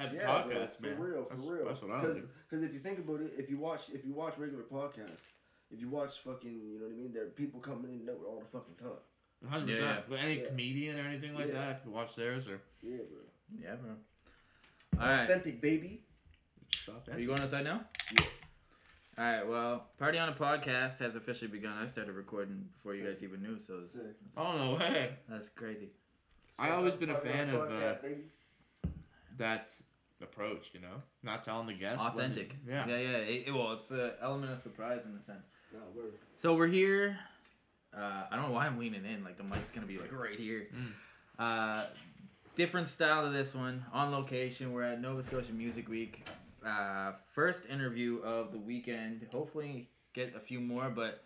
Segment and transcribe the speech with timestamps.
[0.00, 1.64] type Yeah, of bro, podcast, for real, for that's, real.
[1.66, 2.16] That's what I Because
[2.60, 2.66] do.
[2.66, 5.26] if you think about it, if you watch if you watch regular podcasts,
[5.70, 8.10] if you watch fucking, you know what I mean, there are people coming in and
[8.10, 9.48] out all the fucking time.
[9.48, 10.22] Hundred Yeah, percent.
[10.24, 10.46] Any Yeah.
[10.46, 11.52] comedian or anything like Yeah.
[11.54, 13.20] that, if you watch theirs or Yeah, bro.
[13.58, 13.90] Yeah, bro.
[14.98, 15.24] All right.
[15.24, 16.02] Authentic baby.
[16.74, 17.84] stop Are you going outside now?
[18.12, 18.26] Yeah.
[19.18, 19.46] All right.
[19.46, 21.76] Well, party on a podcast has officially begun.
[21.76, 24.16] I started recording before you guys even knew, so it's, Sick.
[24.36, 25.16] Oh no way!
[25.28, 25.90] that's crazy.
[26.58, 27.94] I always been a fan the of uh,
[29.38, 29.74] that
[30.22, 30.70] approach.
[30.74, 32.02] You know, not telling the guests.
[32.02, 32.56] when- Authentic.
[32.66, 32.86] yeah.
[32.86, 33.16] Yeah, yeah.
[33.18, 35.46] It, it- well, it's an element of surprise in a sense.
[35.72, 36.12] Nah, word.
[36.36, 37.18] So we're here.
[37.96, 39.24] Uh, I don't know why I'm leaning in.
[39.24, 40.68] Like the mic's gonna be like right here.
[40.74, 40.92] Mm.
[41.38, 41.84] Uh,
[42.56, 43.84] different style to this one.
[43.92, 44.72] On location.
[44.72, 46.28] We're at Nova Scotia Music Week.
[46.64, 49.26] Uh, first interview of the weekend.
[49.32, 51.22] Hopefully get a few more, but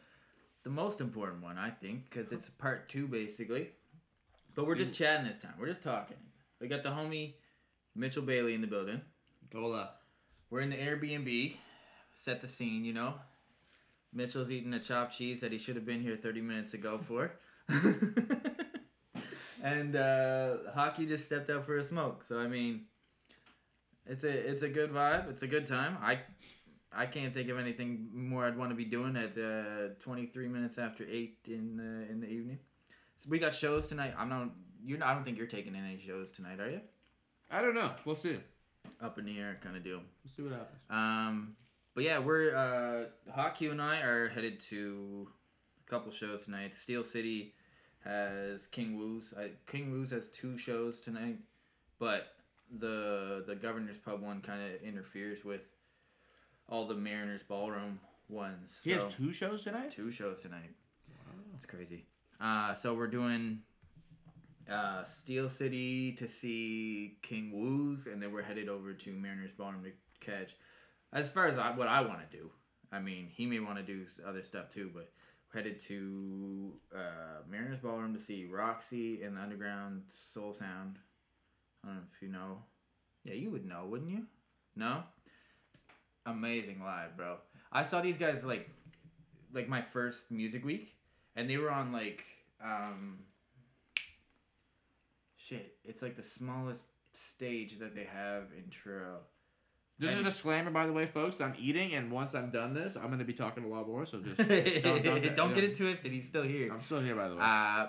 [0.63, 3.71] the most important one I think because it's part two basically.
[4.55, 5.55] But we're just chatting this time.
[5.59, 6.16] We're just talking.
[6.61, 7.35] We got the homie
[7.95, 9.01] Mitchell Bailey in the building.
[9.53, 9.91] Gola.
[10.51, 11.57] We're in the Airbnb.
[12.15, 13.15] Set the scene, you know.
[14.13, 17.33] Mitchell's eating a chopped cheese that he should have been here 30 minutes ago for.
[19.63, 22.23] and uh, Hockey just stepped out for a smoke.
[22.24, 22.83] So I mean,
[24.07, 25.30] it's a it's a good vibe.
[25.30, 25.96] It's a good time.
[26.01, 26.21] I
[26.93, 30.79] I can't think of anything more I'd want to be doing at uh, 23 minutes
[30.79, 32.59] after eight in the in the evening.
[33.18, 34.15] So we got shows tonight.
[34.16, 34.51] I'm not.
[34.85, 34.99] You.
[35.02, 36.80] I don't think you're taking any shows tonight, are you?
[37.55, 37.93] I don't know.
[38.05, 38.37] We'll see.
[39.01, 39.99] Up in the air, kind of deal.
[40.24, 40.80] We'll see what happens.
[40.91, 41.57] Um,
[41.95, 45.29] but yeah, we're uh, Hawk and I are headed to
[45.87, 46.74] a couple shows tonight.
[46.74, 47.55] Steel City
[48.02, 49.33] has King Woo's.
[49.38, 51.38] I, King Woo's has two shows tonight,
[52.01, 52.35] but
[52.77, 55.63] the the Governor's Pub one kind of interferes with
[56.68, 58.80] all the Mariners Ballroom ones.
[58.83, 59.93] He has two shows tonight.
[59.93, 60.74] two shows tonight.
[61.52, 62.05] That's crazy.
[62.41, 63.61] Uh, so we're doing
[64.70, 69.84] uh, Steel City to see King Woo's, and then we're headed over to Mariners Ballroom
[69.84, 69.93] to
[70.25, 70.56] catch.
[71.12, 72.50] As far as I, what I want to do,
[72.91, 75.10] I mean, he may want to do other stuff too, but
[75.53, 80.99] headed to uh, Mariners Ballroom to see Roxy and the Underground Soul Sound.
[81.84, 82.62] I don't know if you know.
[83.25, 84.27] Yeah, you would know, wouldn't you?
[84.77, 85.05] No.
[86.27, 87.37] Amazing live, bro.
[87.71, 88.69] I saw these guys like,
[89.53, 90.94] like my first music week,
[91.37, 92.25] and they were on like,
[92.62, 93.19] um,
[95.47, 95.77] shit.
[95.84, 99.19] It's like the smallest stage that they have in Truro.
[99.99, 101.41] This is a disclaimer, by the way, folks.
[101.41, 104.04] I'm eating, and once I'm done this, I'm going to be talking a lot more.
[104.06, 106.10] So just, don't, just don't, don't, don't get it twisted.
[106.10, 106.72] He's still here.
[106.72, 107.43] I'm still here, by the way.
[107.43, 107.87] Uh,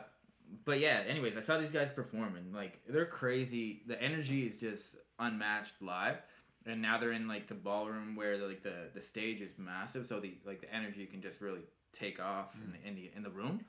[0.66, 2.54] but yeah, anyways, I saw these guys performing.
[2.54, 3.82] Like they're crazy.
[3.88, 6.18] The energy is just unmatched live.
[6.68, 10.08] And now they're in like the ballroom where the, like the the stage is massive,
[10.08, 11.62] so the like the energy can just really
[11.94, 13.66] take off in the in the in the room.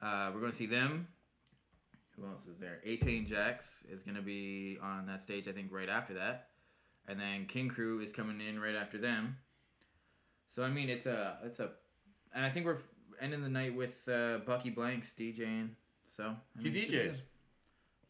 [0.00, 1.06] Uh, we're gonna see them.
[2.16, 2.80] Who else is there?
[2.84, 6.48] 18 Jacks is gonna be on that stage, I think, right after that,
[7.08, 9.36] and then King Crew is coming in right after them.
[10.48, 11.70] So I mean, it's a it's a,
[12.34, 12.78] and I think we're
[13.20, 15.70] ending the night with uh, Bucky Blanks DJing.
[16.08, 17.22] So I He mean, be DJs.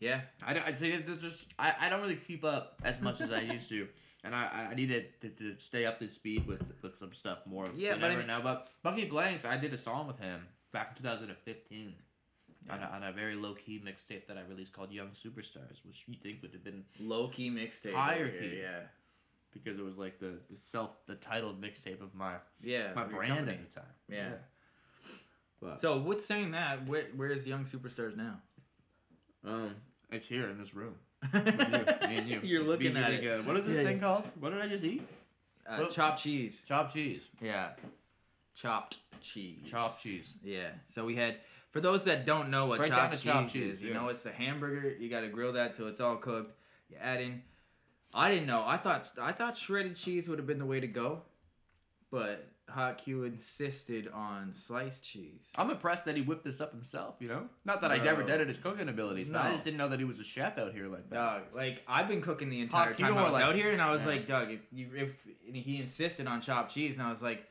[0.01, 3.33] Yeah, I don't, that there's just I, I don't really keep up as much as
[3.33, 3.87] I used to,
[4.25, 4.89] and I, I need
[5.21, 8.17] to, to stay up to speed with with some stuff more Yeah, than but I
[8.17, 8.41] mean- now.
[8.43, 10.41] But Bucky Blanks, I did a song with him
[10.73, 11.95] back in 2015
[12.71, 16.05] on, a, on a very low key mixtape that I released called Young Superstars, which
[16.07, 17.95] you think would have been low key mixtape.
[17.95, 18.59] Higher over here, key.
[18.61, 18.81] Yeah,
[19.53, 22.93] because it was like the, the self the titled mixtape of my yeah.
[22.95, 23.53] my brand company.
[23.59, 23.89] at the time.
[24.09, 24.29] Yeah.
[25.61, 28.41] But So with saying that, where where's Young Superstars now?
[29.45, 29.75] um,
[30.11, 30.95] it's here in this room.
[31.33, 32.41] With you, me and you.
[32.43, 33.21] You're It's looking at it.
[33.23, 33.47] good.
[33.47, 34.03] What is this Yeah, thing yeah.
[34.03, 34.25] called?
[34.41, 35.03] What did I just eat?
[35.65, 36.63] Uh, Well- chopped cheese.
[36.67, 37.29] Chopped cheese.
[37.41, 37.71] Yeah,
[38.55, 39.59] chopped cheese.
[39.71, 40.35] Chopped cheese.
[40.43, 40.71] Yeah.
[40.89, 41.37] So we had
[41.73, 43.95] for those that don't know what Break chopped cheese, cheese, is, you yeah.
[43.95, 44.95] know, it's a hamburger.
[44.99, 46.55] You got to grill that till it's all cooked.
[46.89, 47.43] You add in.
[48.15, 48.63] I didn't know.
[48.67, 51.23] I thought I thought shredded cheese would have been the way to go,
[52.11, 55.51] but Hot Q insisted on sliced cheese.
[55.57, 57.17] I'm impressed that he whipped this up himself.
[57.21, 58.05] You know, not that I Bro.
[58.05, 60.59] never doubted his cooking abilities, but I just didn't know that he was a chef
[60.59, 61.17] out here like that.
[61.17, 63.81] Dog, like I've been cooking the entire Hot time I was like- out here, and
[63.81, 64.09] I was Yeah.
[64.13, 64.61] like, Doug, if,
[64.95, 67.47] if and he insisted on chopped cheese, and I was like,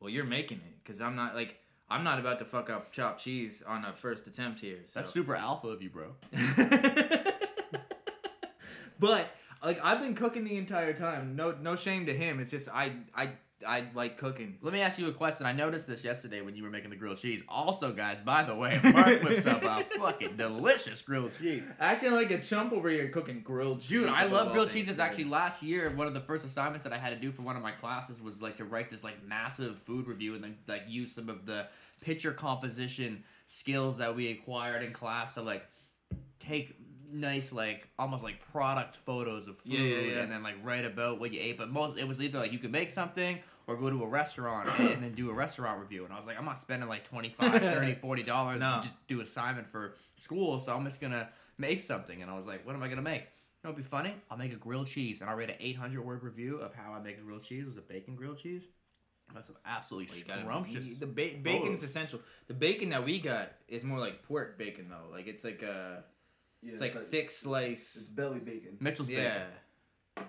[0.00, 3.22] well, you're making it because I'm not like I'm not about to fuck up chopped
[3.22, 4.78] cheese on a first attempt here.
[4.86, 5.00] So.
[5.00, 6.14] That's super alpha of you, bro.
[8.98, 9.28] but
[9.62, 11.36] like I've been cooking the entire time.
[11.36, 12.40] No, no shame to him.
[12.40, 13.30] It's just I, I,
[13.66, 14.56] I like cooking.
[14.62, 15.46] Let me ask you a question.
[15.46, 17.42] I noticed this yesterday when you were making the grilled cheese.
[17.48, 21.70] Also, guys, by the way, Mark whips up a fucking delicious grilled cheese.
[21.80, 23.90] Acting like a chump over here cooking grilled cheese.
[23.90, 24.98] Dude, I love grilled cheeses.
[24.98, 27.56] Actually, last year, one of the first assignments that I had to do for one
[27.56, 30.82] of my classes was like to write this like massive food review and then like
[30.86, 31.66] use some of the
[32.00, 35.64] picture composition skills that we acquired in class to like
[36.40, 36.76] take
[37.12, 40.18] nice like almost like product photos of food Yeah, yeah, yeah.
[40.22, 41.56] and then like write about what you ate.
[41.58, 44.68] But most it was either like you could make something or go to a restaurant
[44.78, 46.04] and then do a restaurant review.
[46.04, 48.76] And I was like, I'm not spending like 25 30 40 dollars No.
[48.76, 51.28] to just do assignment for school, so I'm just gonna
[51.58, 52.20] make something.
[52.22, 53.22] And I was like, what am I gonna make?
[53.22, 54.14] You know, it'd be funny.
[54.30, 57.00] I'll make a grilled cheese, and I read an 800 word review of how I
[57.00, 57.62] make a grilled cheese.
[57.62, 58.64] It was a bacon grilled cheese.
[59.32, 60.98] That's some absolutely Well, you gotta- scrumptious.
[60.98, 61.82] the ba- bacon's photos.
[61.82, 62.20] essential.
[62.46, 65.10] The bacon that we got is more like pork bacon though.
[65.10, 66.04] Like it's like a
[66.60, 67.70] Yeah, it's like thick slice.
[67.96, 68.08] It's slice.
[68.10, 68.76] belly bacon.
[68.80, 69.32] Mitchell's Yeah.
[69.32, 69.46] bacon.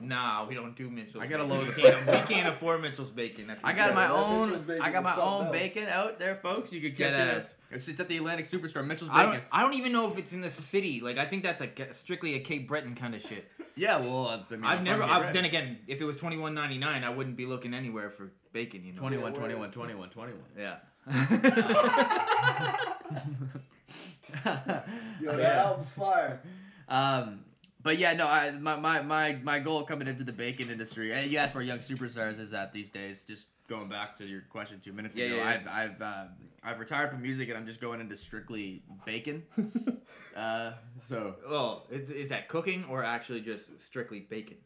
[0.01, 1.23] Nah, we don't do Mitchell's.
[1.23, 1.49] I got a bacon.
[1.59, 3.55] load of- We can't, we can't afford Mitchell's bacon.
[3.63, 4.49] I got my own.
[4.63, 5.51] Bacon I got my own else.
[5.51, 6.71] bacon out there, folks.
[6.73, 7.37] You could get Dead it.
[7.37, 7.55] ass.
[7.71, 8.85] It's, it's at the Atlantic Superstore.
[8.85, 9.31] Mitchell's I bacon.
[9.41, 11.01] don't, I don't even know if it's in the city.
[11.01, 13.49] Like I think that's like strictly a Cape Breton kind of shit.
[13.75, 15.03] Yeah, well, uh, I mean, I've I'm never.
[15.03, 17.73] I, Cape then again, if it was twenty one ninety nine, I wouldn't be looking
[17.73, 18.83] anywhere for bacon.
[18.85, 18.99] You know.
[18.99, 20.41] 21, Yeah, 21, 21, 21.
[20.57, 20.77] Yeah.
[25.21, 25.35] Yo, Yeah.
[25.37, 26.41] that album's fire.
[26.87, 27.41] Um,
[27.85, 31.13] but yeah, no, I my, my my my goal coming into the bacon industry.
[31.13, 33.23] And you asked where young superstars is at these days.
[33.23, 36.29] Just going back to your question two minutes Yeah, ago, yeah, I've I've um,
[36.63, 39.43] I've retired from music and I'm just going into strictly bacon.
[40.35, 44.57] uh, so well, is that cooking or actually just strictly bacon?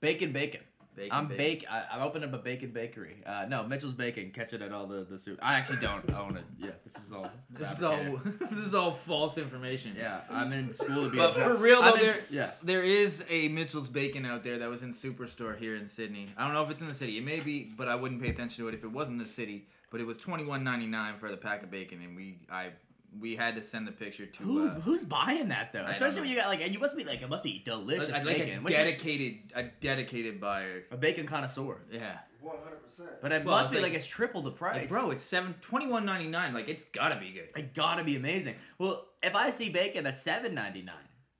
[0.00, 0.60] bacon, bacon.
[0.96, 1.10] Bacon.
[1.12, 1.66] I'm bake.
[1.70, 3.16] I, I'm opening up a bacon bakery.
[3.26, 4.30] Uh, no, Mitchell's Bacon.
[4.30, 5.38] Catch it at all the the soup.
[5.42, 6.44] I actually don't own it.
[6.58, 7.30] Yeah, this is all.
[7.50, 8.20] This is all.
[8.50, 9.94] this is all false information.
[9.98, 11.16] Yeah, I'm in school to be.
[11.16, 12.50] But for real I'm though, in- there yeah.
[12.62, 16.28] there is a Mitchell's Bacon out there that was in Superstore here in Sydney.
[16.36, 17.18] I don't know if it's in the city.
[17.18, 19.66] It may be, but I wouldn't pay attention to it if it wasn't the city.
[19.90, 22.70] But it was twenty one ninety nine for the pack of bacon, and we I
[23.20, 25.82] we had to send the picture to Who's uh, who's buying that though?
[25.82, 28.08] don't Especially when you got like and you must be like it must be delicious
[28.08, 28.58] a, like bacon.
[28.58, 30.84] a What do you- dedicated a dedicated buyer.
[30.90, 31.80] a bacon connoisseur.
[31.90, 33.10] Yeah, One hundred percent.
[33.22, 34.76] But it Well, must it's be like, like- it's triple the price.
[34.82, 36.52] like, bro, it's seven twenty one ninety nine.
[36.54, 37.48] Like it's gotta be good.
[37.56, 38.56] it gotta be amazing.
[38.78, 40.94] Well, if I see bacon that's seven ninety nine,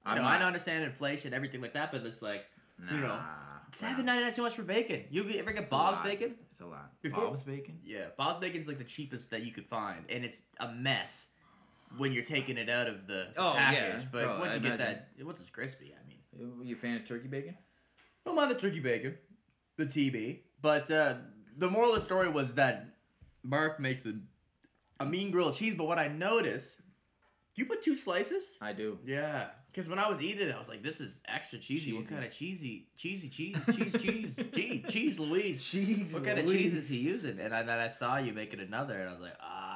[0.07, 2.45] I I'm know I not- understand inflation, everything like that, but it's like
[2.91, 3.21] you know, Nah,
[3.73, 4.13] seven nah.
[4.13, 5.05] ninety nine is too much for bacon.
[5.11, 6.05] You ever get It's a Bob's lot.
[6.05, 6.35] bacon?
[6.51, 6.91] It's a lot.
[7.03, 7.79] Before- Bob's bacon.
[7.85, 11.31] Yeah, Bob's bacon's like the cheapest that you could find, and it's a mess
[11.97, 14.03] when you're taking it out of the Oh, package.
[14.03, 14.09] yeah.
[14.13, 14.99] But Bro, once I you get imagine.
[15.19, 16.19] that, once it's crispy, I mean.
[16.67, 17.57] You a fan of turkey bacon?
[18.25, 19.17] don't mind the turkey bacon,
[19.77, 20.41] the TB.
[20.63, 21.15] But uh,
[21.57, 22.87] the moral of the story was that
[23.43, 24.15] Mark makes a,
[24.99, 25.75] a mean grilled cheese.
[25.75, 26.81] But what I noticed,
[27.55, 28.57] you put two slices.
[28.61, 28.99] I do.
[29.05, 31.93] Yeah, because when I was eating it, I was like, "This is extra cheesy.
[31.93, 35.65] What kind of cheesy, cheesy cheese, cheese, cheese, cheese, cheese, Louise?
[35.71, 36.13] Cheese.
[36.15, 38.99] What kind of cheese is he using?" And I, then I saw you making another,
[38.99, 39.74] and I was like, "Ah,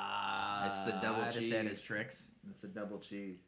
[0.66, 3.46] It's the double I understand his tricks." It's a double cheese.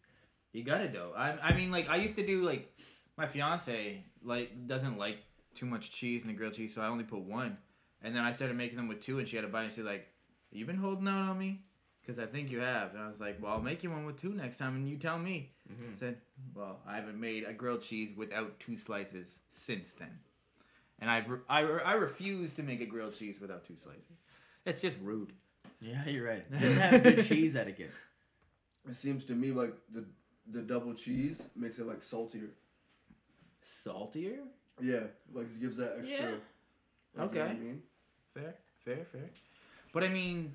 [0.52, 1.12] You got it though.
[1.16, 2.72] I I mean like I used to do like
[3.16, 5.18] my fiance like doesn't like
[5.54, 7.56] too much cheese in the grilled cheese, so I only put one.
[8.02, 9.84] And then I started making them with two, and she had a bite, and she's
[9.84, 10.08] like,
[10.50, 11.62] "You've been holding out on me?"
[12.00, 12.94] Because I think you have.
[12.94, 14.96] And I was like, "Well, I'll make you one with two next time, and you
[14.96, 15.92] tell me." Mhm.
[15.94, 16.20] I said,
[16.54, 20.18] "Well, I haven't made a grilled cheese without two slices since then."
[20.98, 24.18] And I've re- I, re- I refuse to make a grilled cheese without two slices.
[24.64, 25.32] It's just rude.
[25.80, 26.50] Yeah, you're right.
[26.50, 27.90] They didn't have good cheese etiquette.
[28.88, 30.04] It seems to me like the
[30.50, 32.50] the double cheese makes it like saltier.
[33.62, 34.38] Saltier?
[34.80, 35.00] Yeah,
[35.32, 36.08] like it gives that extra.
[36.18, 36.26] Yeah.
[36.26, 36.32] like,
[37.14, 37.52] you know what I Okay.
[37.58, 37.82] mean?
[38.32, 38.54] Fair,
[38.84, 39.28] fair, fair.
[39.92, 40.54] But I mean,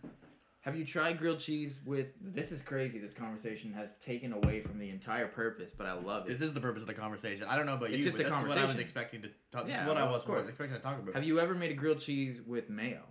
[0.62, 2.08] have you tried grilled cheese with?
[2.22, 2.98] This is crazy.
[3.00, 6.30] This conversation has taken away from the entire purpose, but I love it.
[6.30, 7.46] This is the purpose of the conversation.
[7.48, 9.22] I don't know about It's you, just but a this is what I was expecting
[9.24, 9.66] to talk.
[9.68, 10.40] This Yeah, is what I was, of course.
[10.42, 11.14] was expecting to talk about.
[11.14, 13.04] have you ever made a grilled cheese with mayo?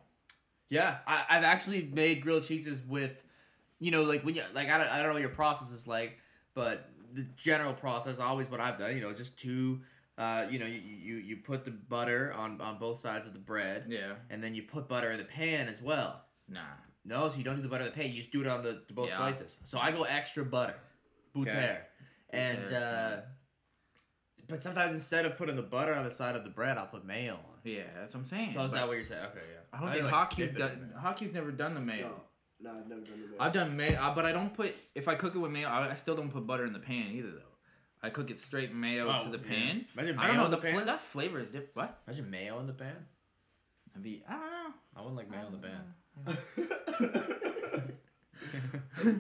[0.75, 3.23] Yeah, I, I've actually made grilled cheeses with,
[3.79, 5.87] you know, like when you like I don't, I don't know what your process is
[5.87, 6.19] like,
[6.55, 8.95] but the general process always what I've done.
[8.97, 9.81] You know, just two.
[10.17, 13.39] Uh, you know, you, you you put the butter on on both sides of the
[13.41, 14.13] bread, Yeah.
[14.31, 16.23] and then you put butter in the pan as well.
[16.49, 16.61] Nah.
[17.05, 18.11] No, so you don't do the butter in the pan.
[18.11, 19.17] You just do it on the, the both Yeah.
[19.19, 19.59] slices.
[19.65, 20.77] So I go extra butter,
[21.35, 21.79] butter, Okay.
[22.31, 23.17] and uh,
[24.47, 27.05] but sometimes instead of putting the butter on the side of the bread, I'll put
[27.05, 27.59] mayo on.
[27.65, 28.53] Yeah, that's what I'm saying.
[28.55, 29.25] So is that what you're saying?
[29.33, 29.61] Okay, yeah.
[29.75, 30.73] I don't I think like Hockey skip it does.
[30.73, 30.99] in there.
[30.99, 32.13] Hockey's never done the mayo.
[32.61, 33.37] No, no, I've never done it.
[33.41, 34.73] I've done mayo, uh, but I don't put.
[34.95, 37.11] If I cook it with mayo, I, I still don't put butter in the pan
[37.13, 37.41] either, though.
[38.03, 39.49] I cook it straight mayo Oh, to the yeah.
[39.55, 39.85] pan.
[39.97, 40.75] Imagine mayo I don't know in the the pan.
[40.75, 41.75] fla- that flavor is different.
[41.75, 41.99] What?
[42.07, 42.97] Imagine mayo in the pan.
[43.97, 44.73] I'd be, I don't know.
[44.97, 45.95] I wouldn't like mayo in the pan.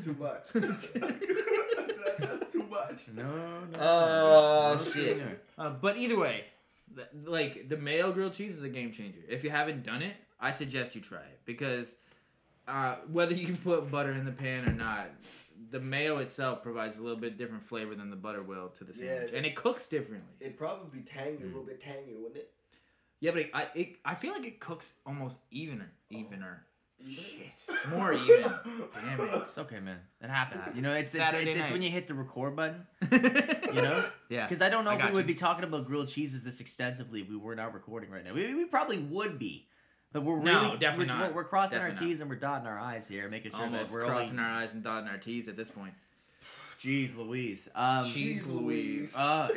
[0.02, 0.48] too much.
[0.52, 0.92] That's
[2.52, 3.08] too much.
[3.16, 3.24] No,
[3.72, 3.78] no.
[3.80, 5.18] Oh no, shit.
[5.18, 5.26] no.
[5.58, 6.44] Uh, but either way,
[6.94, 9.18] th- like the mayo grilled cheese is a game changer.
[9.28, 11.96] If you haven't done it, I suggest you try it because
[12.68, 15.06] uh, whether you can put butter in the pan or not,
[15.70, 18.92] the mayo itself provides a little bit different flavor than the butter will to the
[18.94, 20.34] sandwich, it- and it cooks differently.
[20.40, 22.50] It'd probably be tangy, a little bit tangy, wouldn't it?
[23.20, 26.64] Yeah, but it, I it, I feel like it cooks almost evener, evener.
[27.10, 27.52] Shit.
[27.90, 28.42] More even.
[28.94, 29.30] Damn it.
[29.34, 29.98] It's okay, man.
[30.22, 30.74] It happens.
[30.76, 32.86] You know, it's it's, it's, it's when you hit the record button.
[33.74, 34.44] You know, yeah.
[34.46, 37.22] because I don't know I if we would be talking about grilled cheeses this extensively
[37.22, 38.32] if we were not recording right now.
[38.32, 39.66] We, we probably would be,
[40.14, 41.28] but we're No, really definitely we're, not.
[41.30, 43.92] we're, we're crossing Definitely our T's and we're dotting our I's here, making sure Almost
[43.92, 44.50] that we're crossing only.
[44.50, 45.92] our I's and dotting our T's at this point.
[46.80, 47.68] Jeez, Louise.
[47.74, 49.16] Um, Cheese Jeez Louise.
[49.16, 49.48] Uh,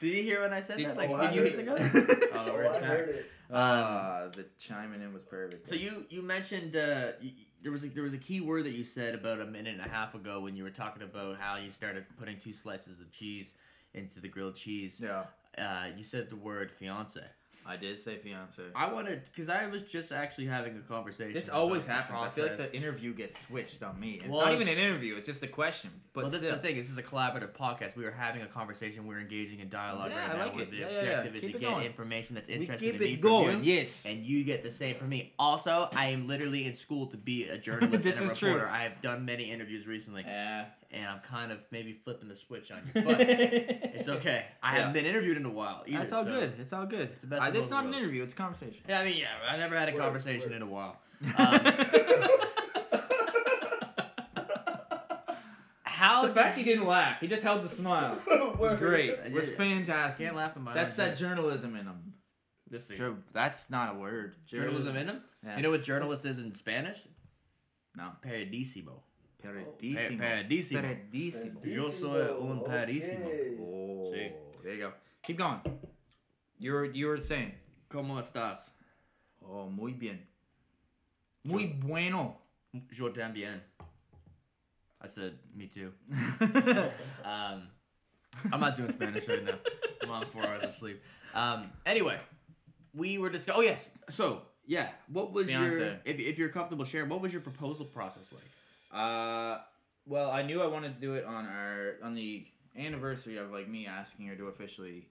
[0.00, 1.76] did you hear when I said Did- that like oh, a I few minutes ago?
[1.78, 1.84] Oh,
[2.34, 3.10] Oh, we're I heard intact.
[3.20, 3.30] it.
[3.52, 5.66] Uh, the chiming in was perfect.
[5.66, 7.32] So you you mentioned uh, y
[7.62, 9.80] there was a, there was a key word that you said about a minute and
[9.84, 13.10] a half ago when you were talking about how you started putting two slices of
[13.12, 13.56] cheese
[13.94, 15.00] into the grilled cheese.
[15.02, 15.24] yeah,
[15.56, 17.20] Uh, you said the word fiance.
[17.68, 18.62] I did say fiance.
[18.74, 21.34] I wanted because I was just actually having a conversation.
[21.34, 22.22] This always happens.
[22.22, 24.20] I feel like the interview gets switched on me.
[24.22, 25.16] It's Well, not even an interview.
[25.16, 25.90] It's just a question.
[26.12, 26.54] But well, this still.
[26.54, 26.76] is the thing.
[26.76, 27.96] This is a collaborative podcast.
[27.96, 29.06] We are having a conversation.
[29.06, 30.44] We're engaging in dialogue Yeah, right I now.
[30.46, 30.70] like where it.
[30.70, 31.00] the Yeah, yeah, yeah.
[31.18, 31.84] objective is Keep to it get going.
[31.86, 33.64] information that's interesting keep to me it from going.
[33.64, 33.74] you.
[33.74, 34.06] Yes.
[34.08, 35.32] and you get the same from me.
[35.38, 38.52] Also, I am literally in school to be a journalist This and a is true.
[38.54, 38.70] reporter.
[38.70, 40.66] I have done many interviews recently, Yeah.
[40.90, 44.44] And I'm kind of maybe flipping the switch on you, but it's okay.
[44.62, 45.82] I haven't been interviewed in a while.
[45.86, 46.52] Either, That's all so- good.
[46.58, 47.10] It's all good.
[47.12, 48.22] It's, the best of it's not an interview.
[48.22, 48.82] It's a conversation.
[48.88, 50.56] Yeah, I mean, yeah, I never had a Word, conversation word.
[50.56, 51.00] in a while.
[51.38, 51.60] Um,
[55.84, 58.18] how the did fact he didn't laugh, he just held the smile.
[58.56, 59.10] It was great.
[59.10, 59.56] It was Yeah.
[59.56, 60.24] fantastic.
[60.26, 61.28] can't laugh at my That's own that joke.
[61.28, 62.14] journalism in him.
[62.70, 62.96] Just see.
[62.96, 64.34] Joe, that's not a word.
[64.46, 65.20] journalism in him.
[65.44, 65.56] Yeah.
[65.58, 66.96] You know what journalist is in Spanish?
[67.94, 68.12] No.
[68.26, 69.00] Paradisimo.
[69.46, 70.18] Peridísimo.
[70.18, 70.80] Paradisimo.
[70.80, 71.60] Peridísimo.
[71.64, 73.26] Yo soy un parísimo.
[73.26, 73.56] Okay.
[73.60, 74.32] Oh, See?
[74.62, 74.92] there you go.
[75.22, 75.60] Keep going.
[76.58, 77.52] You were you were saying.
[77.90, 78.70] ¿Cómo estás?
[79.42, 80.18] Oh, muy bien.
[81.44, 82.38] Muy bueno.
[82.92, 83.60] Yo también.
[85.00, 85.92] I said, me too.
[87.24, 87.68] Um,
[88.52, 89.58] I'm not doing Spanish right now.
[90.02, 91.02] I'm on four hours of sleep.
[91.34, 92.18] Um, anyway,
[92.94, 93.60] we were discussing.
[93.60, 93.88] Oh yes.
[94.10, 97.08] So yeah, what was your if, if you're comfortable sharing?
[97.08, 98.50] What was your proposal process like?
[98.92, 99.58] Uh,
[100.06, 102.46] well, I knew I wanted to do it on our on the
[102.78, 105.08] anniversary of like me asking her to officially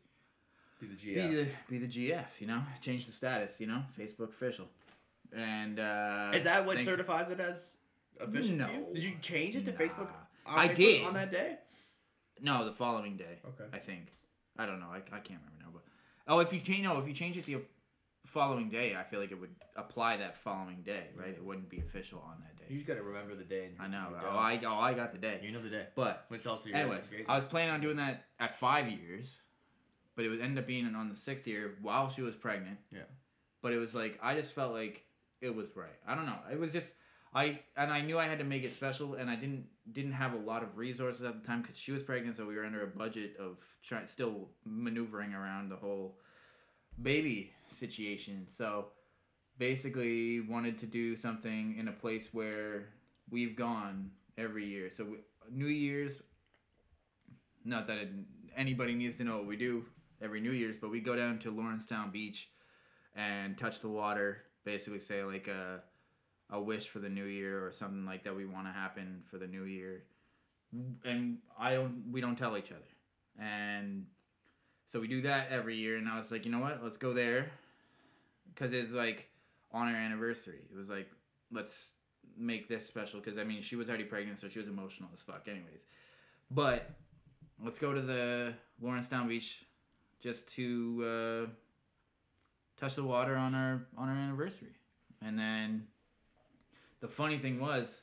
[0.79, 2.25] Be the be the be the GF.
[2.39, 3.59] You know, change the status.
[3.59, 4.67] You know, Facebook official.
[5.35, 7.77] And uh, Is that what thanks- certifies it as
[8.19, 8.55] official?
[8.55, 8.67] No.
[8.67, 8.85] to you?
[8.93, 9.77] Did you change it to Nah.
[9.77, 10.09] Facebook?
[10.45, 11.05] on I Facebook did.
[11.05, 11.57] on that day.
[12.41, 13.39] No, the following day.
[13.45, 13.63] Okay.
[13.73, 14.07] I think.
[14.57, 14.87] I don't know.
[14.91, 15.69] I, I can't remember now.
[15.73, 15.83] But
[16.27, 17.59] oh, if you change no, if you change it the
[18.25, 21.29] following day, I feel like it would apply that following day, right?
[21.29, 22.54] It wouldn't be official on that day.
[22.69, 23.65] You just gotta remember the day.
[23.65, 24.07] and I know.
[24.23, 24.37] Oh.
[24.37, 25.39] I oh I got the day.
[25.43, 27.11] you know the day, But which also your anyways.
[27.27, 29.41] I was planning on doing that at five years,
[30.15, 32.77] but it would end up being on the sixth year while she was pregnant.
[32.91, 33.01] Yeah.
[33.61, 35.03] But it was like I just felt like
[35.41, 35.89] it was right.
[36.07, 36.39] I don't know.
[36.51, 36.95] It was just
[37.33, 40.33] I and I knew I had to make it special, and I didn't didn't have
[40.33, 42.83] a lot of resources at the time because she was pregnant, so we were under
[42.83, 46.17] a budget of trying still maneuvering around the whole
[47.01, 48.45] baby situation.
[48.47, 48.87] So
[49.57, 52.85] basically, wanted to do something in a place where
[53.29, 54.89] we've gone every year.
[54.89, 55.17] So we,
[55.51, 56.23] New Year's,
[57.63, 58.09] not that it,
[58.55, 59.85] anybody needs to know what we do
[60.21, 62.49] every New Year's, but we go down to Lawrencetown Beach
[63.15, 64.43] and touch the water.
[64.63, 65.81] Basically, say like a
[66.51, 69.37] a wish for the new year or something like that we want to happen for
[69.37, 70.03] the new year,
[71.03, 72.81] and I don't we don't tell each other,
[73.39, 74.07] and
[74.87, 75.97] so we do that every year.
[75.97, 77.51] And I was like, you know what, let's go there,
[78.53, 79.29] because it's like
[79.75, 80.61] on our anniversary.
[80.71, 81.11] It was like
[81.51, 81.95] let's
[82.37, 85.21] make this special because I mean she was already pregnant, so she was emotional as
[85.21, 85.85] fuck, anyways.
[86.49, 86.89] But
[87.63, 89.65] let's go to the Lawrencetown Beach
[90.23, 91.49] just to uh,
[92.79, 94.75] touch the water on our on our anniversary.
[95.21, 95.87] And then
[97.01, 98.01] the funny thing was,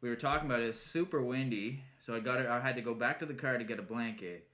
[0.00, 0.68] we were talking about it.
[0.68, 2.46] It's super windy, so I got it.
[2.46, 4.48] I had to go back to the car to get a blanket.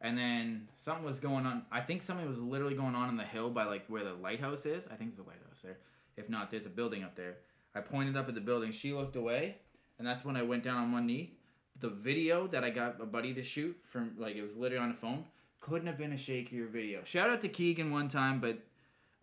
[0.00, 1.64] And then something was going on.
[1.72, 4.64] I think something was literally going on on the hill by like where the lighthouse
[4.64, 4.86] is.
[4.86, 5.78] I think a lighthouse there.
[6.18, 7.36] If not, there's a building up there.
[7.74, 8.72] I pointed up at the building.
[8.72, 9.56] She looked away,
[9.98, 11.38] and that's when I went down on one knee.
[11.80, 14.90] The video that I got a buddy to shoot from like it was literally on
[14.90, 15.24] the phone
[15.60, 17.04] couldn't have been a shakier video.
[17.04, 18.58] Shout out to Keegan one time, but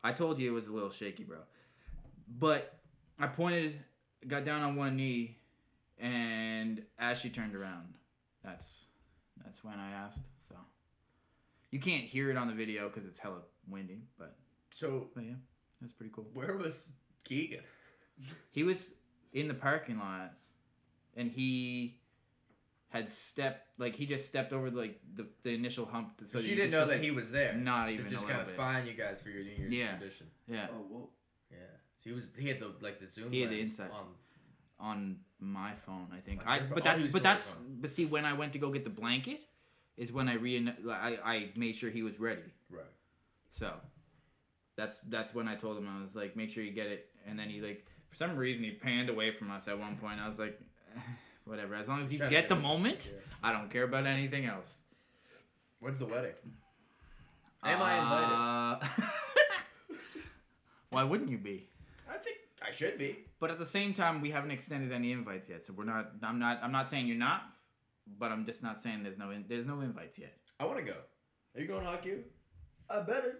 [0.03, 1.39] I told you it was a little shaky, bro.
[2.39, 2.77] But
[3.19, 3.77] I pointed,
[4.27, 5.37] got down on one knee,
[5.99, 7.95] and as she turned around,
[8.43, 8.85] that's
[9.43, 10.19] that's when I asked.
[10.47, 10.55] So
[11.71, 14.35] you can't hear it on the video because it's hella windy, but
[14.71, 15.33] so but yeah,
[15.81, 16.27] that's pretty cool.
[16.33, 17.61] where was Keegan?
[18.51, 18.95] He was
[19.33, 20.33] in the parking lot,
[21.15, 21.99] and he
[22.89, 26.21] had stepped like he just stepped over like the, the initial hump.
[26.27, 27.53] So she didn't know that see- he was there.
[27.53, 28.53] Not To even just kind of bit.
[28.53, 29.97] spying you guys for your New Year's Yeah.
[29.97, 30.27] tradition.
[30.47, 31.09] Yeah, Oh, whoa.
[31.51, 31.57] Yeah.
[31.99, 33.31] So he was he had the like the zoom.
[33.31, 33.89] He had the lens inside.
[33.91, 34.05] on.
[34.79, 36.45] on my phone, I think.
[36.47, 38.89] I but Oh, that's but that's but see when I went to go get the
[38.89, 39.41] blanket
[39.97, 42.41] is when I re I I made sure he was ready.
[42.69, 42.85] Right.
[43.51, 43.73] So
[44.75, 47.37] that's that's when I told him I was like make sure you get it and
[47.39, 50.19] then he like For some reason, he panned away from us at one point.
[50.21, 50.59] I was like,
[50.95, 50.99] "Eh,
[51.45, 51.75] whatever.
[51.75, 53.11] As long as you Trying to get the moment.
[53.43, 54.81] I don't care about anything else.
[55.79, 56.33] When's the wedding?
[57.63, 58.85] Am I invited?
[58.85, 59.11] invited?
[60.91, 61.67] Why wouldn't you be?
[62.09, 63.17] I think I should be.
[63.39, 66.11] But at the same time, we haven't extended any invites yet, so we're not.
[66.23, 66.59] I'm not.
[66.63, 67.43] I'm not saying you're not,
[68.17, 69.31] but I'm just not saying there's no.
[69.31, 70.33] In, there's no invites yet.
[70.59, 70.97] I want to go.
[71.55, 72.13] Are you going to hockey?
[72.89, 73.39] I better.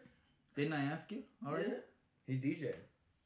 [0.56, 1.70] Didn't I ask you already?
[1.70, 1.76] Yeah.
[2.28, 2.74] He's DJ.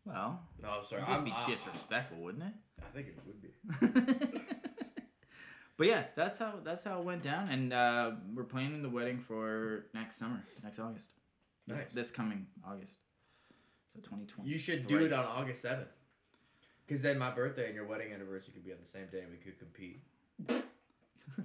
[0.06, 1.04] Well, No, sorry.
[1.04, 2.54] it'd just I'm- be I- disrespectful, wouldn't it?
[2.82, 4.40] I think it would be.
[5.78, 9.20] but yeah, that's how that's how it went down, and uh, we're planning the wedding
[9.20, 11.10] for next summer, next August.
[11.68, 11.94] This, Nice.
[11.94, 12.98] this coming August.
[13.94, 14.50] So 2020.
[14.50, 15.90] You should do it on August seventh.
[16.88, 19.30] Because then my birthday and your wedding anniversary could be on the same day, and
[19.30, 20.02] we could compete.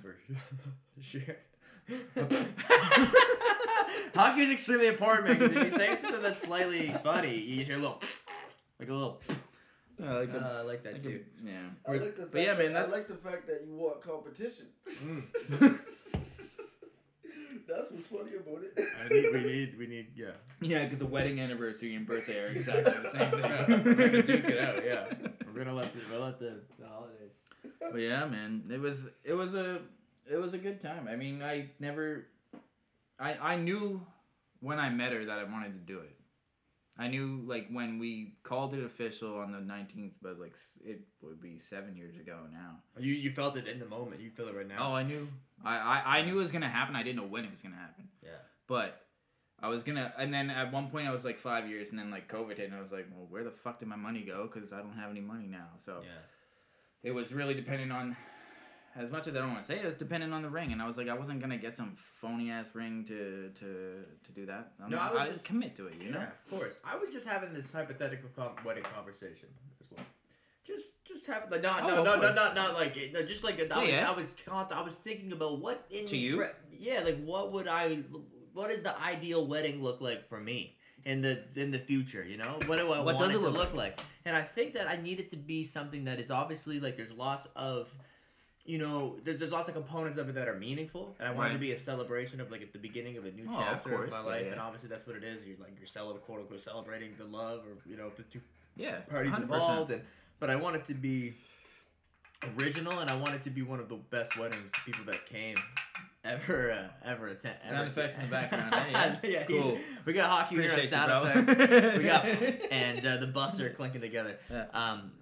[0.00, 0.16] For
[1.00, 1.36] sure.
[2.14, 3.36] For sure.
[4.14, 7.78] Hockey is extremely important because if you say something that's slightly funny, you just hear
[7.78, 8.00] a little,
[8.80, 9.20] like a little.
[9.98, 11.20] Yeah, like a- Uh, I like that like too.
[11.44, 11.56] a- yeah.
[11.86, 13.74] I like the fact But yeah, man, that, that's- I like the fact that you
[13.74, 14.66] want competition.
[14.86, 15.80] Mm.
[17.66, 18.78] That's what's funny about it.
[19.04, 20.32] I think we need, we need, yeah.
[20.60, 23.84] Yeah, because a wedding anniversary and birthday are exactly the same thing.
[23.84, 25.04] We're gonna duke it out, yeah.
[25.46, 27.36] We're gonna let the, we'll let the, the holidays.
[27.80, 29.80] But yeah, man, it was it was a
[30.30, 31.08] it was a good time.
[31.08, 32.26] I mean, I never,
[33.18, 34.04] I I knew
[34.60, 36.16] when I met her that I wanted to do it.
[36.96, 41.40] I knew like when we called it official on the nineteenth, but like it would
[41.40, 42.76] be seven years ago now.
[42.96, 44.20] Oh, you you felt it in the moment.
[44.20, 44.90] You feel it right now.
[44.90, 45.26] Oh, I knew.
[45.64, 46.94] I, I I knew it was gonna happen.
[46.94, 48.08] I didn't know when it was gonna happen.
[48.22, 48.30] yeah.
[48.68, 49.00] But
[49.60, 52.10] I was gonna, and then at one point I was like five years, and then
[52.10, 54.48] like COVID hit, and I was like, well, where the fuck did my money go?
[54.52, 55.68] Because I don't have any money now.
[55.78, 56.10] So Yeah.
[57.02, 58.16] it was really dependent on
[58.96, 60.72] as much as I don't want to say it, it was dependent on the ring
[60.72, 64.32] and I was like I wasn't gonna get some phony ass ring to to to
[64.34, 66.28] do that I'm No, not, I was I just- commit to it you know Yeah,
[66.44, 66.78] of course.
[66.84, 68.30] I was just having this hypothetical
[68.64, 69.48] wedding conversation
[69.80, 70.06] as well.
[70.66, 73.60] Just, just have like not, Oh, no, no, no, not, not like, no, just like
[73.60, 74.10] I oh, was, yeah.
[74.10, 74.34] I was,
[74.72, 76.46] I was thinking about what in To you?
[76.70, 77.98] yeah, like what would I,
[78.54, 82.24] what does the ideal wedding look like for me in the in the future?
[82.24, 84.00] You know, what do I What want does it it to look look like?
[84.24, 87.12] And I think that I need it to be something that is obviously like there's
[87.12, 87.94] lots of
[88.66, 91.50] you know, there, there's lots of components of it that are meaningful, and I want
[91.50, 93.90] it to be a celebration of like at the beginning of a new Oh, chapter
[93.92, 94.52] of, course, my yeah, life, yeah.
[94.52, 95.44] and obviously that's what it is.
[95.46, 98.40] You're like you're celebrating, quote unquote, celebrating the love, or you know, the two
[98.76, 99.42] yeah parties 100%.
[99.42, 100.02] involved, and
[100.40, 101.34] but I want it to be
[102.58, 105.26] original, and I want it to be one of the best weddings the people that
[105.26, 105.56] came
[106.24, 107.56] ever uh, ever attend.
[107.68, 108.90] Sound effects in the background, eh?
[108.90, 109.16] Yeah.
[109.22, 109.78] yeah, Cool.
[110.04, 111.98] We got hockey here on Appreciate you, sound effects.
[111.98, 112.24] we got
[112.72, 114.38] and uh, the busts are clinking together.
[114.50, 114.64] Yeah.
[114.72, 115.12] Um,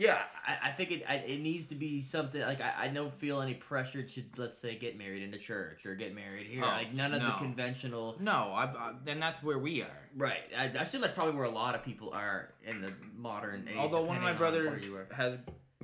[0.00, 3.12] yeah, I, I think it I, it needs to be something like I, I don't
[3.12, 6.62] feel any pressure to let's say get married in a church or get married here.
[6.64, 8.16] Oh, like none of the conventional.
[8.18, 11.34] no I, I uh, then that's where we are Right, I, I assume that's probably
[11.34, 13.76] where a lot of people are in the modern age.
[13.76, 15.14] although one of my brothers part you are.
[15.14, 15.38] has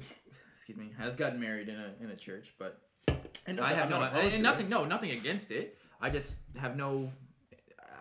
[0.54, 2.80] excuse me has gotten married in a in a church but
[3.46, 4.40] And I have no and it.
[4.40, 7.12] nothing no nothing against it I just have no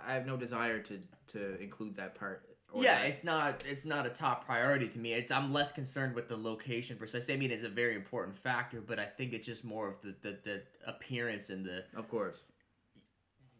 [0.07, 0.97] I have no desire to
[1.33, 2.47] to include that part
[2.83, 5.13] yeah, that- it's not it's not a top priority to me.
[5.13, 7.33] It's I'm less concerned with the location precisely.
[7.33, 10.15] I mean, it's a very important factor, but I think it's just more of the
[10.21, 12.43] the, the appearance and the of course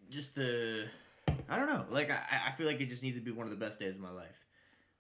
[0.10, 0.86] just the
[1.50, 1.86] I don't know.
[1.90, 3.96] Like I I feel like it just needs to be one of the best days
[3.96, 4.38] of my life.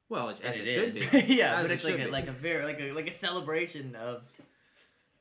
[0.09, 0.93] well as, as And it, should
[1.27, 2.11] be yeah, As but it it's like a, be.
[2.11, 4.23] like a very like a like a celebration of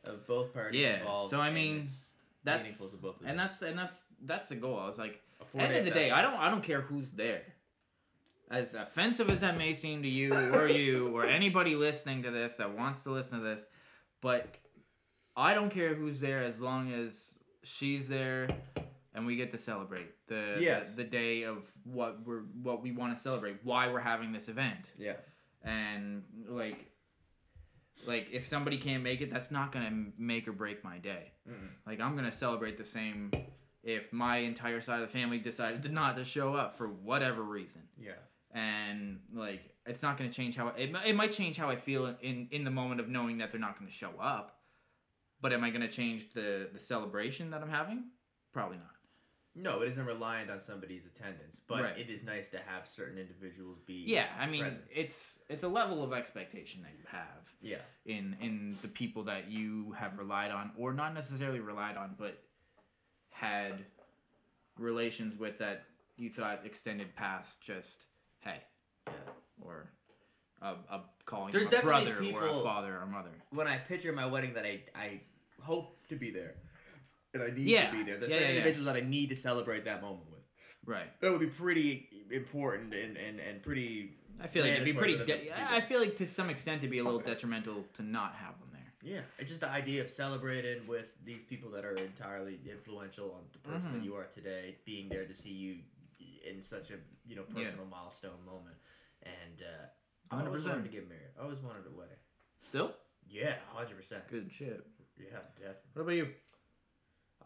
[0.05, 1.31] of both parties Yeah, involved.
[1.31, 1.87] so I mean,
[2.45, 5.21] that's to both of and that's and that's that's the goal I was like
[5.57, 7.43] A End of the day, I don't I don't care who's there.
[8.51, 12.59] As offensive as that may seem to you or you or anybody listening to this
[12.59, 13.67] that wants to listen to this,
[14.21, 14.47] but
[15.37, 18.49] I don't care who's there as long as she's there
[19.15, 20.91] and we get to celebrate the Yes.
[20.95, 24.49] the, the day of what we're what we want to celebrate, why we're having this
[24.49, 24.93] event.
[24.99, 25.15] Yeah.
[25.63, 26.91] And like
[28.07, 31.33] like if somebody can't make it, that's not going to make or break my day.
[31.49, 31.69] Mm-mm.
[31.87, 33.31] Like I'm gonna celebrate the same
[33.83, 37.43] if my entire side of the family decided to not to show up for whatever
[37.43, 38.13] reason, Yeah.
[38.55, 42.15] And like it's not gonna change how I, it, it might change how I feel
[42.23, 44.57] in in the moment of knowing that they're not gonna show up.
[45.41, 48.05] But am I gonna change the the celebration that I'm having?
[48.53, 48.87] Probably not.
[49.57, 51.99] No, it isn't reliant on somebody's attendance, but Right.
[51.99, 54.03] it is nice to have certain individuals be.
[54.07, 54.85] Yeah, I mean present.
[54.93, 57.83] it's it's a level of expectation that you have Yeah.
[58.05, 62.43] in in the people that you have relied on or not necessarily relied on but
[63.31, 63.75] had
[64.79, 65.85] relations with that
[66.17, 68.07] you thought extended past just
[68.45, 68.61] hey
[69.07, 69.13] Yeah.
[69.63, 69.91] or
[70.63, 73.67] a, a calling There's him a definitely brother or a people- father or mother When
[73.67, 75.21] I picture my wedding, that I I
[75.63, 76.55] hope to be there,
[77.33, 77.91] and I need Yeah.
[77.91, 78.19] to be there.
[78.19, 78.59] There's Yeah, certain yeah, yeah.
[78.61, 80.41] individuals that I need to celebrate that moment with.
[80.87, 84.93] right That would be pretty important and and and pretty I feel like it'd be
[84.93, 85.19] mandatory pretty.
[85.19, 87.21] for them De- to be I feel like to some extent it'd be a little
[87.21, 88.93] detrimental to not have them there.
[89.15, 93.43] Yeah, it's just the idea of celebrating with these people that are entirely influential on
[93.53, 94.05] the person that mm-hmm.
[94.07, 95.77] you are today, being there to see you
[96.49, 96.95] in such a
[97.27, 97.65] you know Yeah.
[97.65, 98.77] personal milestone moment.
[99.23, 100.69] And uh, I always 100%.
[100.69, 101.33] wanted to get married.
[101.39, 102.17] I always wanted a wedding.
[102.61, 102.95] Still,
[103.29, 104.27] Yeah, hundred percent.
[104.29, 104.85] good shit.
[105.19, 105.77] Yeah, definitely.
[105.95, 106.29] What about you?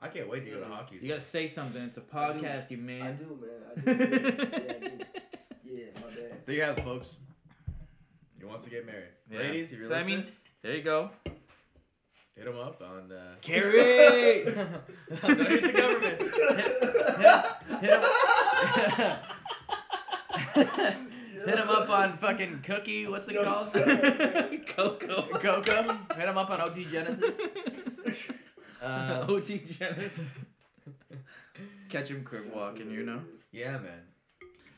[0.00, 0.74] I can't wait to go to Yeah.
[0.76, 0.98] hockey.
[1.02, 1.82] You gotta say something.
[1.82, 3.16] It's a podcast, you I man.
[3.16, 3.60] do, man.
[3.70, 4.04] I do.
[4.04, 5.04] yeah, I do.
[5.64, 6.44] Yeah, my bad.
[6.46, 7.16] There you have it, folks.
[8.38, 9.08] He wants to get married.
[9.30, 9.38] Yeah.
[9.40, 10.32] Ladies, if you're So, I listening, mean,
[10.62, 11.10] there you go.
[12.38, 13.10] Hit him up on.
[13.10, 14.44] Uh, Carrie.
[14.44, 16.20] Don't use the government.
[17.80, 19.16] Hit, hit, him.
[21.46, 23.06] hit him up on fucking Cookie.
[23.08, 23.72] What's it No, called?
[24.66, 25.22] Coco.
[25.38, 25.82] Coco.
[26.16, 27.38] Hit him up on OT Genasis.
[28.82, 30.30] Uh, OT Genasis.
[31.88, 33.20] Catch him quick walking, you know.
[33.50, 34.02] yeah, man.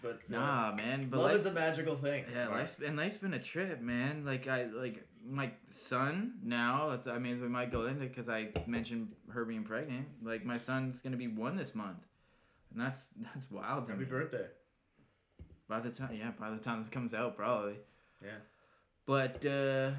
[0.03, 1.09] But uh, Nah, man.
[1.11, 2.25] But love is a magical thing.
[2.33, 2.59] yeah, Mark.
[2.61, 4.25] life's and life's been a trip, man.
[4.25, 6.89] Like I like my son now.
[6.91, 10.07] That's, I mean, we might go into because I mentioned her being pregnant.
[10.23, 12.07] Like my son's gonna be one this month,
[12.73, 14.47] and that's that's wild to Happy birthday.
[15.69, 17.77] By the time, yeah, by the time this comes out, probably.
[18.23, 18.31] Yeah.
[19.07, 19.93] But uh,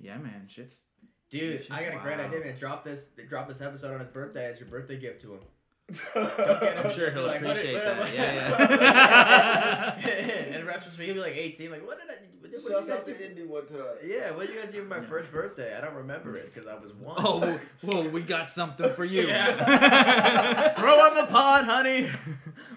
[0.00, 0.82] yeah, man, shit's
[1.30, 2.32] Dude, Shit's I got a great wild.
[2.32, 2.56] idea, man.
[2.56, 5.40] Drop this, drop this episode on his birthday as your birthday gift to him.
[6.14, 7.98] I'm sure he'll Like, what appreciate what- that.
[7.98, 10.56] what- Yeah, yeah.
[10.58, 11.70] in retrospect, he'll be like 18.
[11.70, 12.18] Like, what did I?
[12.44, 13.14] What did Shouts you guys out do?
[13.14, 13.78] to Indy one time.
[14.04, 15.74] Yeah, what did you guys do for my first birthday?
[15.76, 17.14] I don't remember it because I was one.
[17.18, 19.22] oh, well, well, we got something for you.
[19.22, 20.68] Yeah.
[20.76, 22.10] Throw on the pod, honey.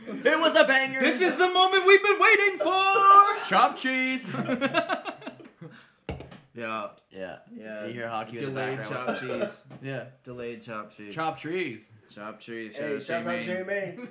[0.07, 1.01] It was a banger.
[1.01, 3.43] this is the moment we've been waiting for.
[3.45, 4.31] chopped cheese.
[6.55, 7.37] yeah, yeah.
[7.53, 7.85] yeah.
[7.87, 9.07] You hear hockey in the Delayed background.
[9.07, 9.65] chop cheese.
[9.83, 10.05] Yeah.
[10.23, 11.13] Delayed chop cheese.
[11.13, 11.91] Chop trees.
[12.15, 12.77] chop cheese.
[12.77, 14.09] Hey, shouts out J J-Main.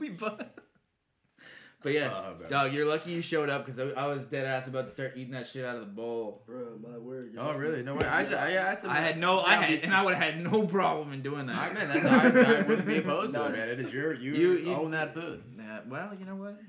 [0.00, 0.49] We bought.
[1.82, 2.50] But yeah, man.
[2.50, 5.14] dog, you're lucky you showed up because I, I was dead ass about to start
[5.16, 6.42] eating that shit out of the bowl.
[6.46, 7.34] Bro, my word.
[7.38, 7.82] Oh, really?
[7.82, 8.04] No way.
[8.06, 10.66] I, just, I, I, I had no, I had, and I would have had no
[10.66, 11.56] problem in doing that.
[11.56, 13.68] I man, that's I, I wouldn't be opposed to it, man.
[13.70, 15.42] It is your you, You- you- own that food.
[15.58, 16.60] Yeah, well, you know what?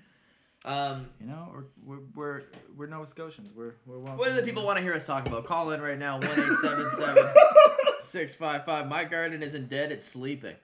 [0.64, 1.50] Um, You know,
[1.86, 2.42] we're we're we're,
[2.78, 3.50] we're Nova Scotians.
[3.54, 4.18] We're we're welcome.
[4.18, 5.44] what do the people want to hear us talk about?
[5.46, 7.24] Call in right now one eight seven seven
[8.02, 8.88] six five five.
[8.88, 10.56] My garden isn't dead; it's sleeping.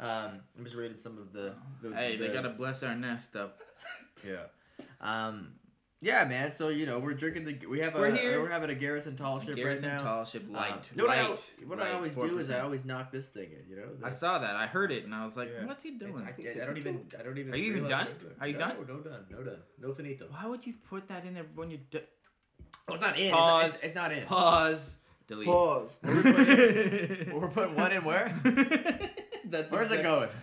[0.00, 1.54] Um, I'm just reading some of the.
[1.82, 3.58] the Hey, they gotta bless our nest up.
[4.26, 4.36] Yeah.
[5.00, 5.52] Um.
[6.02, 6.50] Yeah, man.
[6.50, 7.66] So you know, we're drinking the.
[7.66, 7.98] We have a.
[7.98, 8.42] We're here.
[8.42, 10.02] We're having a Garrison Tall ship Garrison right now.
[10.02, 10.90] Tall Ship Um, light.
[10.92, 11.50] you know what I, light.
[11.66, 13.68] what I light, always do is I always knock this thing in.
[13.68, 13.88] You know.
[14.02, 14.56] I saw that.
[14.56, 15.66] I heard it, and I was like, Yeah.
[15.66, 17.06] "What's he doing?" It's- I, I don't even.
[17.18, 17.52] I don't even.
[17.54, 18.08] Are you even done?
[18.08, 18.76] I'm Are you no, done?
[18.88, 19.24] No, done.
[19.30, 19.58] No done.
[19.80, 20.26] No finito.
[20.30, 22.00] Why would you put that in there when you do-
[22.88, 23.26] Oh, it's not in.
[23.26, 23.68] It's, Pause.
[23.74, 24.24] it's, it's not in.
[24.26, 24.98] pause?
[25.28, 25.46] Delete.
[25.46, 26.00] Pause.
[26.02, 28.34] We're putting, we're putting one in where?
[29.50, 30.28] That's Where's it going?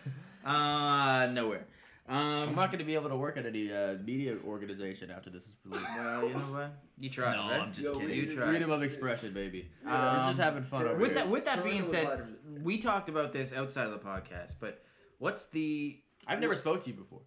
[0.46, 1.66] Uh, nowhere.
[2.08, 5.30] I'm Um, not going to be able to work at any uh, media organization after
[5.30, 5.90] this is released.
[5.98, 6.72] well, you know what?
[6.98, 7.60] You tried, no, right?
[7.60, 8.16] I'm just Yo, kidding.
[8.16, 8.48] you tried.
[8.48, 9.68] Freedom of expression, baby.
[9.84, 9.90] Yeah.
[10.14, 11.16] We're Um, just having fun over With here.
[11.16, 14.82] that, with that being said, we talked about this outside of the podcast, but
[15.18, 16.00] what's the?
[16.26, 17.24] I've never spoke to you before.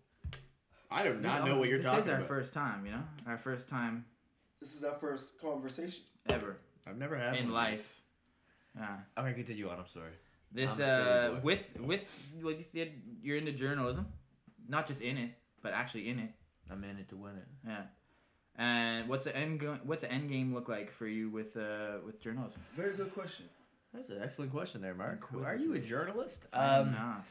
[0.90, 1.96] I do not No, know what you're talking about.
[1.98, 2.28] this is our about.
[2.28, 4.06] first time, you know, our first time
[4.60, 6.04] This is our first conversation.
[6.30, 7.80] ever I've never had in one of these.
[7.80, 8.02] life.
[8.78, 8.96] Yeah.
[9.16, 9.78] I'm gonna continue on.
[9.78, 10.12] I'm sorry.
[10.52, 12.90] This I'm uh, with with what you said,
[13.22, 14.06] you're into journalism,
[14.68, 15.30] not just in it,
[15.62, 16.30] but actually in it.
[16.70, 17.46] I'm in it to win it.
[17.66, 17.82] Yeah.
[18.56, 21.98] And what's the end go- What's the end game look like for you with uh
[22.04, 22.60] with journalism?
[22.76, 23.46] Very good question.
[23.94, 25.14] That's an excellent question there, Mark.
[25.32, 25.46] Inquisitive.
[25.48, 26.46] Are you a journalist?
[26.52, 27.24] I'm Um, not.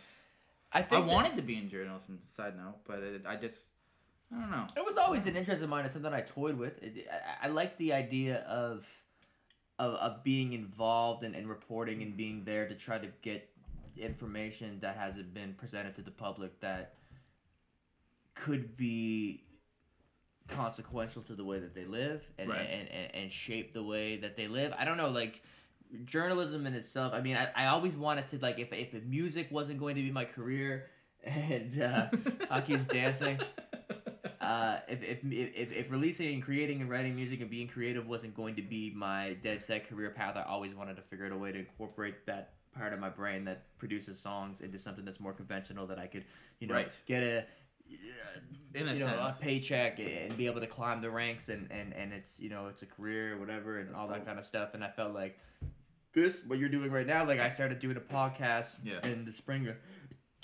[0.72, 2.20] I I think that- wanted to be in journalism.
[2.26, 3.68] Side note, but it, I just
[4.32, 4.68] I don't know.
[4.78, 5.84] It was always an interest of mine.
[5.86, 6.82] It's something I toyed with.
[6.84, 8.88] It, I, I like the idea of,
[9.80, 13.50] of of being involved and, and reporting and being there to try to get
[13.98, 16.94] information that hasn't been presented to the public that
[18.36, 19.44] could be
[20.48, 22.62] consequential to the way that they live and, Right.
[22.62, 24.74] and, and, and shape the way that they live.
[24.78, 25.42] I don't know, like
[26.06, 27.14] journalism in itself.
[27.14, 30.12] I mean, I, I always wanted to like if if music wasn't going to be
[30.12, 30.88] my career
[31.24, 32.08] and uh,
[32.50, 33.40] hockey's dancing
[34.42, 38.34] uh, if, if, if, if releasing and creating and writing music and being creative wasn't
[38.36, 41.38] going to be my dead set career path, I always wanted to figure out a
[41.38, 45.34] way to incorporate that part of my brain that produces songs into something that's more
[45.34, 46.24] conventional that I could,
[46.60, 46.92] you know, Right.
[47.06, 47.46] get a,
[48.76, 51.94] In a you know, a paycheck and be able to climb the ranks and, and,
[51.94, 54.46] and it's, you know, it's a career or whatever and That's all that kind of
[54.46, 54.74] stuff.
[54.76, 55.38] And I felt like
[56.14, 59.06] this, what you're doing right now, like I started doing a podcast Yeah.
[59.12, 59.68] in the spring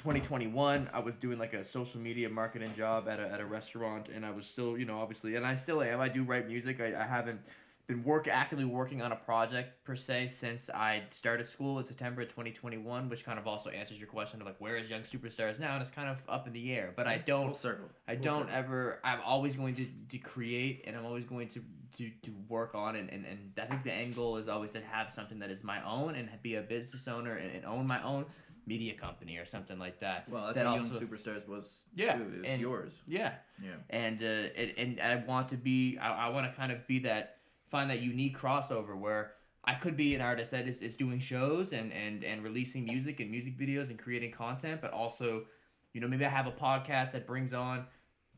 [0.06, 4.08] 2021 i was doing like a social media marketing job at a, at a restaurant
[4.14, 6.80] and i was still you know obviously and i still am i do write music
[6.80, 7.40] i, I haven't
[7.88, 12.24] been work actively working on a project per se since I started school in September
[12.24, 15.60] of 2021, which kind of also answers your question of like where is Young Superstars
[15.60, 16.94] now, and it's kind of up in the air.
[16.96, 17.86] But I don't Full circle.
[18.08, 18.56] I Full don't circle.
[18.56, 19.00] ever.
[19.04, 21.62] I'm always going to, to create, and I'm always going to
[21.98, 24.82] to, to work on, and, and, and I think the end goal is always to
[24.82, 28.04] have something that is my own and be a business owner and, and own my
[28.04, 28.26] own
[28.68, 30.28] media company or something like that.
[30.30, 31.84] Well, that's that what also- Young Superstars was.
[31.96, 32.22] Yeah, too.
[32.24, 33.02] It was and- yours.
[33.08, 33.72] Yeah, Yeah.
[33.90, 35.98] and uh, and, and I want to be.
[35.98, 39.34] I, I want to kind of be that find that unique crossover where.
[39.68, 43.20] I could be an artist that is, is doing shows and, and, and releasing music
[43.20, 45.46] and music videos and creating content, but also,
[45.92, 47.88] you know, maybe I have a podcast that brings on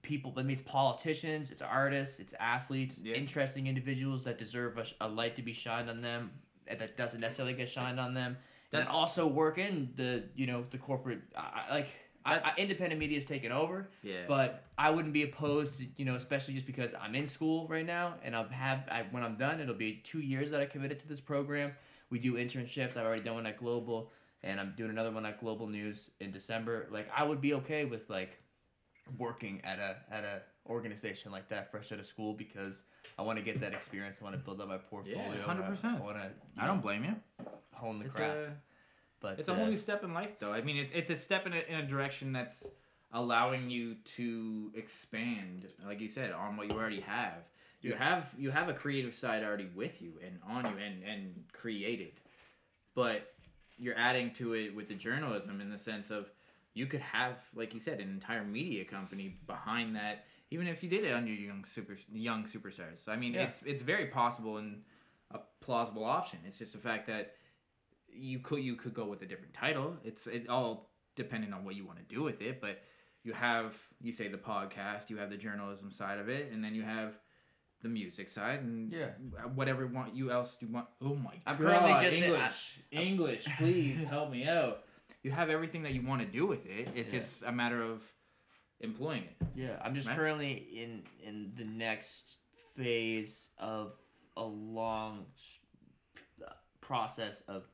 [0.03, 3.15] people that means politicians, it's artists, it's athletes, Yeah.
[3.15, 6.31] interesting individuals that deserve a, a light to be shined on them
[6.65, 8.37] that doesn't necessarily get shined on them.
[8.79, 11.89] And also work in the you know the corporate I, I, like
[12.25, 14.21] I, That- I, independent media is taking over, Yeah.
[14.27, 17.85] but I wouldn't be opposed to you know especially just because I'm in school right
[17.85, 20.99] now and I'll have I, when I'm done it'll be two years that I committed
[20.99, 21.73] to this program.
[22.09, 22.95] We do internships.
[22.97, 24.11] I've already done one at Global
[24.43, 26.87] and I'm doing another one at Global News in December.
[26.91, 28.37] Like I would be okay with like
[29.17, 32.83] working at a at a organization like that fresh out of school because
[33.17, 34.19] I want to get that experience.
[34.21, 35.43] I want to build up my portfolio.
[35.47, 35.85] I- 100%.
[35.85, 36.29] I want to
[36.61, 37.15] I don't blame you.
[37.73, 38.37] hone the It's craft.
[38.37, 38.53] a
[39.19, 40.51] but it's a uh, whole new step in life, though.
[40.51, 42.67] I mean, it's it's a step in a, in a direction that's
[43.13, 47.47] allowing you to expand, like you said, on what you already have.
[47.81, 51.43] You have you have a creative side already with you and on you and and
[51.53, 52.13] created,
[52.95, 53.33] but
[53.77, 56.31] you're adding to it with the journalism in the sense of
[56.73, 60.25] you could have, like you said, an entire media company behind that.
[60.51, 63.43] Even if you did it under young super young superstars, so, I mean, Yeah.
[63.43, 64.83] it's it's very possible and
[65.31, 66.39] a plausible option.
[66.45, 67.35] It's just the fact that
[68.17, 69.95] you could you could go with a different title.
[70.03, 72.81] It's it all depending on what you want to do with it, but
[73.23, 76.75] you have you say the podcast, you have the journalism side of it, and then
[76.75, 77.13] you have
[77.81, 79.09] the music side and Yeah.
[79.53, 80.87] whatever want you else you want.
[81.01, 81.41] Oh my God.
[81.45, 81.81] I'm god!
[81.83, 84.83] currently just- English, English, please help me out.
[85.23, 86.89] You have everything that you want to do with it.
[86.95, 87.19] It's Yeah.
[87.19, 88.03] just a matter of
[88.79, 89.35] employing it.
[89.55, 90.15] Yeah, I'm just Right?
[90.17, 92.37] currently in in the next
[92.75, 93.95] phase of
[94.35, 95.25] a long
[96.45, 96.51] uh,
[96.81, 97.67] process of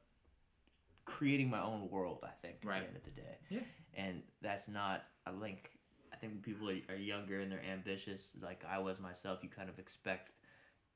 [1.05, 2.19] creating my own world.
[2.23, 2.81] I think at Right.
[2.81, 3.37] the end of the day.
[3.49, 3.59] Yeah.
[3.95, 5.03] And that's not.
[5.25, 5.69] I think.
[6.11, 9.49] I think when people are, are younger and they're ambitious, like I was myself, you
[9.49, 10.31] kind of expect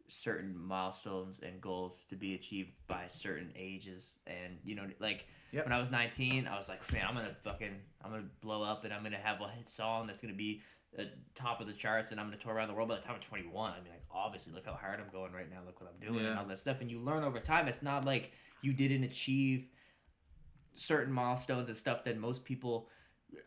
[0.09, 5.65] certain milestones and goals to be achieved by certain ages and you know like Yep.
[5.65, 8.85] when i was 19 i was like man i'm gonna fucking i'm gonna blow up
[8.85, 10.61] and i'm gonna have a hit song that's gonna be
[10.97, 13.15] at top of the charts and i'm gonna tour around the world by the time
[13.15, 15.91] i'm 21 i mean like obviously look how hard i'm going right now look what
[15.93, 18.71] i'm doing and all that stuff and you learn over time it's not like you
[18.71, 19.67] didn't achieve
[20.77, 22.87] certain milestones and stuff that most people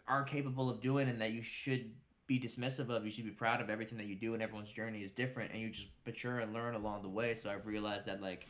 [0.06, 1.90] aren't capable of doing and that you should
[2.26, 3.04] be dismissive of.
[3.04, 5.60] You should be proud of everything that you do and everyone's journey is different and
[5.60, 7.34] you just mature and learn along the way.
[7.34, 8.46] So I've realized that like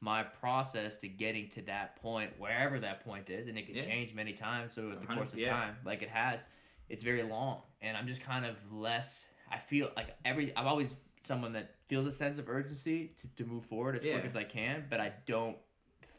[0.00, 3.84] my process to getting to that point, wherever that point is, and it can Yeah.
[3.86, 5.50] change many times over the course of yeah.
[5.50, 6.48] time, like it has,
[6.90, 7.62] it's very long.
[7.80, 12.06] And I'm just kind of less I feel like every I'm always someone that feels
[12.06, 14.12] a sense of urgency to, to move forward as Yeah.
[14.14, 15.56] quick as I can, but I don't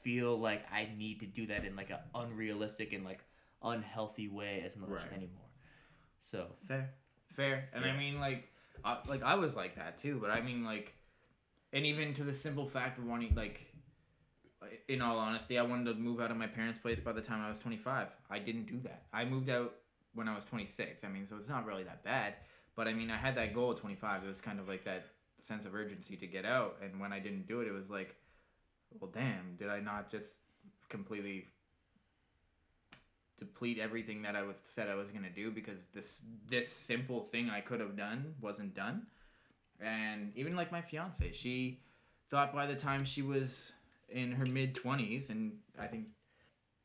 [0.06, 3.22] feel like I need to do that in like an unrealistic and like
[3.64, 5.14] unhealthy way as much Right.
[5.14, 5.50] anymore.
[6.22, 6.94] So Fair,
[7.28, 7.92] fair, and Yeah.
[7.92, 8.48] I mean like,
[8.84, 10.20] I, like I was like that too.
[10.22, 10.94] But I mean like,
[11.74, 13.74] and even to the simple fact of wanting like,
[14.88, 17.42] in all honesty, I wanted to move out of my parents' place by the time
[17.44, 18.08] I was twenty five.
[18.30, 19.04] I didn't do that.
[19.12, 19.74] I moved out
[20.14, 21.04] when I was twenty six.
[21.04, 22.36] I mean, so it's not really that bad.
[22.76, 24.24] But I mean, I had that goal at twenty five.
[24.24, 25.06] It was kind of like that
[25.40, 26.78] sense of urgency to get out.
[26.84, 28.16] And when I didn't do it, it was like,
[29.00, 30.42] well, damn, did I not just
[30.90, 31.48] completely
[33.38, 37.50] deplete everything that I was said I was gonna do because this this simple thing
[37.50, 39.08] I could have done wasn't done.
[39.80, 41.82] And even like my fiance, she
[42.30, 43.74] thought by the time she was
[44.10, 46.08] in her mid twenties, and I think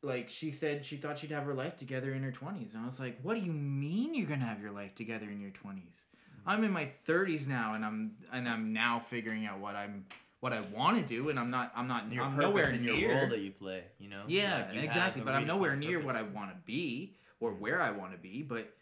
[0.03, 2.73] like she said she thought she'd have her life together in her twenties.
[2.73, 5.39] And I was like, What do you mean you're gonna have your life together in
[5.39, 6.03] your twenties?
[6.41, 6.49] Mm-hmm.
[6.49, 10.05] I'm in my thirties now, and I'm and I'm now figuring out what I'm
[10.41, 12.93] what I want to do, and I'm not I'm not your I'm purpose nowhere near
[12.95, 14.23] your role that you play, you know?
[14.27, 15.21] yeah, you exactly.
[15.21, 18.41] But I'm nowhere near what I want to be or where I want to be.
[18.41, 18.73] But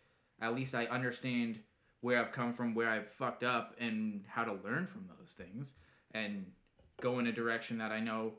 [0.41, 1.59] at least I understand
[2.01, 5.73] where I've come from, where I've fucked up, and how to learn from those things
[6.11, 6.45] and
[7.01, 8.33] go in a direction that I know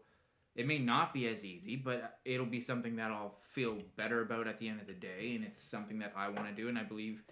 [0.56, 4.48] it may not be as easy, but it'll be something that I'll feel better about
[4.48, 5.34] at the end of the day.
[5.36, 6.68] And it's something that I want to do.
[6.68, 7.22] And I believe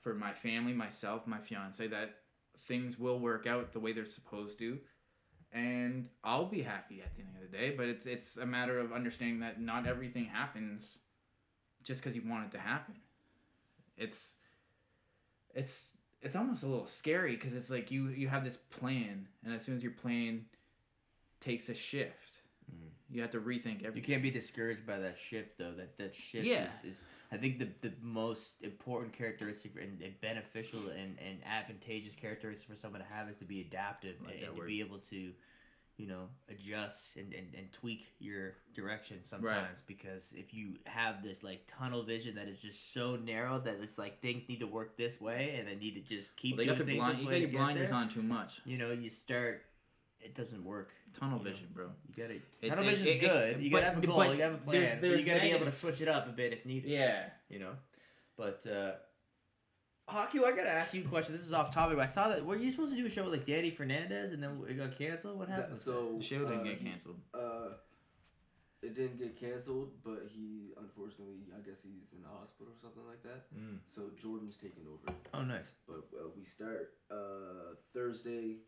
[0.00, 2.16] for my family, myself, my fiance, that
[2.66, 4.78] things will work out the way they're supposed to
[5.52, 7.70] and I'll be happy at the end of the day.
[7.76, 10.98] But it's it's a matter of understanding that not everything happens
[11.82, 12.94] just because you want it to happen.
[13.96, 14.36] It's
[15.54, 19.54] it's it's almost a little scary because it's like you you have this plan, and
[19.54, 20.44] as soon as your plan
[21.40, 22.90] takes a shift, Mhm.
[23.10, 23.96] you have to rethink everything.
[23.96, 25.72] You can't be discouraged by that shift though.
[25.74, 26.66] That that shift Yeah.
[26.68, 32.14] is, is I think the the most important characteristic and, and beneficial and, and advantageous
[32.14, 34.98] characteristic for someone to have is to be adaptive Like and, and to be able
[34.98, 35.32] to,
[35.98, 39.82] you know, adjust and, and, and tweak your direction sometimes.
[39.86, 43.98] Because if you have this like tunnel vision that is just so narrow that it's
[43.98, 46.64] like things need to work this way and then need to just keep Well, they
[46.64, 48.60] doing got the things blind, this you way your get blinders there, on too much.
[48.64, 49.64] you know, you start
[50.20, 50.92] it doesn't work.
[51.18, 51.50] Tunnel You know.
[51.50, 51.90] vision, bro.
[52.08, 53.62] You gotta It- tunnel vision is it- it- good.
[53.62, 54.24] you gotta have a goal.
[54.24, 54.80] you gotta have a plan.
[54.80, 56.90] there's- but there's you gotta be able to switch it up a bit if needed.
[56.90, 57.30] Yeah.
[57.48, 57.76] You know,
[58.36, 58.96] but uh,
[60.08, 60.38] hockey.
[60.38, 61.34] I gotta ask you a question.
[61.36, 61.96] This is off topic.
[61.96, 62.44] But I saw that.
[62.44, 64.96] Were you supposed to do a show with like Danny Fernandes and then it got
[64.98, 65.38] canceled?
[65.38, 65.74] What happened?
[65.76, 67.20] That- so The show didn't uh, get canceled.
[67.34, 67.68] Uh,
[68.82, 73.04] it didn't get canceled, but he unfortunately, I guess he's in the hospital or something
[73.06, 73.52] like that.
[73.54, 73.78] Mm.
[73.88, 75.18] So Jordan's taking over.
[75.34, 75.72] Oh, nice.
[75.86, 78.58] But uh, we start uh, Thursday,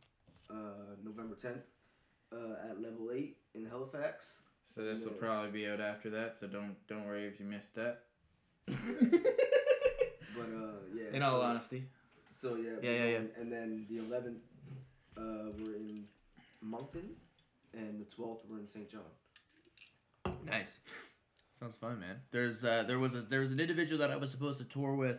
[0.52, 1.66] uh, November tenth,
[2.32, 4.42] uh, at level eight in Halifax.
[4.64, 6.36] So this will probably be out after that.
[6.36, 8.02] So don't don't worry if you missed that.
[10.40, 11.16] But uh, yeah.
[11.16, 11.84] In all honesty.
[12.30, 12.70] So yeah.
[12.82, 13.40] Yeah, we're yeah, yeah.
[13.40, 14.42] And then the eleventh,
[15.16, 16.04] uh, we're in
[16.62, 17.10] Moncton,
[17.74, 18.88] and the twelfth we're in St.
[18.88, 19.02] John.
[20.46, 20.80] Nice.
[21.58, 22.16] Sounds fun, man.
[22.30, 24.94] There's uh, there was a, there was an individual that I was supposed to tour
[24.94, 25.18] with,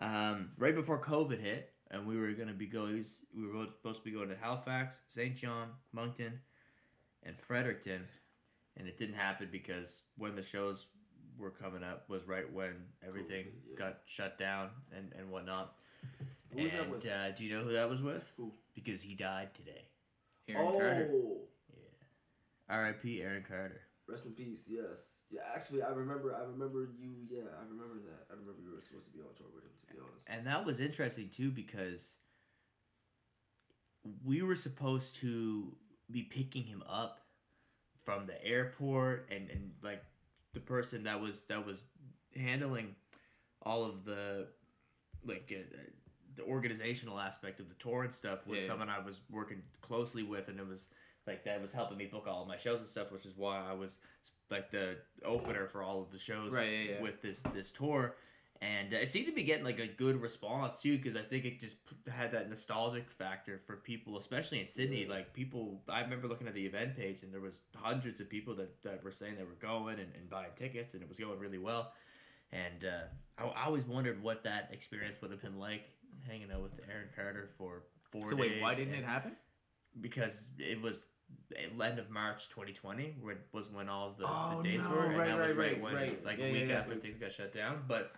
[0.00, 3.02] um, right before COVID hit, and we were gonna be going.
[3.36, 5.36] We were supposed to be going to Halifax, St.
[5.36, 6.40] John, Moncton,
[7.22, 8.02] and Fredericton,
[8.76, 10.86] and it didn't happen because when the shows
[11.38, 12.74] were coming up was right when
[13.06, 13.76] everything COVID, yeah.
[13.76, 15.74] got shut down and and whatnot.
[16.50, 17.06] Who was and that with?
[17.06, 18.24] Uh, do you know who that was with?
[18.36, 18.52] Who?
[18.74, 19.88] Because he died today.
[20.48, 21.10] Aaron oh, Carter.
[22.68, 23.22] R.I.P.
[23.22, 23.80] Aaron Carter.
[24.08, 24.64] Rest in peace.
[24.68, 25.24] Yes.
[25.30, 25.40] Yeah.
[25.54, 26.34] Actually, I remember.
[26.34, 27.14] I remember you.
[27.28, 28.26] Yeah, I remember that.
[28.30, 29.70] I remember you were supposed to be on tour with him.
[29.88, 30.24] To be honest.
[30.26, 32.18] And that was interesting too because
[34.24, 35.76] we were supposed to
[36.10, 37.20] be picking him up
[38.04, 40.02] from the airport and, and like
[40.52, 41.84] the person that was that was
[42.36, 42.94] handling
[43.62, 44.46] all of the
[45.24, 45.62] like uh,
[46.34, 48.68] the organizational aspect of the tour and stuff was Yeah.
[48.68, 50.92] someone I was working closely with and it was
[51.26, 53.60] like that was helping me book all of my shows and stuff which is why
[53.68, 53.98] I was
[54.50, 57.02] like the opener for all of the shows Right, yeah, yeah.
[57.02, 58.14] with this this tour
[58.62, 61.44] and uh, it seemed to be getting like a good response too because i think
[61.44, 66.00] it just p- had that nostalgic factor for people especially in sydney like people i
[66.02, 69.10] remember looking at the event page and there was hundreds of people that, that were
[69.10, 71.92] saying they were going and, and buying tickets and it was going really well
[72.52, 75.82] and uh, I, I always wondered what that experience would have been like
[76.28, 77.82] hanging out with aaron carter for
[78.12, 79.32] four So days wait, why didn't it happen?
[80.00, 81.06] because it was
[81.82, 83.16] end of March 2020
[83.52, 85.56] was when all of the, Oh, the dates no, were and right, that was right,
[85.58, 86.24] right, right, when right.
[86.24, 86.78] like Yeah, a week yeah.
[86.78, 88.12] after things got shut down but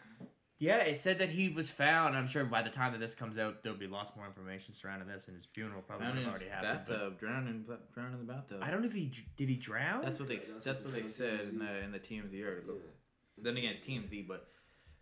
[0.58, 3.36] yeah it said that he was found I'm sure by the time that this comes
[3.38, 6.32] out there'll be lots more information surrounding this and his funeral probably Drowned in have
[6.34, 7.18] already happened bathtub.
[7.18, 8.58] Drowned in drowned in the bathtub.
[8.62, 10.34] I don't know if he did he drown That's what they.
[10.34, 12.46] Yeah, that's That's, what what they they said on said in the in the TMZ
[12.46, 12.74] article.
[12.76, 13.42] Yeah.
[13.42, 14.48] Then again, it's TMZ, but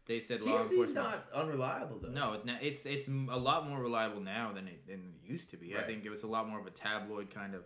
[0.06, 1.06] they said law TMZ's enforcement.
[1.08, 5.14] not unreliable though No, it- it's it's a lot more reliable now than it, than
[5.22, 5.76] it used to be.
[5.76, 7.62] I think it was a lot more of a tabloid kind of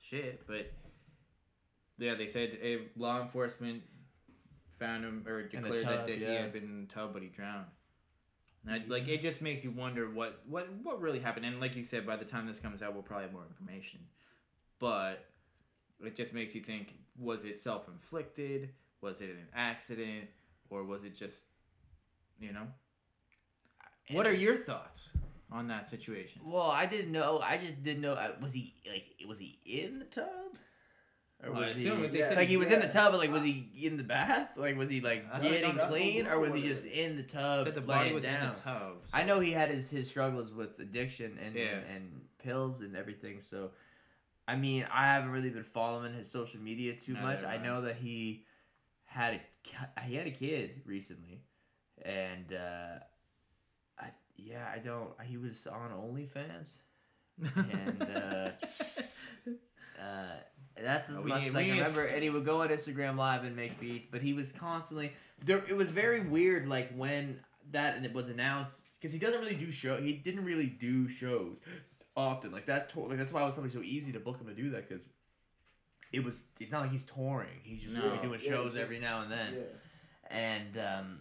[0.00, 0.46] shit.
[0.46, 0.72] But
[1.98, 3.82] yeah, they said eh, law enforcement
[4.78, 7.28] found him or declared tub, that, that he had been in the tub, but he
[7.28, 7.66] drowned.
[8.64, 11.46] And I, like it just makes you wonder what what what really happened.
[11.46, 14.00] And like you said, by the time this comes out, we'll probably have more information.
[14.78, 15.24] But
[16.04, 18.70] it just makes you think: was it self inflicted?
[19.00, 20.28] Was it an accident?
[20.70, 21.46] Or was it just,
[22.38, 22.66] you know?
[24.10, 25.16] What are your thoughts
[25.50, 26.42] on that situation?
[26.44, 29.98] well I didn't know I just didn't know uh, was he like was he in
[29.98, 30.24] the tub
[31.44, 32.32] or Well, I was he assume if they Yeah.
[32.34, 34.50] like he was in the tub, but like was he in the bath?
[34.56, 36.74] Like was he like That's getting that's clean, or was he wondering.
[36.74, 38.42] just in the tub said the body laying was down?
[38.48, 38.92] in the tub.
[39.06, 41.66] so- I know he had his, his struggles with addiction and, Yeah.
[41.76, 43.40] and and pills and everything.
[43.40, 43.70] So,
[44.48, 47.40] I mean, I haven't really been following his social media too Neither much.
[47.42, 47.58] have I I.
[47.58, 48.44] know that he
[49.04, 51.42] had a he had a kid recently,
[52.02, 53.00] and uh, I
[54.48, 56.76] yeah I don't he was on OnlyFans.
[57.54, 58.50] and uh,
[60.02, 60.36] uh,
[60.80, 62.04] that's as we much as I can remember.
[62.04, 65.12] And he would go on Instagram Live and make beats, but he was constantly
[65.44, 65.62] there.
[65.68, 67.40] It was very weird, like when
[67.72, 69.96] that and it was announced because he doesn't really do show.
[70.00, 71.56] He didn't really do shows
[72.16, 72.90] often like that.
[72.90, 74.88] To- like that's why it was probably so easy to book him to do that
[74.88, 75.06] because
[76.12, 76.46] it was.
[76.60, 77.60] It's not like he's touring.
[77.62, 78.04] He's just No.
[78.04, 80.36] really doing Yeah, shows every now and then Yeah.
[80.36, 81.18] and um,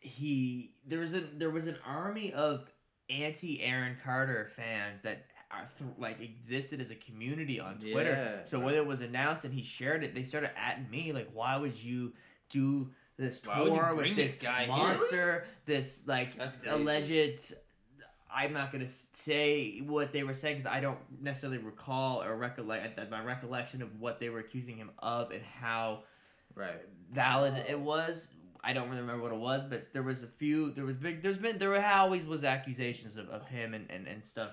[0.00, 2.70] he there was a there was an army of
[3.08, 8.12] anti Aaron Carter fans that are th- like existed as a community on Twitter.
[8.12, 8.44] Yeah.
[8.44, 11.56] So when it was announced and he shared it, they started at me like, "Why
[11.56, 12.12] would you
[12.50, 15.44] do this Why tour bring with this this guy here?" monster?
[15.66, 16.30] This like
[16.66, 17.54] alleged."
[18.32, 22.98] I'm not gonna say what they were saying because I don't necessarily recall or recollect
[23.10, 26.04] my recollection of what they were accusing him of and how
[26.54, 26.80] Right.
[27.12, 28.32] valid it was.
[28.62, 30.70] I don't really remember what it was, but there was a few.
[30.72, 31.22] There was big.
[31.22, 34.52] There's been there always was accusations of, of him and, and, and stuff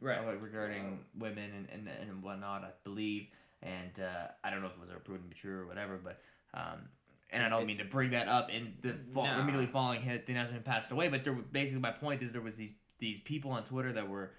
[0.00, 0.18] Right.
[0.18, 2.62] uh, regarding women and, and and whatnot.
[2.62, 3.26] I believe,
[3.62, 5.98] and uh, I don't know if it was ever proven to be true or whatever,
[6.02, 6.20] but
[6.54, 6.88] um,
[7.30, 9.40] and I don't mean to bring that up in the fall, No.
[9.40, 11.08] immediately following him, the announcement passed away.
[11.08, 14.08] But there were, basically my point is there was these these people on Twitter that
[14.08, 14.32] were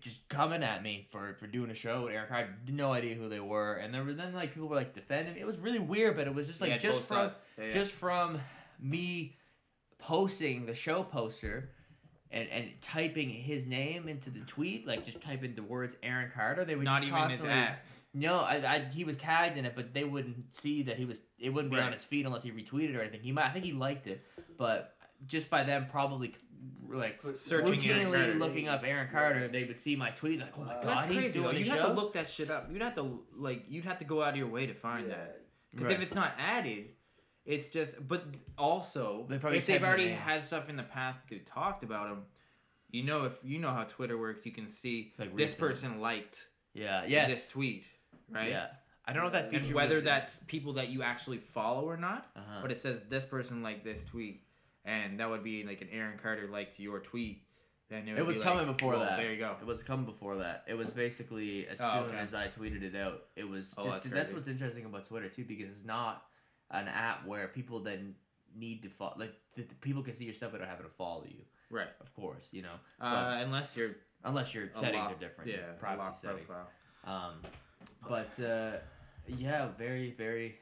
[0.00, 2.30] just coming at me for for doing a show with Eric.
[2.30, 4.94] I had no idea who they were, and there were then like people were like
[4.94, 5.34] defending.
[5.34, 5.40] me.
[5.40, 7.30] It was really weird, but it was just like Yeah, just from.
[7.58, 8.40] Yeah, just from
[8.78, 9.36] me
[9.98, 11.70] posting the show poster
[12.30, 16.64] and, and typing his name into the tweet, like just typing the words Aaron Carter,
[16.64, 17.76] they would not just even his ad.
[18.12, 21.20] No, I, I he was tagged in it, but they wouldn't see that he was.
[21.38, 23.20] It wouldn't be on his feed unless he retweeted or anything.
[23.20, 24.24] He might, I think he liked it,
[24.56, 24.96] but
[25.26, 26.34] just by them probably
[26.90, 30.74] like Searching routinely looking up Aaron Carter, they would see my tweet like, oh my
[30.74, 31.40] god, That's he's crazy.
[31.40, 31.74] Doing You'd show.
[31.76, 32.68] have to look that shit up.
[32.72, 33.64] You'd have to like.
[33.68, 35.16] You'd have to go out of your way to find Yeah.
[35.16, 35.40] that.
[35.70, 35.96] Because Right.
[35.96, 36.88] if it's not added,
[37.44, 38.06] it's just.
[38.06, 38.24] But
[38.58, 42.22] also, They if they've already had stuff in the past that talked about him,
[42.90, 45.60] you know, if you know how Twitter works, you can see Like this recent.
[45.60, 47.86] person liked yeah, yes, this tweet,
[48.28, 48.50] right?
[48.50, 48.66] yeah.
[49.06, 52.30] I don't know if that And whether that's people that you actually follow or not,
[52.36, 52.58] uh-huh.
[52.62, 54.42] but it says this person liked this tweet,
[54.84, 57.42] and that would be like an Aaron Carter liked your tweet.
[57.88, 59.16] Then it, It was be coming like, before well, that.
[59.18, 59.56] There you go.
[59.60, 60.64] It was coming before that.
[60.68, 62.18] It was basically as Oh, soon okay.
[62.18, 63.22] as I tweeted it out.
[63.34, 66.22] It was Oh, just that's that's, what's interesting about Twitter too, because it's not
[66.70, 68.14] an app where people then
[68.56, 69.14] need to follow.
[69.18, 71.42] Like the, the people can see your stuff without having to follow you.
[71.68, 71.88] Right.
[72.00, 75.50] Of course, you know, Uh, unless you're unless your settings lock- are different.
[75.50, 76.46] Yeah, privacy settings.
[76.46, 76.68] profile.
[77.04, 77.34] Um,
[78.08, 78.72] but uh,
[79.26, 80.58] yeah, very, very,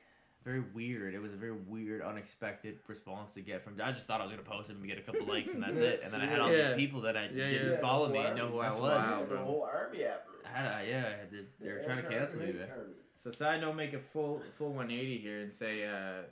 [0.48, 1.14] very weird.
[1.14, 3.74] It was a very weird, unexpected response to get from.
[3.82, 5.80] I just thought I was gonna post it and get a couple likes and that's
[5.80, 6.00] it.
[6.02, 6.68] And then I had all Yeah.
[6.68, 7.80] these people that I Yeah, didn't yeah.
[7.80, 8.76] follow me and know who army.
[8.76, 9.06] I was.
[9.06, 9.28] wild.
[9.28, 10.30] the whole army after.
[10.46, 12.46] I had a, yeah, I had to, they were The trying to cancel me.
[12.46, 12.70] Carter man.
[12.78, 12.94] army.
[13.16, 16.22] So side note, make a full full 180 here and say, uh,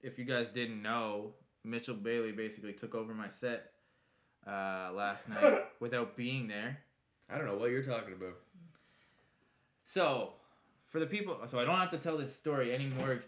[0.00, 1.34] if you guys didn't know,
[1.64, 3.72] Mitchell Bailey basically took over my set
[4.46, 6.78] uh, last night without being there.
[7.28, 8.36] I don't know what you're talking about.
[9.84, 10.32] So
[10.88, 13.22] for the people, so I don't have to tell this story any more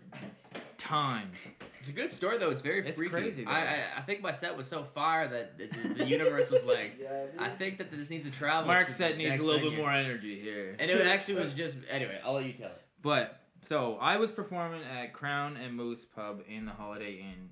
[0.79, 1.51] times.
[1.79, 2.51] It's a good story though.
[2.51, 3.11] It's very It's freaky.
[3.13, 3.47] crazy.
[3.47, 6.65] I, I I think my set was so fire that the, the, the universe was
[6.67, 8.67] like, Yeah, I think that this needs to travel.
[8.67, 10.75] Mark to said needs a next little bit more energy here.
[10.79, 12.19] And it actually was just anyway.
[12.25, 12.83] I'll let you tell it.
[13.03, 17.51] But so I was performing at Crown and Moose Pub in the Holiday Inn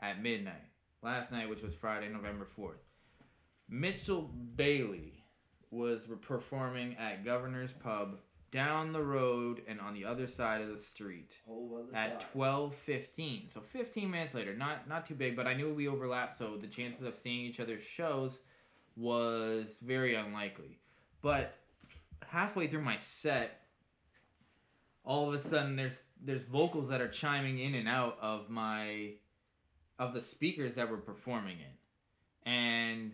[0.00, 0.54] at midnight
[1.02, 2.82] last night, which was Friday, November fourth.
[3.68, 5.24] Mitchell Bailey
[5.70, 8.18] was performing at Governor's Pub
[8.54, 11.40] down the road and on the other side of the street
[11.92, 12.20] at side.
[12.32, 13.48] twelve fifteen.
[13.48, 16.68] So fifteen minutes later, not not too big, but I knew we overlapped, so the
[16.68, 18.40] chances of seeing each other's shows
[18.96, 20.78] was very unlikely.
[21.20, 21.56] But
[22.28, 23.62] halfway through my set,
[25.04, 29.14] all of a sudden there's there's vocals that are chiming in and out of my
[29.98, 32.52] of the speakers that we're performing in.
[32.52, 33.12] And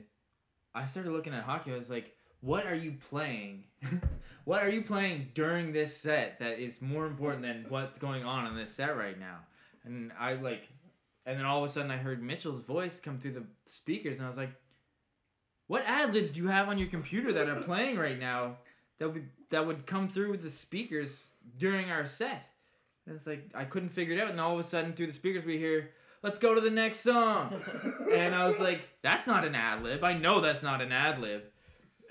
[0.75, 3.65] I started looking at hockey, I was like, what are you playing?
[4.51, 8.49] what are you playing during this set that is more important than what's going on
[8.49, 9.37] in this set right now?
[9.85, 10.67] And I like
[11.25, 14.25] and then all of a sudden I heard Mitchell's voice come through the speakers and
[14.25, 14.51] I was like,
[15.69, 18.57] what ad libs do you have on your computer that are playing right now
[18.99, 22.49] that would that would come through with the speakers during our set?
[23.07, 25.13] And it's like I couldn't figure it out, and all of a sudden through the
[25.13, 25.91] speakers we hear,
[26.25, 27.55] "Let's go to the next song,"
[28.13, 30.03] and I was like, "That's not an ad lib.
[30.03, 31.45] I know that's not an ad lib,"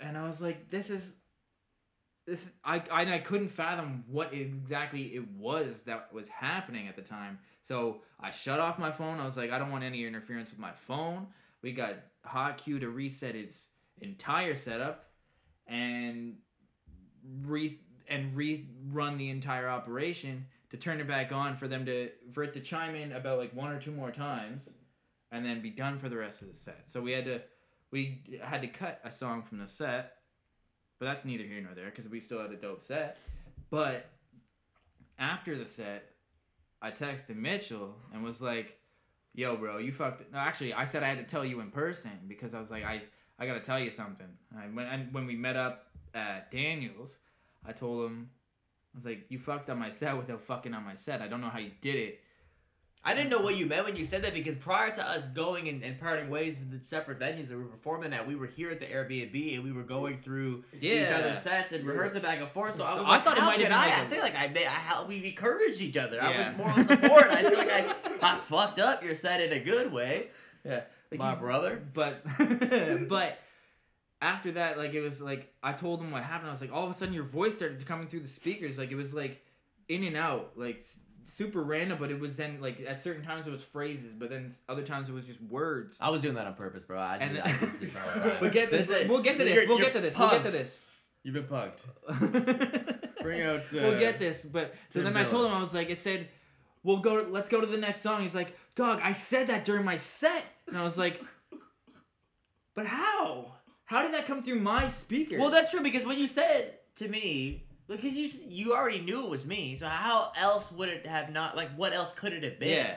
[0.01, 1.18] and I was like, "This is."
[2.29, 7.01] This I, I I couldn't fathom what exactly it was that was happening at the
[7.01, 7.39] time.
[7.61, 9.19] So I shut off my phone.
[9.19, 11.27] I was like, I don't want any interference with my phone.
[11.61, 13.69] We got Haku to reset its
[13.99, 15.09] entire setup
[15.67, 16.35] and
[17.41, 22.43] re and rerun the entire operation to turn it back on for them to for
[22.43, 24.75] it to chime in about like one or two more times
[25.31, 26.83] and then be done for the rest of the set.
[26.85, 27.41] So we had to
[27.91, 30.13] we had to cut a song from the set,
[30.99, 33.17] but that's neither here nor there because we still had a dope set.
[33.69, 34.05] But
[35.17, 36.11] after the set,
[36.81, 38.79] I texted Mitchell and was like,
[39.33, 42.11] "Yo, bro, you fucked." No, actually, I said I had to tell you in person
[42.27, 43.01] because I was like, "I
[43.37, 47.17] I gotta tell you something." I, when and when we met up at Daniels,
[47.65, 48.29] I told him,
[48.93, 51.21] I was like, "You fucked on my set without fucking on my set.
[51.21, 52.23] I don't know how you did it."
[53.03, 55.69] I didn't know what you meant when you said that because prior to us going
[55.69, 58.45] and, and parting ways in the separate venues that we were performing at, we were
[58.45, 62.39] here at the Airbnb and we were going through each other's sets and rehearsing back
[62.39, 62.75] and forth.
[62.75, 64.35] So I was I like, thought it might have been I, like I feel like
[64.35, 66.21] I, made, I how we encouraged each other.
[66.21, 66.49] I Yeah.
[66.49, 67.23] was moral support.
[67.31, 67.95] I feel like I,
[68.33, 70.27] I fucked up your set in a good way.
[70.65, 70.87] Like
[71.19, 71.81] My he- brother.
[71.93, 72.21] but
[73.07, 73.39] but
[74.21, 76.49] after that, like it was like I told him what happened.
[76.49, 78.77] I was like, all of a sudden your voice started coming through the speakers.
[78.77, 79.41] Like it was like
[79.87, 80.83] in and out, like
[81.23, 81.97] super random.
[81.99, 85.09] But it was then like at certain times it was phrases, but then other times
[85.09, 85.97] it was just words.
[86.01, 86.99] I was doing that on purpose, bro.
[86.99, 87.97] I, And did, then- I did this.
[88.41, 89.03] We'll get This this.
[89.03, 89.67] is- We'll get to this.
[89.67, 90.17] We'll get to this.
[90.17, 90.85] We'll get to this.
[91.23, 91.81] You've been punked.
[93.21, 93.59] Bring out.
[93.59, 94.43] Uh, we'll get this.
[94.45, 96.29] But so then I told him I was like, it said,
[96.83, 97.25] "We'll go.
[97.29, 100.45] let's go to the next song." He's like, "Dog, I said that during my set,"
[100.67, 101.21] and I was like,
[102.75, 103.53] "But how?
[103.83, 107.07] How did that come through my speaker?" Well, that's true because when you said to
[107.09, 107.65] me,
[107.97, 111.55] because you you already knew it was me, so how else would it have not?
[111.57, 112.69] Like, what else could it have been?
[112.69, 112.95] yeah.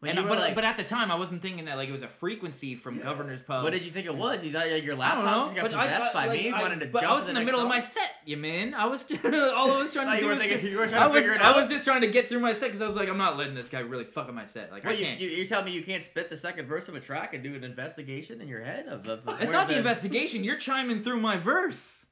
[0.00, 1.78] When And you I- were but like, but at the time I wasn't thinking that
[1.78, 3.04] like it was a frequency from Yeah.
[3.04, 3.64] Governor's Pub.
[3.64, 4.44] what did you think it was?
[4.44, 6.26] You thought like, your I don't laptop know, just got but I, possessed I, by
[6.26, 7.68] like, me, I, wanted to but jump I was in the, the next middle of
[7.68, 8.74] my set, you man.
[8.74, 11.56] I was all I was trying to do was thinking- just, trying I was, I
[11.58, 13.54] was just trying to get through my set because I was like, I'm not letting
[13.54, 14.70] this guy really fuck up my set.
[14.70, 15.20] Like I you, can't.
[15.20, 17.54] you, you're telling me you can't spit the second verse of a track and do
[17.54, 20.44] an investigation in your head of, of, of it's where not the investigation.
[20.44, 22.03] You're chiming through my verse.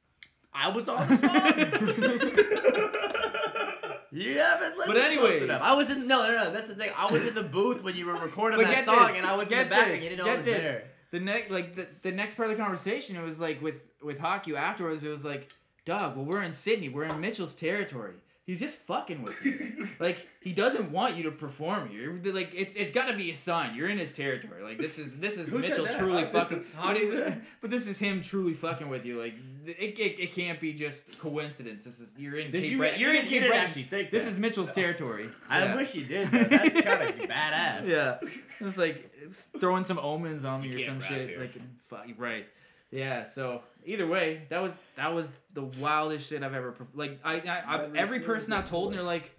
[0.54, 1.34] I was on the song.
[4.12, 5.28] you haven't listened but anyways.
[5.28, 5.62] close enough.
[5.62, 6.50] I was in no, no, no.
[6.50, 6.90] That's the thing.
[6.96, 9.34] I was in the booth when you were recording But that song, this, and I
[9.34, 10.64] was in the back, this, and you didn't know get I was this.
[10.64, 10.84] there.
[11.10, 14.18] The next, like the, the next part of the conversation, it was like with with
[14.18, 15.04] Haku afterwards.
[15.04, 15.50] It was like,
[15.84, 16.88] Doug, well, we're in Sydney.
[16.88, 18.14] We're in Mitchell's territory.
[18.44, 19.86] He's just fucking with you.
[20.00, 22.20] like he doesn't want you to perform here.
[22.24, 23.76] Like it's it's got to be a sign.
[23.76, 24.64] You're in his territory.
[24.64, 26.64] Like this is this is Who Mitchell truly I- fucking.
[26.74, 29.20] But, Haku but this is him truly fucking with you.
[29.20, 29.34] Like
[29.64, 31.84] it, it, it can't be just coincidence.
[31.84, 32.98] This is you're in Did Cape you- Breton.
[32.98, 33.66] you You're in didn't- Cape didn't Breton.
[33.66, 34.30] actually think This that.
[34.30, 35.28] is Mitchell's territory.
[35.48, 35.76] I Yeah.
[35.76, 36.28] wish you did.
[36.32, 36.42] Though.
[36.42, 37.86] That's kind of badass.
[37.86, 38.18] Yeah,
[38.58, 41.28] it's like it's throwing some omens on me You or some shit.
[41.28, 41.38] here.
[41.38, 41.52] Like,
[41.88, 42.46] fuck, right?
[42.90, 43.22] Yeah.
[43.24, 46.72] So either way, that was that was the wildest shit I've ever.
[46.72, 49.34] per- Like, I, I, I every person I've told, and they're like,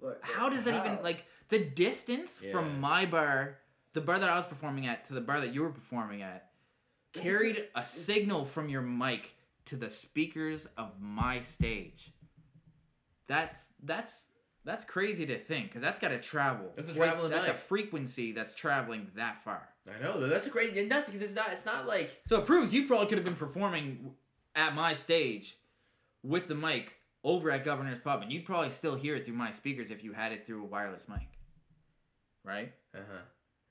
[0.00, 0.84] Like, "How does that how?
[0.92, 2.52] even like the distance Yeah.
[2.52, 3.58] from my bar,
[3.92, 6.50] the bar that I was performing at, to the bar that you were performing at,
[7.12, 9.34] That's carried good- a signal from your mic
[9.66, 12.12] to the speakers of my stage.
[13.26, 14.30] That's that's
[14.64, 16.72] that's crazy to think because that's got to travel.
[16.74, 19.68] That's a Like, traveling That's a frequency that's traveling that far.
[19.88, 20.18] I know.
[20.20, 20.28] though.
[20.28, 20.76] That's a great.
[20.76, 21.48] And that's because it's not.
[21.52, 22.10] It's not like.
[22.26, 24.12] So it proves you probably could have been performing
[24.54, 25.56] at my stage
[26.22, 29.50] with the mic over at Governor's Pub, and you'd probably still hear it through my
[29.50, 31.28] speakers if you had it through a wireless mic.
[32.44, 32.72] Right?
[32.94, 33.18] Uh huh.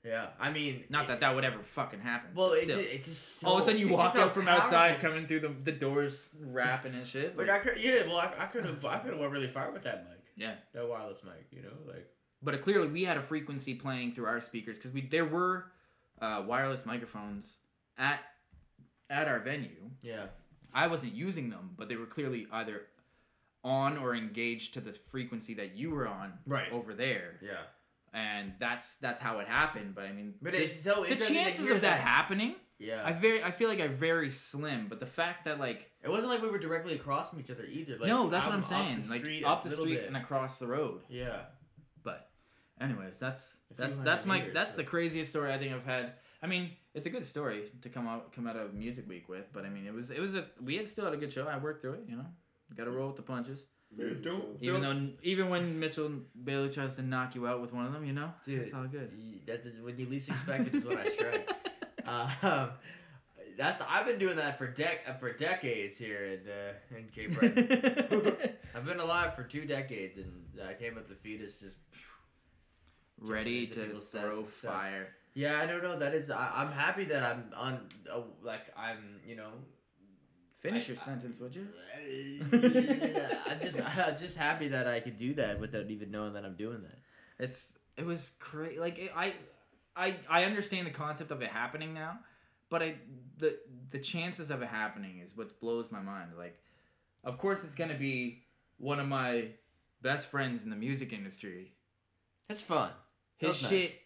[0.04, 0.26] Yeah.
[0.38, 2.30] I mean, Not that that would ever fucking happen.
[2.34, 2.78] Well, it's, still.
[2.78, 5.54] it's just so, all of a sudden you walk out from outside, coming through the,
[5.64, 7.38] the doors, rapping and shit.
[7.38, 8.06] Like I could, yeah.
[8.06, 8.84] Well, I, I could have.
[8.84, 10.20] I could have went really far with that mic.
[10.36, 10.54] Yeah.
[10.74, 11.46] That wireless mic.
[11.50, 12.06] You know, like.
[12.42, 15.66] but it, clearly we had a frequency playing through our speakers because we there were
[16.24, 17.58] uh, wireless microphones
[17.98, 18.20] at
[19.10, 19.90] at our venue.
[20.02, 20.26] Yeah.
[20.72, 22.82] I wasn't using them, but they were clearly either
[23.62, 26.70] on or engaged to the frequency that you were on Right.
[26.72, 27.62] over there, Yeah.
[28.12, 29.94] and that's that's how it happened.
[29.94, 32.00] But I mean, But the, it's so the chances of that, that.
[32.00, 33.02] happening, Yeah.
[33.04, 34.88] I very I feel like are very slim.
[34.88, 37.64] But the fact that like it wasn't like we were directly across from each other
[37.64, 37.96] either.
[37.98, 40.06] Like, no, that's what I'm up saying, the like up the street bit.
[40.08, 41.02] and across the road.
[41.08, 41.40] Yeah.
[42.02, 42.28] But,
[42.84, 45.84] anyways, that's A few that's that's my meters, that's the craziest story I think I've
[45.84, 46.12] had.
[46.42, 49.46] I mean, it's a good story to come out come out of Music Week with,
[49.52, 51.46] but I mean, it was it was a we had still had a good show.
[51.46, 52.26] I worked through it, you know.
[52.76, 53.66] Got to roll with the punches,
[53.96, 54.56] Amazing Don't- show.
[54.60, 56.10] even though even when Mitchell
[56.42, 58.84] Bailey tries to knock you out with one of them, you know, Dude, it's all
[58.84, 59.10] good.
[59.16, 61.50] Y- That is, when you least expect it is when I strike.
[62.42, 62.70] um,
[63.56, 67.38] that's I've been doing that for dec uh, for decades here in uh, in Cape
[67.38, 68.36] Breton.
[68.74, 70.32] I've been alive for two decades, and
[70.68, 71.76] I came up the fetus just.
[73.24, 74.72] Ready to throw and stuff.
[74.72, 75.08] fire.
[75.34, 75.98] Yeah, I don't know.
[75.98, 77.80] That is, I, I'm happy that I'm on.
[78.12, 79.50] Uh, like I'm, you know.
[80.60, 81.66] Finish I- your sentence, would you?
[82.52, 86.54] I'm just, I'm just happy that I could do that without even knowing that I'm
[86.56, 86.98] doing that.
[87.38, 88.78] It's it was crazy.
[88.78, 89.34] Like it, I,
[89.96, 92.18] I I understand the concept of it happening now,
[92.70, 92.94] but I
[93.38, 93.58] the
[93.90, 96.30] the chances of it happening is what blows my mind.
[96.38, 96.58] Like,
[97.24, 98.44] of course, it's gonna be
[98.78, 99.48] one of my
[100.02, 101.72] best friends in the music industry.
[102.48, 102.90] It's fun.
[103.48, 103.96] His shit, nice.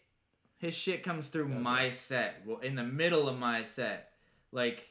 [0.58, 1.54] his shit comes through Okay.
[1.58, 2.42] my set.
[2.46, 4.10] Well, in the middle of my set,
[4.52, 4.86] like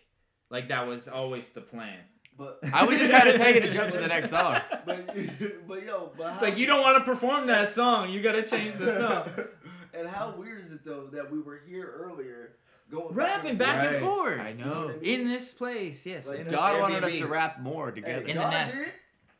[0.50, 2.00] like that was always the plan.
[2.38, 4.60] But I was just trying to take it a jump to the next song.
[4.86, 5.08] But,
[5.68, 8.10] but yo, but It's how, like you don't want to perform that song.
[8.12, 9.46] You gotta change the song.
[9.94, 12.58] and how weird is it though that we were here earlier,
[12.92, 14.04] going Rapping back and Right.
[14.04, 14.40] forth.
[14.40, 14.90] I You know know.
[14.90, 15.22] I mean?
[15.22, 16.28] In this place, yes.
[16.28, 18.26] Like, in this God wanted us to rap more Hey, together.
[18.28, 18.76] In the God nest.
[18.76, 18.94] did?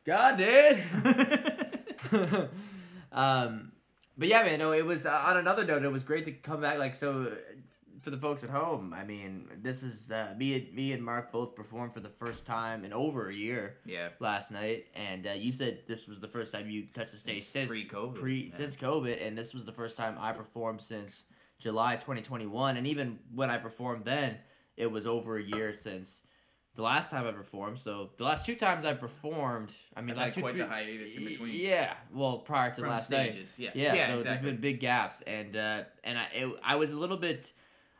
[0.04, 0.82] God did.
[3.12, 3.72] um,
[4.18, 4.58] but yeah, man.
[4.58, 5.84] No, it was uh, on another note.
[5.84, 6.78] It was great to come back.
[6.78, 7.34] Like so, uh,
[8.00, 8.94] for the folks at home.
[8.94, 10.54] I mean, this is uh, me.
[10.54, 14.08] And, me and Mark both performed for the first time in over a year yeah.
[14.20, 17.44] last night, and uh, you said this was the first time you touched the stage
[17.44, 18.56] since pre-COVID, Pre yeah.
[18.56, 21.24] since COVID, and this was the first time I performed since
[21.58, 24.38] July 2021, and even when I performed then,
[24.76, 26.22] it was over a year since
[26.78, 27.76] the last time I performed.
[27.80, 30.68] So the last two times I performed, I mean, I've last two, quite three, the
[30.68, 31.52] hiatus in between.
[31.52, 33.32] Yeah, well, prior to From last night.
[33.32, 33.58] stages.
[33.58, 33.70] Yeah.
[33.74, 37.16] Yeah, so there's been big gaps, and uh, and I it, I was a little
[37.16, 37.52] bit.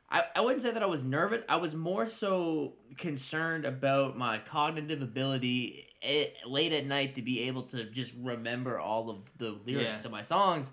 [0.09, 1.43] I, I wouldn't say that I was nervous.
[1.49, 7.43] I was more so concerned about my cognitive ability eh, late at night to be
[7.49, 10.07] able to just remember all of the lyrics Yeah.
[10.07, 10.71] of my songs.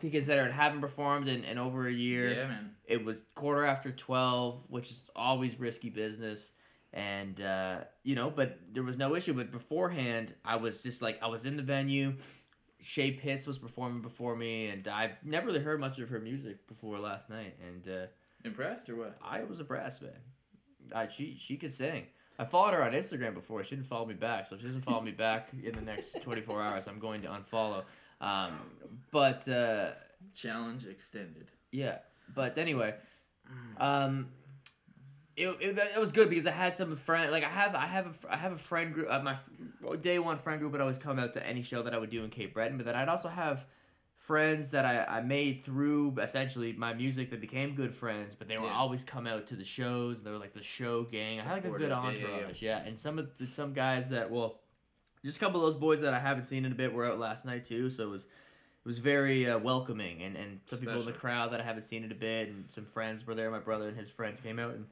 [0.00, 2.70] To consider and having performed in, in over a year, Yeah, man.
[2.86, 6.52] it was quarter after 12 which is always risky business
[6.96, 9.34] and uh, you know but there was no issue.
[9.34, 12.14] But beforehand i was just like i was in the venue.
[12.80, 16.66] Shay pitts was performing before me and i've never really heard much of her music
[16.66, 17.54] before last night.
[17.66, 18.06] And uh,
[18.44, 19.16] Impressed or what?
[19.24, 20.12] i was impressed man.
[20.94, 22.06] I, she, she could sing.
[22.38, 23.64] I followed her on instagram before.
[23.64, 24.46] She didn't follow me back.
[24.46, 27.28] So if she doesn't follow me back in the next 24 hours i'm going to
[27.28, 27.84] unfollow.
[28.20, 28.52] Um,
[29.10, 29.90] but uh,
[30.34, 31.50] Challenge extended.
[31.72, 31.98] yeah,
[32.34, 32.94] but anyway,
[33.78, 34.28] um,
[35.36, 38.06] it, it, it was good because I had some friend like I have I have
[38.06, 39.36] a, I have a friend group uh, my
[39.96, 42.24] day one friend group would always come out to any show that I would do
[42.24, 43.66] in Cape Breton, but then I'd also have
[44.18, 48.56] friends that I, I made through essentially my music that became good friends, but they
[48.56, 48.72] were Yeah.
[48.74, 50.22] always come out to the shows.
[50.22, 51.38] They were like the show gang.
[51.38, 53.72] I had like a good Supportive, yeah, yeah, entourage, yeah, And some of the, some
[53.72, 54.60] guys that well,
[55.24, 57.18] just a couple of those boys that I haven't seen in a bit were out
[57.18, 60.98] last night too, so it was it was very uh, welcoming and, and some people
[61.00, 63.50] in the crowd that I haven't seen in a bit and some friends were there.
[63.50, 64.86] My brother and his friends came out and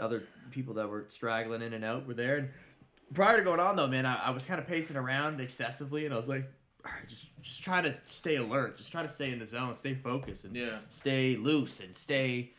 [0.00, 2.38] other people that were straggling in and out were there.
[2.38, 2.48] And
[3.14, 6.14] prior to going on though, man, I, I was kind of pacing around excessively and
[6.14, 6.44] I was like,
[6.84, 9.74] all right, just just try to stay alert, just try to stay in the zone,
[9.74, 10.78] stay focused, and Yeah.
[10.88, 12.52] stay loose and stay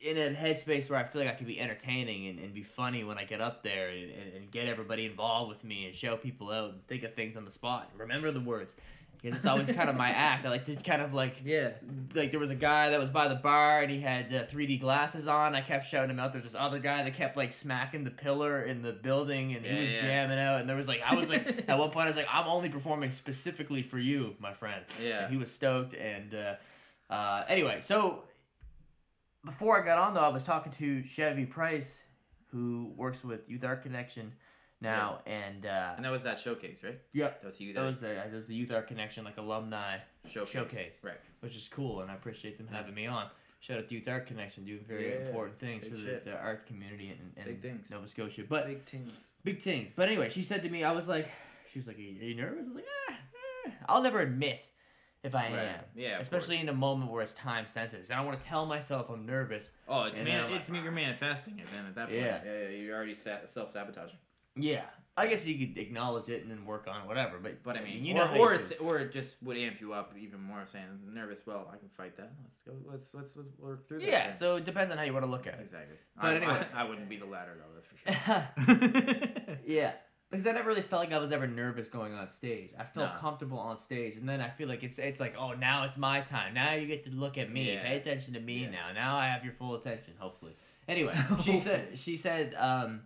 [0.00, 3.04] in a headspace where I feel like I can be entertaining and, and be funny
[3.04, 6.16] when I get up there and, and, and get everybody involved with me and show
[6.16, 7.88] people out and think of things on the spot.
[7.96, 8.74] Remember the words.
[9.22, 10.44] Because it's always kind of my act.
[10.44, 11.70] I like to kind of like Yeah.
[12.12, 14.80] like there was a guy that was by the bar and he had uh, 3D
[14.80, 15.54] glasses on.
[15.54, 16.32] I kept shouting him out.
[16.32, 19.80] There's this other guy that kept like smacking the pillar in the building and he
[19.80, 20.00] was yeah.
[20.02, 20.60] jamming out.
[20.60, 22.68] And there was like I was like at one point I was like I'm only
[22.68, 24.84] performing specifically for you, my friend.
[25.00, 25.24] Yeah.
[25.24, 28.24] And he was stoked and uh, uh, anyway, so
[29.44, 32.04] before I got on though, I was talking to Chevy Price,
[32.50, 34.32] who works with Youth Art Connection
[34.82, 36.98] now, and uh, And that was that showcase, right?
[37.12, 37.72] yeah, That was you.
[37.72, 40.52] that was the that was the Youth Art Connection like alumni showcase.
[40.52, 41.00] showcase.
[41.02, 41.20] Right.
[41.40, 42.76] which is cool, and I appreciate them Yeah.
[42.78, 43.28] having me on.
[43.60, 46.66] Shout out to Youth Art Connection, doing very Yeah, important things for the, the art
[46.66, 47.90] community in, in Big things.
[47.92, 48.42] Nova Scotia.
[48.48, 49.34] But Big things.
[49.44, 49.92] big things.
[49.92, 51.28] But anyway, she said to me, I was like,
[51.70, 53.14] she was like, "Are you, nervous?" I was like, eh,
[53.66, 53.70] eh.
[53.88, 54.60] I'll never admit
[55.22, 55.52] if I Right.
[55.76, 56.18] am, Yeah.
[56.18, 56.62] especially course.
[56.64, 58.04] in a moment where it's time sensitive.
[58.08, 59.70] So I don't want to tell myself I'm nervous.
[59.86, 60.52] Oh, it's man.
[60.54, 60.82] It's like, me.
[60.82, 61.86] You're manifesting it then.
[61.86, 62.18] At that point.
[62.20, 62.40] Yeah.
[62.44, 62.58] Yeah.
[62.62, 62.68] Yeah.
[62.70, 64.18] You're already self sabotaging.
[64.56, 64.82] Yeah,
[65.16, 67.38] I guess you could acknowledge it and then work on it, whatever.
[67.38, 69.80] But But I mean, you or, know, or you it's or it just would amp
[69.80, 71.40] you up even more, saying nervous.
[71.46, 72.32] Well, I can fight that.
[72.42, 72.72] Let's go.
[72.90, 74.06] Let's let's, let's work through that.
[74.06, 74.22] yeah.
[74.24, 75.60] then." So it depends on how you want to look at it.
[75.62, 75.96] exactly.
[76.16, 76.66] But I, anyway.
[76.74, 77.72] I, I wouldn't be the latter though.
[77.74, 77.96] That's for
[78.66, 79.56] sure.
[79.66, 79.92] Yeah.
[80.30, 82.70] Because I never really felt like I was ever nervous going on stage.
[82.78, 83.20] I felt No.
[83.20, 86.22] comfortable on stage, and then I feel like it's it's like, oh, now it's my
[86.22, 86.54] time.
[86.54, 87.70] Now you get to look at me.
[87.74, 87.82] Yeah.
[87.82, 88.70] Pay attention to me Yeah.
[88.70, 88.92] now.
[88.94, 90.14] Now I have your full attention.
[90.18, 90.56] Hopefully.
[90.88, 91.12] Anyway,
[91.44, 93.02] she said she said um,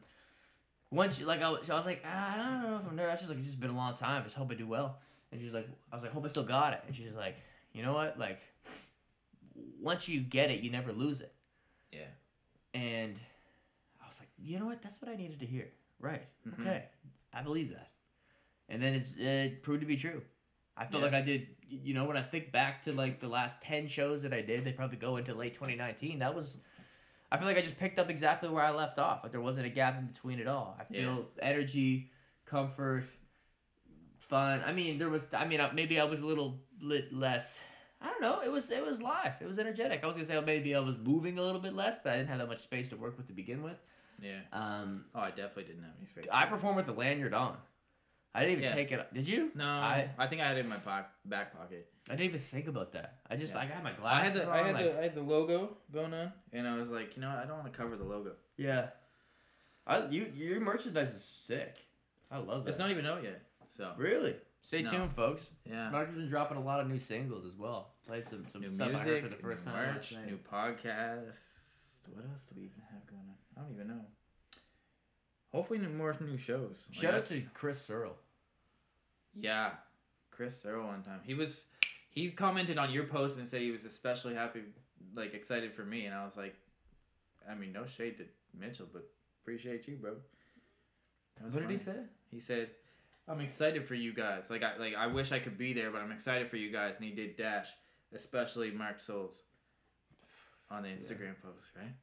[0.90, 3.10] once you like I was, I was like ah, I don't know if I'm nervous.
[3.10, 4.20] I was just like it's just been a long time.
[4.20, 4.98] I Just hope I do well.
[5.32, 6.80] And she's like, I was like, hope I still got it.
[6.86, 7.36] And she's like,
[7.72, 8.16] you know what?
[8.18, 8.40] Like,
[9.80, 11.32] once you get it, you never lose it.
[11.92, 12.00] Yeah.
[12.74, 13.18] And
[14.02, 14.82] I was like, you know what?
[14.82, 15.68] That's what I needed to hear.
[15.98, 16.22] Right.
[16.48, 16.60] Mhm.
[16.60, 16.84] Okay.
[17.34, 17.90] I believe that.
[18.68, 20.22] And then it's, it proved to be true.
[20.76, 21.06] I feel Yeah.
[21.06, 24.22] like I did, you know, when I think back to like the last 10 shows
[24.22, 26.18] that I did, they probably go into late 2019.
[26.20, 26.58] That was,
[27.30, 29.20] I feel like I just picked up exactly where I left off.
[29.22, 30.76] Like there wasn't a gap in between at all.
[30.78, 32.10] I feel energy,
[32.44, 33.04] comfort,
[34.18, 34.62] fun.
[34.64, 37.62] I mean, there was, I mean, maybe I was a little bit less.
[38.00, 38.40] I don't know.
[38.44, 39.36] It was it was live.
[39.40, 40.00] It was energetic.
[40.04, 42.28] I was gonna say maybe I was moving a little bit less, but I didn't
[42.28, 43.78] have that much space to work with to begin with.
[44.20, 44.40] Yeah.
[44.52, 46.26] Um, Oh, I definitely didn't have any space.
[46.32, 47.56] I performed with the lanyard on.
[48.34, 48.74] I didn't even Yeah.
[48.74, 49.14] take it.
[49.14, 49.50] Did you?
[49.54, 51.90] No, I- I, think I had it in my poc- back pocket.
[52.08, 53.18] I didn't even think about that.
[53.28, 53.60] I just Yeah.
[53.62, 54.46] I got my glasses.
[54.46, 54.56] I had the on.
[54.58, 57.22] I had like- the I had the logo going on, and I was like, you
[57.22, 57.38] know, what?
[57.38, 58.34] I don't want to cover the logo.
[58.56, 58.90] yeah.
[59.88, 61.76] I you your merchandise is sick.
[62.30, 62.70] I love that.
[62.70, 63.42] It's not even out yet.
[63.70, 64.36] So really.
[64.62, 64.90] Stay No.
[64.90, 65.48] tuned, folks.
[65.64, 65.90] yeah.
[65.90, 67.94] Mark has been dropping a lot of new singles as well.
[68.06, 69.94] Played some some New stuff I heard music, for the first new time.
[69.94, 72.08] merch, last new podcasts.
[72.12, 73.36] What else do we even have going on?
[73.56, 74.04] I don't even know.
[75.52, 76.86] Hopefully, no more new shows.
[76.90, 78.16] Like, Shout out to Chris Searle.
[79.34, 79.70] Yeah,
[80.30, 81.20] Chris Searle one time.
[81.24, 81.68] He was
[82.16, 84.62] he commented on your post and said he was especially happy,
[85.14, 86.56] like excited for me, and I was like,
[87.48, 88.24] I mean, no shade to
[88.58, 89.04] Mitchell, but
[89.42, 90.14] appreciate you, bro.
[91.40, 91.96] That What did he say?
[92.30, 92.70] He said,
[93.28, 94.50] "I'm excited for you guys.
[94.50, 96.96] Like I like I wish I could be there, but I'm excited for you guys."
[96.96, 97.68] And he did dash,
[98.12, 99.42] especially Mark Souls.
[100.70, 101.94] on the Instagram post, right?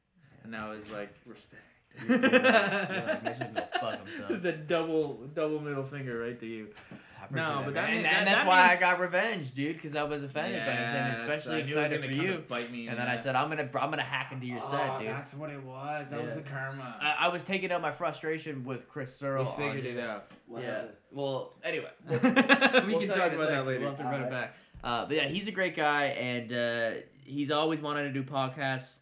[0.44, 1.62] And I was like, respect.
[2.08, 4.30] You're like, him go fuck himself.
[4.30, 6.68] It's a double double middle finger right to you.
[7.32, 9.54] I No, but that, that and, that- and that's that why means- I got revenge,
[9.54, 12.22] dude, because I was offended by it, and especially I knew it was excited for
[12.22, 12.32] you.
[12.34, 14.60] and Bite me And the then I said, I'm gonna, I'm gonna hack into your
[14.60, 15.08] set, oh, dude.
[15.08, 16.10] that's what it was.
[16.10, 16.96] That was the karma.
[17.00, 19.54] I, I was taking out my frustration with Chris Searle.
[19.58, 20.26] we figured it out.
[20.46, 20.82] What yeah.
[21.10, 23.80] Well, anyway, we We'll can tell talk about that later.
[23.80, 24.56] We'll have to run it back.
[24.82, 26.90] Uh, but yeah, he's a great guy, and uh,
[27.24, 28.98] he's always wanted to do podcasts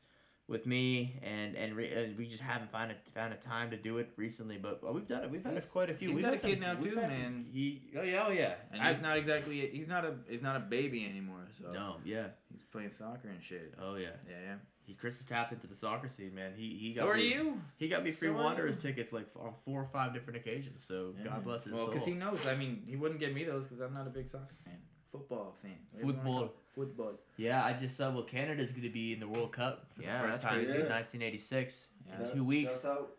[0.53, 3.77] with me, and and, re- and we just haven't found a found a time to
[3.77, 4.59] do it recently.
[4.59, 5.31] But well, we've done it.
[5.31, 6.09] We've had quite a few.
[6.11, 7.47] he's We've got a kid some- now too, had some- man.
[7.53, 8.55] He, oh yeah, oh yeah.
[8.71, 11.49] And I- he's not exactly he's not a he's not a baby anymore.
[11.59, 12.27] So No, yeah.
[12.53, 13.75] he's playing soccer and shit.
[13.83, 14.09] Oh yeah.
[14.29, 14.55] Yeah, yeah.
[14.85, 16.53] He Chris has tapped into the soccer scene, man.
[16.55, 17.61] He he got So are me, you?
[17.79, 20.85] He got me free So Wanderers tickets like on four or five different occasions.
[20.85, 21.25] So Yeah.
[21.31, 21.93] God bless his Well, soul.
[21.93, 22.47] because he knows.
[22.47, 24.79] I mean, he wouldn't get me those because I'm not a big soccer fan.
[25.13, 25.73] Football fan.
[25.93, 26.62] Whatever you wanna Football.
[26.75, 26.87] Call it.
[26.89, 27.13] Football.
[27.37, 28.11] Yeah, I just saw.
[28.11, 30.73] Well, Canada's going to be in the World Cup for Yeah, the first time crazy.
[30.73, 31.89] since 1986.
[32.09, 32.25] Yeah.
[32.29, 32.85] in two weeks.
[32.85, 33.11] Out.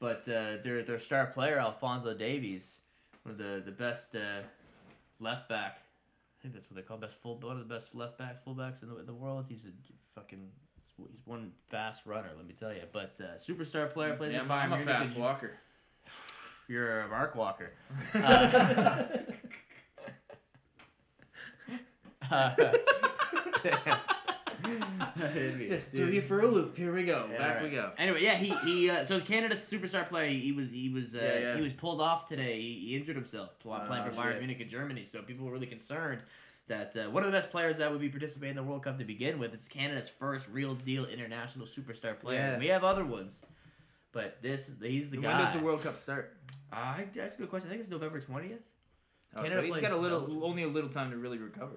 [0.00, 2.80] But uh, their their star player Alfonso Davies,
[3.24, 4.42] one of the the best uh,
[5.20, 5.78] left back.
[6.38, 8.82] I think that's what they call best full one of the best left back fullbacks
[8.84, 9.46] in the, in the world.
[9.48, 9.70] He's a
[10.14, 10.50] fucking
[10.96, 12.30] he's one fast runner.
[12.36, 12.82] Let me tell you.
[12.92, 15.50] But uh, superstar player plays Yeah, in I'm, Bayern I'm a fast and walker.
[16.68, 17.72] You're a Mark Walker.
[18.14, 19.04] Uh,
[22.30, 22.72] Uh,
[23.62, 23.98] damn.
[25.68, 26.76] Just threw you for a loop.
[26.76, 27.26] Here we go.
[27.30, 27.62] Yeah, Back alright.
[27.62, 27.92] we go.
[27.96, 28.90] Anyway, yeah, he he.
[28.90, 30.28] Uh, so Canada's superstar player.
[30.28, 31.56] He, he was he was uh, Yeah, yeah.
[31.56, 32.60] he was pulled off today.
[32.60, 34.38] He, he injured himself Ah, playing for Bayern shit.
[34.40, 35.04] Munich in Germany.
[35.04, 36.20] So people were really concerned
[36.66, 38.98] that uh, one of the best players that would be participating in the World Cup
[38.98, 39.54] to begin with.
[39.54, 42.38] It's Canada's first real deal international superstar player.
[42.38, 42.58] Yeah.
[42.58, 43.46] We have other ones,
[44.12, 45.44] but this he's the when guy.
[45.44, 46.36] does the World Cup start?
[46.72, 47.68] Uh, that's a good question.
[47.68, 48.60] I think it's November twentieth.
[49.36, 51.76] Oh, Canada so he's got a little, only a little time to really recover,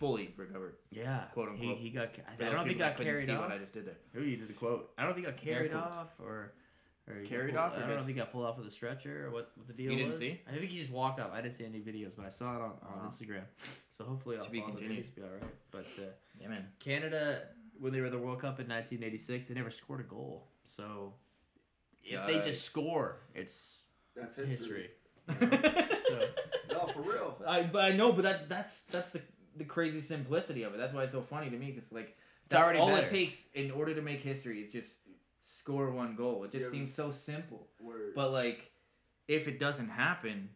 [0.00, 0.74] fully recovered.
[0.90, 1.78] Yeah, quote unquote.
[1.78, 2.12] he got.
[2.14, 3.42] ca- For I don't think people got carried see off.
[3.42, 3.96] what I just did there.
[4.18, 4.90] Ooh, you did the quote.
[4.98, 5.96] I don't think he got carried quotes.
[5.96, 6.52] off or.
[7.06, 8.66] or he Carried pulled- off or I don't know if he got pulled off with
[8.66, 10.18] a stretcher or what, what the deal You didn't was.
[10.18, 10.40] see?
[10.48, 11.32] I think he just walked up.
[11.34, 13.08] I didn't see any videos, but I saw it on, on Oh.
[13.08, 13.42] Instagram.
[13.90, 15.04] So hopefully To be Alfonso continued.
[15.04, 15.54] Davies will be all right.
[15.70, 16.06] But uh,
[16.40, 16.66] Yeah, man.
[16.78, 17.42] Canada,
[17.78, 20.46] when they were the World Cup in 1986, they never scored a goal.
[20.64, 21.14] So
[22.04, 22.44] if they Yikes.
[22.44, 23.80] just score, it's
[24.16, 24.90] That's history.
[25.28, 25.90] history.
[26.08, 26.18] So
[26.72, 27.36] No, for real.
[27.46, 29.20] I but I know, but that that's that's the
[29.60, 30.78] the crazy simplicity of it.
[30.78, 32.16] That's why it's so funny to me because like
[32.48, 33.06] that's already all better.
[33.06, 34.96] it takes in order to make history is just
[35.42, 36.42] score one goal.
[36.44, 37.68] It just Yeah, seems so simple.
[37.78, 38.14] Word.
[38.14, 38.72] But like,
[39.28, 40.48] if it doesn't happen,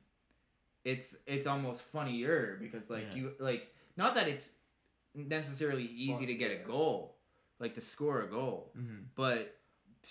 [0.84, 3.16] it's it's almost funnier because like Yeah.
[3.16, 4.54] you like not that it's
[5.14, 7.16] necessarily easy Fun, to get a goal,
[7.60, 9.04] like to score a goal, mhm.
[9.14, 9.54] but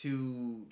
[0.03, 0.67] to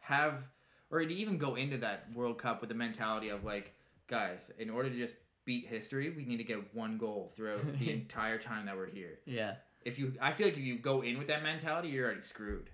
[0.00, 0.42] have
[0.90, 3.74] or to even go into that World Cup with the mentality of like,
[4.06, 5.14] guys, in order to just
[5.44, 9.18] beat history, we need to get one goal throughout the entire time that we're here.
[9.26, 9.54] yeah.
[9.84, 12.70] If you, I feel like if you go in with that mentality, you're already screwed.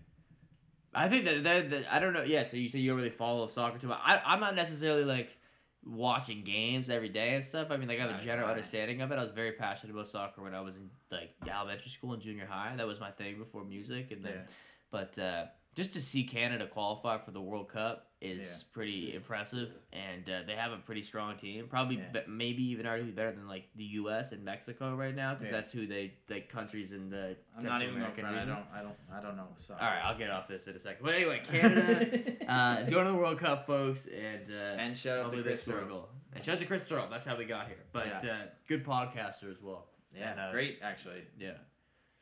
[0.94, 2.22] I think that, that, that I don't know.
[2.22, 3.98] Yeah, so you say you don't really follow soccer too much.
[4.04, 5.36] I I'm not necessarily like
[5.84, 7.68] watching games every day and stuff.
[7.72, 9.16] I mean, like I have a general understanding of it.
[9.18, 12.46] I was very passionate about soccer when I was in like elementary school and junior
[12.46, 12.74] high.
[12.76, 14.46] That was my thing before music, and then Yeah.
[14.92, 15.44] but uh,
[15.74, 18.72] just to see Canada qualify for the World Cup is Yeah.
[18.74, 21.66] pretty impressive, and uh, they have a pretty strong team.
[21.68, 22.08] Probably, Yeah.
[22.12, 24.32] be- maybe even arguably better than like the U.S.
[24.32, 25.58] and Mexico right now, because Yeah.
[25.60, 28.82] that's who they like countries in the I'm not even American going I don't, I
[28.82, 29.48] don't, I don't know.
[29.58, 29.72] So.
[29.74, 31.02] All right, I'll get off this in a second.
[31.04, 35.18] But anyway, Canada uh, is going to the World Cup, folks, and uh, and shout
[35.18, 35.88] out to Chris score a Searle.
[35.88, 36.08] goal.
[36.34, 37.08] And shout out to Chris Searle.
[37.10, 37.78] That's how we got here.
[37.92, 38.34] But uh,
[38.68, 39.86] good podcaster as well.
[40.14, 41.22] Yeah, And, uh, great actually.
[41.38, 41.52] Yeah.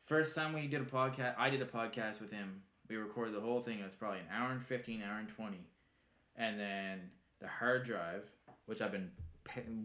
[0.05, 2.61] First time we did a podcast, I did a podcast with him.
[2.89, 3.79] We recorded the whole thing.
[3.79, 5.67] It was probably an hour and fifteen, hour and twenty,
[6.35, 8.23] and then the hard drive,
[8.65, 9.11] which I've been,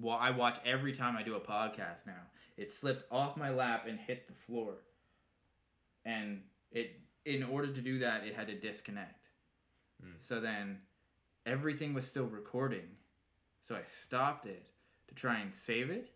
[0.00, 2.22] wa- I watch every time I do a podcast now.
[2.56, 4.74] It slipped off my lap and hit the floor,
[6.04, 6.42] and
[6.72, 7.00] it.
[7.26, 9.30] In order to do that, it had to disconnect.
[10.04, 10.16] Mm.
[10.20, 10.80] So then,
[11.46, 12.86] everything was still recording,
[13.62, 14.66] so I stopped it
[15.08, 16.13] to try and save it.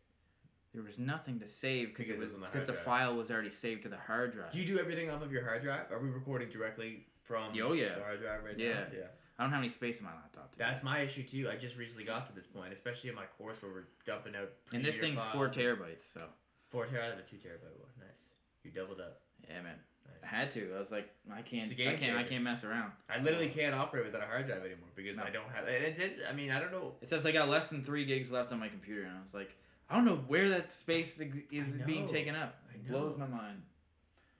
[0.74, 3.16] There was nothing to save because Because it it was was on the the file
[3.16, 4.52] was already saved to the hard drive.
[4.52, 5.90] Do you do everything off of your hard drive?
[5.90, 7.94] Are we recording directly from Oh, yeah.
[7.96, 8.74] the hard drive right Yeah.
[8.74, 8.86] now?
[8.94, 9.06] Yeah.
[9.38, 10.52] I don't have any space in my laptop.
[10.52, 11.48] To do That's my issue too.
[11.50, 14.50] I just recently got to this point, especially in my course where we're dumping out.
[14.74, 16.24] and this thing's files four terabytes, so
[16.70, 17.02] Four terabyte.
[17.02, 17.88] I have a two terabyte one.
[18.00, 18.28] Nice.
[18.62, 19.22] You doubled up.
[19.48, 19.76] yeah, man.
[20.06, 20.30] I Nice.
[20.30, 20.74] had to.
[20.74, 21.70] I was like, I can't.
[21.70, 22.18] It's a I game can't.
[22.18, 22.92] I can't mess around.
[23.08, 25.24] I literally can't operate without a hard drive anymore because No.
[25.24, 25.66] I don't have.
[25.68, 26.96] And it's, it's, I mean, I don't know.
[27.00, 29.32] It says I got less than three gigs left on my computer, and I was
[29.34, 29.54] like,
[29.90, 32.56] I don't know where that space ex- is being taken up.
[32.74, 33.62] It blows my mind.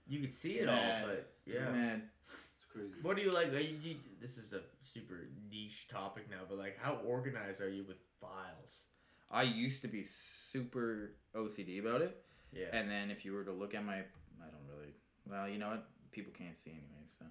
[0.06, 1.02] You could see it Mad.
[1.02, 1.70] all, but It's yeah.
[1.70, 2.02] mad.
[2.22, 2.94] It's crazy.
[3.02, 3.52] What do you like?
[3.52, 7.84] You, you, this is a super niche topic now, but like, how organized are you
[7.86, 8.86] with files?
[9.30, 12.22] I used to be super OCD about it,
[12.52, 12.66] Yeah.
[12.72, 14.92] and then if you were to look at my, I don't really.
[15.28, 15.84] Well, you know what?
[16.10, 17.04] people can't see anyway.
[17.18, 17.26] So,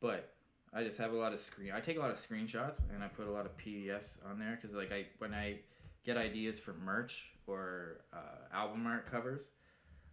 [0.00, 0.32] but
[0.72, 1.72] I just have a lot of screen.
[1.74, 4.56] I take a lot of screenshots and I put a lot of PDFs on there
[4.60, 5.58] because like I when I
[6.06, 9.42] get ideas for merch or uh, album art covers,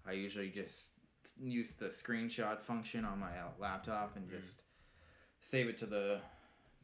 [0.06, 0.94] I usually just
[1.42, 4.64] use the screenshot function on my uh, laptop and just
[5.40, 6.20] save it to the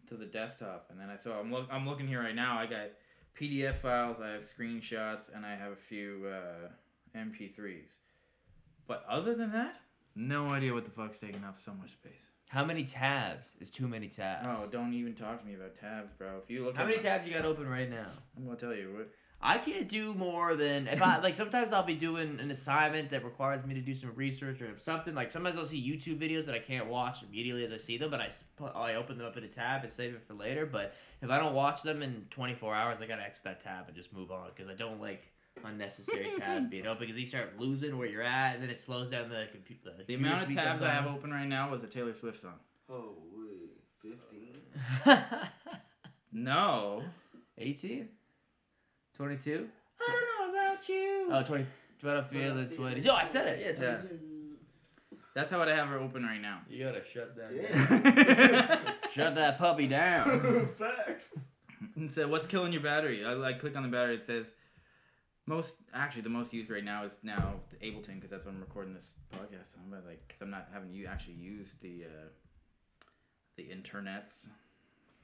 [0.07, 0.88] to the desktop.
[0.89, 2.57] And then I so I'm look I'm looking here right now.
[2.57, 2.91] I got
[3.39, 7.97] PDF files, I have screenshots, and I have a few uh, MP3s.
[8.88, 9.76] But other than that,
[10.16, 12.32] no idea what the fuck's taking up so much space.
[12.50, 14.60] How many tabs is too many tabs?
[14.60, 16.39] Oh, don't even talk to me about tabs, bro.
[16.43, 18.08] If you look How many my- tabs you got open right now?
[18.36, 19.10] I'm gonna tell you what.
[19.39, 21.36] I can't do more than if I like.
[21.36, 25.14] Sometimes I'll be doing an assignment that requires me to do some research or something.
[25.14, 28.10] Like sometimes I'll see YouTube videos that I can't watch immediately as I see them,
[28.10, 28.32] but I
[28.74, 30.66] I open them up in a tab and save it for later.
[30.66, 33.95] But if I don't watch them in 24 hours, I gotta exit that tab and
[33.95, 35.32] just move on because I don't like
[35.64, 39.10] unnecessary tabs being open because you start losing where you're at and then it slows
[39.10, 39.91] down the computer.
[40.07, 42.60] The amount of tabs I have open right now was a Taylor Swift song.
[42.89, 44.55] Oh wait, fifteen.
[46.32, 47.03] No.
[47.57, 48.07] 18?
[49.16, 49.68] 22?
[49.99, 50.07] I
[50.39, 51.28] don't know about you.
[51.32, 51.66] Oh, 20.
[52.01, 53.01] Battlefield 20.
[53.01, 53.78] No, I said it.
[53.80, 54.01] Yeah, Yeah.
[55.36, 56.62] That's how I have her open right now.
[56.70, 58.93] You gotta shut that Damn.
[59.12, 60.68] Shut that puppy down.
[60.78, 61.39] Facts.
[61.95, 63.24] and so, what's killing your battery?
[63.26, 64.16] I like click on the battery.
[64.16, 64.53] It says
[65.50, 65.82] most.
[65.93, 68.93] Actually, the most used right now is now the Ableton because that's what I'm recording
[68.93, 69.89] this podcast on.
[69.89, 72.28] But like, because I'm not having you actually use the uh,
[73.58, 74.50] the internets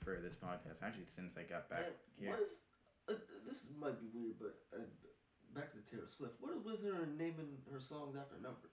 [0.04, 0.84] for this podcast.
[0.84, 2.32] Actually, since I got back And here.
[2.32, 2.60] What is?
[3.08, 3.14] Uh,
[3.48, 4.82] this might be weird, but uh,
[5.54, 6.34] back to Taylor Swift.
[6.40, 8.72] What is with her naming her songs after numbers?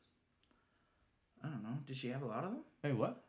[1.44, 1.76] I don't know.
[1.86, 2.61] Did she have a lot of them?
[2.82, 3.22] Wait, what?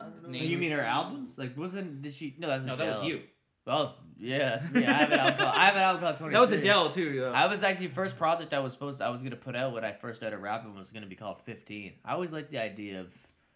[0.00, 0.28] I don't know.
[0.30, 0.50] Names.
[0.50, 1.38] You mean her albums?
[1.38, 2.34] Like, wasn't did she?
[2.38, 3.22] No, that's No, that was you.
[3.66, 4.84] That was yeah, that's me.
[4.86, 5.38] I have an album.
[5.38, 6.32] Called, I have an album called Twenty.
[6.34, 7.20] That was Adele too.
[7.20, 7.32] Though.
[7.32, 9.84] I was actually first project I was supposed to, I was gonna put out when
[9.84, 11.92] I first started rapping was gonna be called Fifteen.
[12.04, 13.12] I always liked the idea of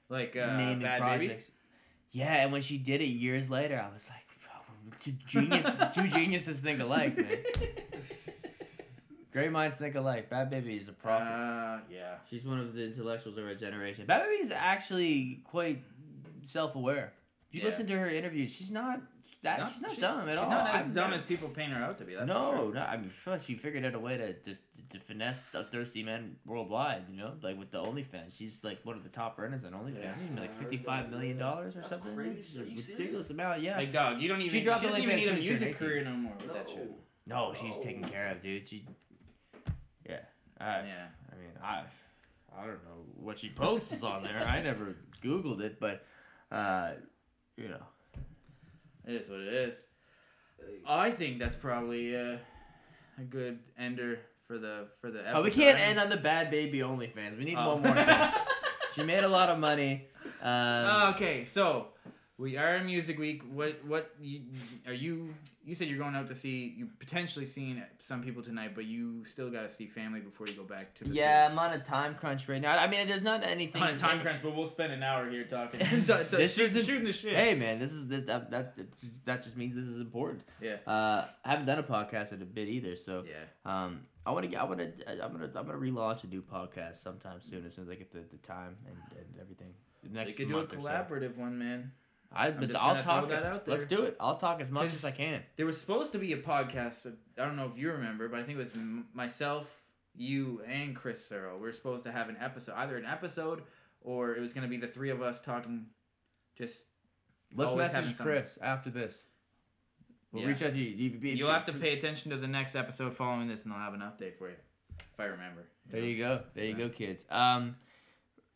[0.09, 1.51] like uh, naming Bad projects.
[2.13, 4.25] Yeah, and when she did it years later, I was like,
[4.55, 7.29] "Oh, two genius, two geniuses think alike, man.
[9.33, 10.31] Great minds think alike.
[10.31, 11.01] Bhad Bhabie is a Baby.
[11.03, 11.27] prophet.
[11.27, 12.15] Uh, yeah.
[12.31, 14.07] She's one of the intellectuals of our generation.
[14.07, 15.83] Bhad Bhabie is actually quite
[16.45, 17.13] self-aware.
[17.49, 17.67] If you Yeah.
[17.67, 19.01] listen to her interviews, she's not
[19.45, 19.61] that.
[19.61, 20.51] No, she's not she- dumb at she's all.
[20.51, 22.15] not as I've dumb never- as people paint her out to be.
[22.15, 22.75] That's no, sure.
[22.75, 22.81] no.
[22.83, 24.57] I mean, fuck, she figured out a way to, to
[24.91, 27.05] to finesse the thirsty men worldwide.
[27.11, 30.03] You know, like with the OnlyFans, she's like one of the top earners on OnlyFans.
[30.03, 30.15] Yeah.
[30.21, 31.17] She's made like I heard fifty-five that.
[31.17, 32.15] million dollars or That's something.
[32.15, 32.39] crazy.
[32.41, 33.31] It's a ridiculous serious?
[33.31, 33.63] amount.
[33.63, 33.77] Yeah.
[33.79, 34.51] Like dog, you don't even.
[34.53, 36.47] She She, dropped doesn't even OnlyFans need a to turn music career no more with
[36.49, 36.53] No.
[36.55, 36.91] that shit.
[37.27, 37.83] no, she's No.
[37.83, 38.69] taken care of, dude.
[38.69, 38.87] She.
[40.09, 40.19] Yeah.
[40.61, 41.07] I, Yeah.
[41.33, 41.83] I mean, I,
[42.57, 44.39] I don't know what she posts on there.
[44.47, 46.05] I never Googled it, but,
[46.53, 46.93] uh,
[47.57, 47.83] you know.
[49.07, 49.83] It is what it is.
[50.87, 52.37] I think that's probably uh,
[53.19, 55.21] a good ender for the for the.
[55.21, 55.39] Episode.
[55.39, 57.37] Oh, we can't end on the Bhad Bhabie only fans.
[57.37, 57.75] We need Oh.
[57.77, 58.33] one more.
[58.95, 60.07] she made a lot of money.
[60.43, 61.89] Um, okay, so
[62.37, 63.43] we are in Music Week.
[63.53, 64.41] What what you,
[64.89, 65.32] are you?
[65.64, 66.74] You said you're going out to see.
[66.76, 70.55] You potentially seeing some people tonight, but you still got to see family before you
[70.55, 71.14] go back to the.
[71.14, 72.76] yeah, I'm on a time crunch right now.
[72.76, 73.80] I mean, there's not anything.
[73.80, 73.85] City.
[73.93, 75.78] On a time crunch, but we'll spend an hour here talking.
[76.05, 77.37] This isn't- shooting the shit.
[77.37, 78.76] Hey, man, this is this that that
[79.26, 80.43] that just means this is important.
[80.61, 80.76] Yeah.
[80.87, 83.45] Uh, I haven't done a podcast in a bit either, so Yeah.
[83.85, 84.61] um, I want to get.
[84.61, 85.24] I want to.
[85.24, 85.51] I'm gonna.
[85.55, 88.39] I'm gonna relaunch a new podcast sometime soon, as soon as I get the, the
[88.39, 89.72] time and, and everything.
[90.03, 90.76] The We next could do a or so.
[90.76, 91.93] collaborative one, man.
[92.35, 93.28] I, I'm but I'll talk.
[93.28, 94.16] that out Let's do it.
[94.20, 95.43] I'll talk as much as I can.
[95.57, 97.05] There was supposed to be a podcast.
[97.05, 99.68] But I don't know if you remember, but I think it was m- myself,
[100.14, 101.57] you, and Chris Searle.
[101.57, 103.62] We were supposed to have an episode, either an episode
[104.01, 105.87] or it was going to be the three of us talking.
[106.59, 106.85] Just
[107.55, 108.18] Let's message.
[108.18, 109.28] Chris after this.
[110.32, 110.49] We'll Yeah.
[110.49, 110.91] reach out to you.
[110.91, 111.18] you.
[111.20, 113.95] you- you'll have to pay attention to the next episode following this, and I'll have
[113.95, 114.57] an update for you
[114.99, 115.62] if I remember.
[115.91, 116.43] There you go.
[116.55, 117.26] There you go, kids.
[117.30, 117.76] Um,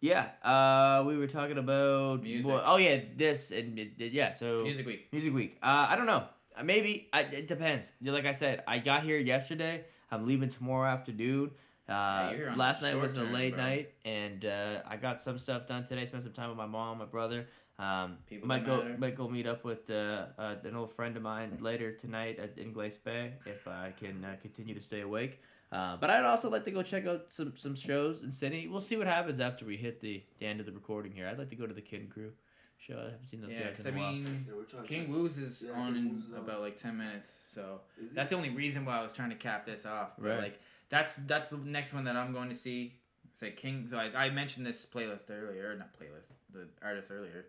[0.01, 0.29] yeah.
[0.43, 2.47] Uh, we were talking about Music.
[2.51, 4.33] well, oh yeah, this and yeah.
[4.33, 5.09] So Music week.
[5.13, 5.59] Music Week.
[5.63, 6.25] Uh, I don't know.
[6.57, 7.93] Uh, Maybe I, it depends.
[8.03, 9.85] Like I said, I got here yesterday.
[10.11, 11.51] I'm leaving tomorrow afternoon.
[11.89, 13.65] Uh, on last night was a late bro.
[13.65, 16.05] night, and uh, I got some stuff done today.
[16.05, 17.47] Spent some time with my mom, my brother.
[17.79, 18.97] Um, People might go matter.
[18.99, 22.59] might go meet up with uh, uh, an old friend of mine later tonight at,
[22.59, 25.41] in Glace Bay if I can uh, continue to stay awake.
[25.71, 28.69] Uh, but I'd also like to go check out some, some shows in Sydney.
[28.69, 31.29] We'll see what happens after we hit the, the end of the recording here.
[31.29, 32.33] I'd like to go to the Kid Crew
[32.79, 32.95] show.
[32.99, 34.13] I haven't seen those Yeah, guys 'cause in I a while.
[34.13, 36.39] mean, yeah, we're to King check- Woos is Yeah, on in Woos is on.
[36.39, 39.67] about like ten minutes, so that's the only reason why I was trying to cap
[39.67, 40.13] this off.
[40.17, 40.39] But Right.
[40.41, 42.95] like that's that's the next one that I'm going to see.
[43.35, 43.89] Say King.
[43.91, 47.47] So I, I mentioned this playlist earlier, not playlist, the artist earlier.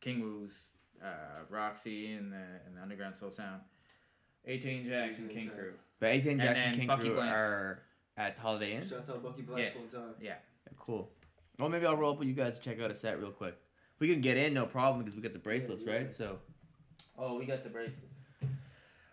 [0.00, 0.70] King Woo's,
[1.02, 2.36] uh, Roxy, and the
[2.66, 3.62] and the Underground Soul Sound.
[4.48, 5.58] 18 Jacks and 18 King Jacks.
[5.60, 5.72] Crew.
[6.00, 7.32] But Ethan And Jackson King Bucky Crew Blance.
[7.40, 7.82] are
[8.16, 8.88] at Holiday Inn.
[8.88, 9.76] Shouts out Bucky Blacks Yes.
[9.92, 10.14] one time.
[10.20, 10.34] Yeah.
[10.78, 11.10] Cool.
[11.58, 13.56] Well, maybe I'll roll up with you guys to check out a set real quick.
[13.98, 15.92] We can get in, no problem, because we got the bracelets, yeah.
[15.92, 16.10] right?
[16.10, 16.38] So
[17.16, 18.14] Oh, we got the bracelets.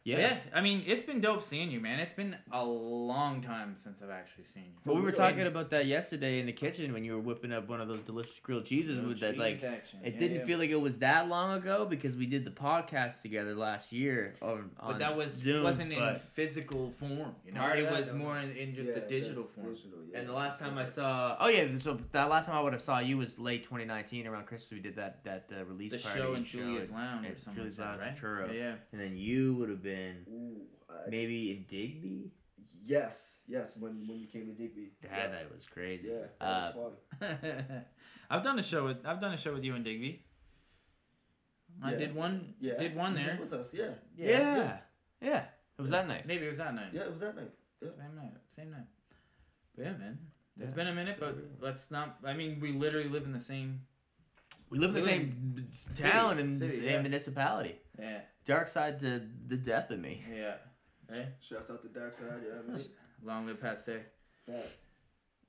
[0.06, 0.18] Yeah.
[0.20, 0.38] Yeah.
[0.54, 2.00] I mean, it's been dope seeing you, man.
[2.00, 4.72] It's been a long time since I've actually seen you.
[4.86, 7.68] But we were talking about that yesterday in the kitchen when you were whipping up
[7.68, 10.00] one of those delicious grilled cheeses with that like action.
[10.04, 10.46] it Yeah, didn't yeah.
[10.46, 14.36] feel like it was that long ago because we did the podcast together last year
[14.44, 17.36] on, on But that was Zoom, wasn't in physical form.
[17.44, 18.20] You know, it was no.
[18.20, 19.74] more in, in just Yeah, the digital form.
[19.74, 20.20] digital, yeah.
[20.20, 22.82] And the last time I saw, oh yeah, so that last time I would have
[22.82, 24.72] saw you was late 2019 around Christmas.
[24.72, 27.80] We did that that uh, release The party show in Julia's Lounge or something Julia's
[27.80, 28.50] like that, Lounge, right?
[28.50, 28.54] Churro.
[28.54, 29.95] Yeah, and then you would have been
[30.30, 32.32] Ooh, I, maybe in Digby.
[32.84, 33.76] yes, yes.
[33.78, 34.92] When when you came to Digby.
[35.02, 35.32] That yeah.
[35.32, 36.10] night was crazy.
[36.10, 37.86] Yeah, that Uh, was fun.
[38.30, 40.24] I've done a show with I've done a show with you and Digby.
[41.84, 41.98] I Yeah.
[41.98, 42.54] did one.
[42.60, 43.42] Yeah, Did one he was there.
[43.42, 43.74] with us.
[43.74, 44.78] Yeah, yeah,
[45.22, 45.44] yeah,
[45.78, 46.26] It was that night.
[46.26, 46.92] Maybe it was that night.
[46.94, 47.02] yeah.
[47.04, 47.52] It was that night.
[47.82, 48.34] Same night.
[48.56, 48.88] Same night.
[49.76, 50.18] But yeah, man.
[50.58, 52.18] It's been a minute, but let's not.
[52.24, 53.82] I mean, we literally live in the same.
[54.70, 55.32] We live in the Really?
[55.74, 57.02] same town and the same yeah.
[57.02, 57.76] municipality.
[58.00, 58.22] Yeah.
[58.46, 60.24] Dark side to the death of me.
[60.34, 60.54] Yeah.
[61.10, 61.28] Right.
[61.42, 62.42] Shouts out to Dark Side.
[62.48, 62.82] Yeah, man.
[63.24, 64.00] Long live Pat Stay.
[64.48, 64.78] Yes.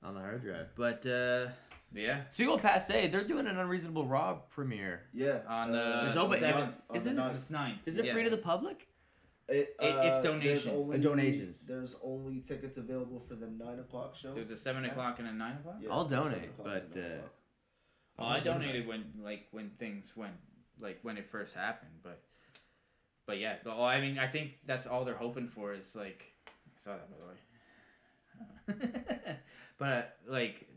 [0.03, 0.67] On the hard drive.
[0.75, 1.47] But uh,
[1.93, 2.21] yeah.
[2.29, 5.01] Speaking of Pat Stay, they're doing an Unreasonable Rob premiere.
[5.13, 5.39] Yeah.
[5.47, 6.39] On the uh, It's open.
[6.39, 6.65] seventh.
[6.65, 7.35] on- on Is the it- ninth.
[7.35, 7.79] It's nine.
[7.85, 8.13] Is it yeah.
[8.13, 8.87] free to the public?
[9.47, 10.71] It, It- it's uh, there's donation.
[10.75, 11.63] only- donations.
[11.67, 14.35] There's only tickets available for the nine o'clock show.
[14.35, 14.91] It was a seven Yeah.
[14.91, 15.77] o'clock and a nine o'clock.
[15.81, 17.33] Yeah, I'll seven donate, o'clock but, and nine uh, o'clock.
[18.19, 20.33] Well, I donated when like when things went
[20.79, 22.21] like when it first happened, but
[23.27, 26.51] but yeah, well, I mean, I think that's all they're hoping for is like I
[26.77, 27.17] saw that by
[28.75, 29.35] the way,
[29.77, 30.67] but like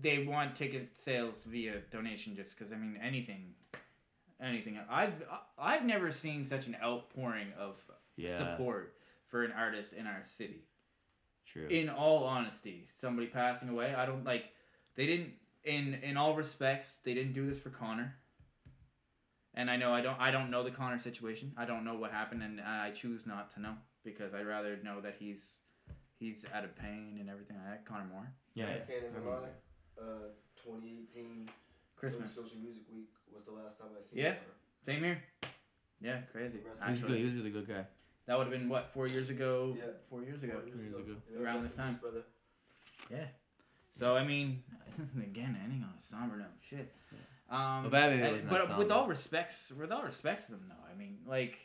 [0.00, 3.54] they want ticket sales via donation just because I mean anything,
[4.40, 4.78] anything.
[4.90, 5.14] I've
[5.58, 7.76] I've never seen such an outpouring of
[8.16, 8.36] Yeah.
[8.36, 8.94] support
[9.26, 10.64] for an artist in our city
[11.46, 11.66] True.
[11.68, 14.44] in all honesty somebody passing away i don't like
[14.94, 15.32] they didn't
[15.64, 18.14] in in all respects they didn't do this for connor
[19.54, 22.10] and i know i don't i don't know the connor situation i don't know what
[22.10, 23.74] happened and i choose not to know
[24.04, 25.60] because i'd rather know that he's
[26.18, 28.66] he's out of pain and everything like that connor moore yeah.
[28.66, 29.48] I can't even lie.
[29.98, 30.28] Uh,
[30.64, 31.48] 2018
[31.96, 34.18] christmas Social Music Week was the last time I seen.
[34.18, 34.34] Yeah.
[34.34, 34.42] Connor.
[34.82, 35.22] same here
[36.00, 37.06] yeah crazy Rest He was good.
[37.06, 37.84] actually He was a really good guy.
[38.26, 39.84] that would have been what four years ago Yeah.
[40.10, 41.14] four years ago Four years ago.
[41.32, 41.94] Yeah, Around this time.
[42.00, 42.22] brother.
[43.10, 43.26] yeah
[43.92, 44.62] so i mean
[45.22, 46.92] again ending on a somber note shit
[47.52, 50.96] um Well, Baby wasn't but with all respects with all respects to them though i
[50.98, 51.58] mean like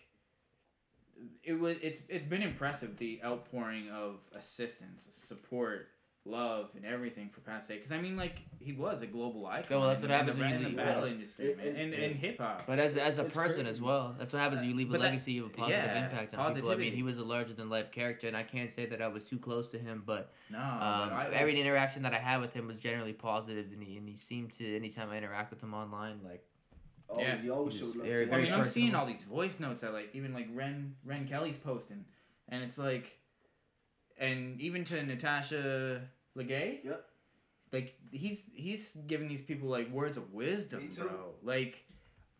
[1.43, 5.88] it was it's it's been impressive the outpouring of assistance support
[6.28, 9.65] love and everything for Pat Stay because I mean like he was a global icon
[9.69, 11.13] Yeah, well, that's in, what in the, happens when you in the leave- battle yeah.
[11.13, 13.69] industry It- man and, and hip hop But as, as a It's person crazy.
[13.69, 14.61] as well, that's what happens.
[14.61, 16.71] when You leave a But that- legacy, you have a positive yeah, impact on people.
[16.71, 19.07] I mean, he was a larger than life character, and I can't say that I
[19.07, 20.73] was too close to him, but no um,
[21.09, 24.07] but I, every interaction that I had with him was generally positive, and he, and
[24.09, 26.43] he seemed to anytime I interact with him online, like
[27.09, 27.38] Oh, Yeah.
[27.41, 28.05] he always showed love.
[28.05, 30.47] very, to I very mean, I'm seeing all these voice notes that like even like
[30.53, 32.03] Ren Ren Kelly's posting,
[32.49, 33.17] and it's like,
[34.17, 36.01] and even to Natasha
[36.38, 36.83] Legay.
[36.83, 37.05] Yep.
[37.73, 41.03] Like he's he's giving these people like words of wisdom, Me too.
[41.03, 41.31] bro.
[41.43, 41.83] Like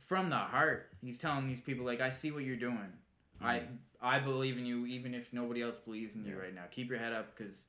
[0.06, 2.94] from the heart, he's telling these people like, I see what you're doing.
[3.42, 3.74] I mm-hmm.
[4.02, 6.64] I believe in you, even if nobody else believes in you right now.
[6.72, 7.66] Keep your head up, because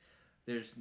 [0.46, 0.74] there's.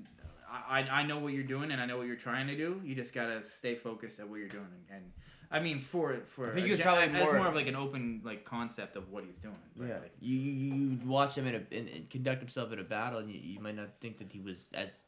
[0.49, 2.81] I, I I know what you're doing and I know what you're trying to do.
[2.83, 5.11] You just gotta stay focused at what you're doing and, and
[5.51, 7.67] I mean for for I think a he was gen- probably more- more of like
[7.67, 9.55] an open like concept of what he's doing.
[9.75, 9.99] Yeah.
[9.99, 13.19] like, you you you watch him in a in, in conduct himself in a battle,
[13.19, 15.05] and you, you might not think that he was as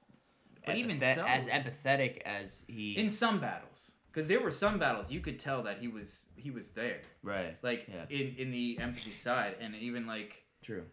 [0.70, 5.11] But even so- as empathetic as he in some battles, because there were some battles
[5.11, 7.57] you could tell that he was he was there, right.
[7.61, 8.05] like Yeah.
[8.09, 10.86] in in the empathy side, and even like True.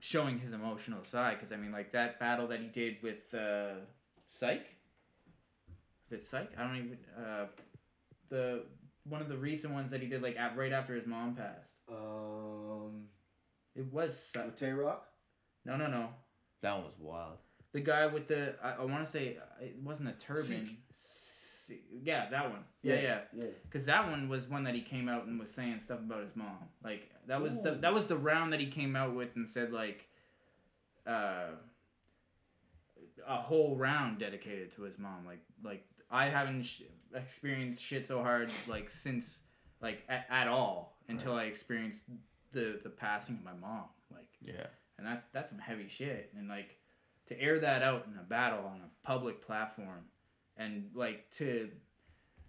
[0.00, 1.34] showing his emotional side.
[1.38, 3.74] Because I mean, like that battle that he did with uh,
[4.28, 4.66] Psych.
[6.06, 6.50] Is it Psych?
[6.58, 6.98] I don't even.
[7.16, 7.46] Uh,
[8.28, 8.64] the
[9.04, 11.76] one of the recent ones that he did like at, right after his mom passed.
[11.90, 13.08] Um,
[13.74, 14.46] It was Psych.
[14.46, 15.06] with Tay Roc.
[15.64, 16.08] No, no, no.
[16.62, 17.38] That one was wild.
[17.74, 20.42] The guy with the I, I want to say uh, it wasn't a turban.
[20.44, 20.78] Seek.
[20.96, 22.60] Se- Yeah, that one.
[22.82, 23.18] Yeah, yeah.
[23.34, 23.44] Yeah.
[23.64, 26.34] Because that one was one that he came out and was saying stuff about his
[26.36, 26.56] mom.
[26.82, 29.72] Like that was the that was the round that he came out with and said
[29.72, 30.08] like,
[31.06, 31.46] uh,
[33.26, 35.24] a whole round dedicated to his mom.
[35.26, 36.82] Like like I haven't sh-
[37.14, 39.42] experienced shit so hard like since
[39.80, 42.04] like at, at all until I experienced
[42.52, 43.84] the the passing of my mom.
[44.12, 44.66] Like Yeah.
[44.98, 46.76] and that's that's some heavy shit and like
[47.26, 50.04] to air that out in a battle on a public platform
[50.56, 51.70] and like to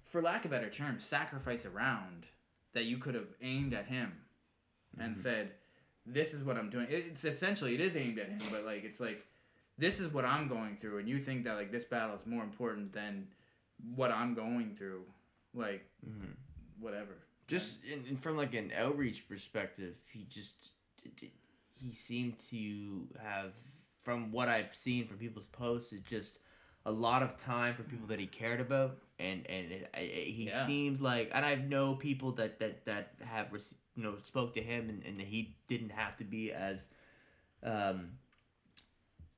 [0.05, 2.26] for lack of a better term sacrifice a round
[2.73, 4.11] that you could have aimed at him
[4.99, 5.19] and Mhm.
[5.19, 5.51] said
[6.05, 8.99] this is what i'm doing it's essentially it is aimed at him but like it's
[8.99, 9.26] like
[9.78, 12.43] this is what i'm going through and you think that like this battle is more
[12.43, 13.28] important than
[13.93, 15.03] what I'm going through,
[15.53, 16.34] like Mhm.
[16.80, 17.11] whatever.
[17.47, 20.71] just in, in- from like an outreach perspective, he just
[21.76, 23.51] he seemed to have,
[24.05, 26.39] from what I've seen from people's posts, it's just
[26.85, 30.29] a lot of time for people that he cared about, and and it, I- I-
[30.31, 30.65] he Yeah.
[30.65, 33.63] seemed like, and I know people that that that have rec-
[33.95, 36.93] you know spoke to him, and, and he didn't have to be as,
[37.63, 38.11] um.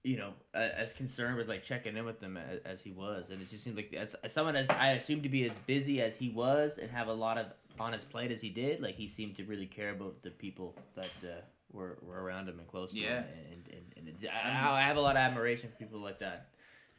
[0.03, 3.41] You know, as concerned with like checking in with them as, as he was, and
[3.41, 6.15] it just seemed like as, as someone as I assumed to be as busy as
[6.18, 7.47] he was and have a lot of
[7.78, 10.78] on his plate as he did, like he seemed to really care about the people
[10.95, 11.41] that uh,
[11.72, 13.22] were, were around him and close to Yeah.
[13.22, 13.26] him.
[13.51, 16.49] And, and, and it, I, I have a lot of admiration for people like that.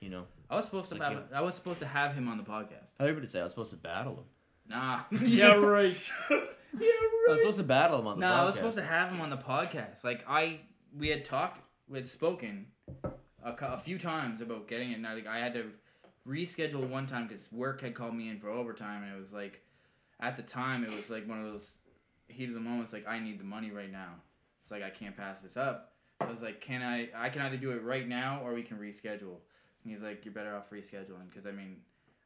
[0.01, 2.37] You know, I was supposed to Like have, I was supposed to have him on
[2.39, 2.93] the podcast.
[3.01, 4.25] I was going say I was supposed to battle him.
[4.69, 5.01] Nah.
[5.23, 6.11] Yeah, right.
[6.31, 6.37] yeah,
[6.81, 7.25] right.
[7.29, 8.29] I was supposed to battle him on the podcast.
[8.29, 8.41] No, podcast.
[8.41, 10.05] I was supposed to have him on the podcast.
[10.05, 10.61] Like I,
[10.97, 12.67] we had talked, we had spoken
[13.43, 14.95] a, a few times about getting it.
[14.95, 15.65] And I, like, I had to
[16.29, 19.63] reschedule one time because work had called me in for overtime, and it was like,
[20.21, 21.79] at the time, it was like one of those
[22.29, 22.93] heat of the moments.
[22.93, 24.15] Like I need the money right now.
[24.69, 25.95] It's like I can't pass this up.
[26.21, 27.09] So I was like, can I?
[27.17, 29.39] I can either do it right now or we can reschedule.
[29.83, 31.79] And he's like, you're better off rescheduling because I mean,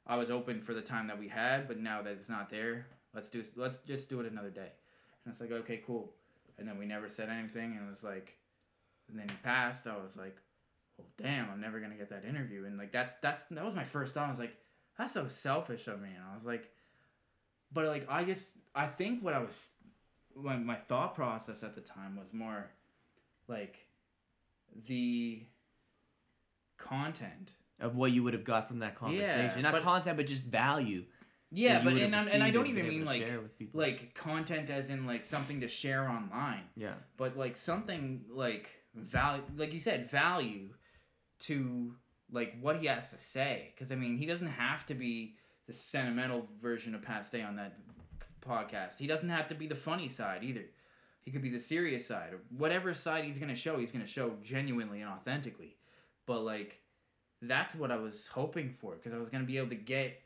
[0.09, 2.89] I was open for the time that we had, but now that it's not there,
[3.15, 4.73] let's do let's just do it another day.
[5.25, 6.15] And it's like, okay, cool.
[6.59, 8.37] And then we never said anything, and it was like,
[9.09, 9.87] and then he passed.
[9.87, 10.37] I was like,
[10.99, 12.65] well, damn, I'm never gonna get that interview.
[12.65, 14.27] And like that's that's that was my first thought.
[14.27, 14.57] I was like,
[14.99, 16.09] that's so selfish of me.
[16.09, 16.69] And I was like,
[17.73, 19.71] but like I just I think what I was
[20.37, 22.71] my my thought process at the time was more
[23.49, 23.87] like
[24.87, 25.43] the
[26.79, 29.63] content of what you would have got from that conversation.
[29.63, 31.05] Not but- content, but just value.
[31.51, 33.79] yeah but and, and i don't even mean like share with people.
[33.79, 36.95] like content as in like something to share online yeah.
[37.19, 40.71] but like something like value like you said value
[41.39, 41.95] to
[42.31, 45.73] like what he has to say because i mean he doesn't have to be the
[45.73, 47.75] sentimental version of Pat Stay on that
[48.47, 48.99] podcast.
[48.99, 50.65] He doesn't have to be the funny side either.
[51.21, 52.33] He could be the serious side.
[52.33, 55.77] Or whatever side he's to show he's to show genuinely and authentically.
[56.27, 56.81] But like
[57.45, 60.23] that's what i was hoping for because i was to be able to get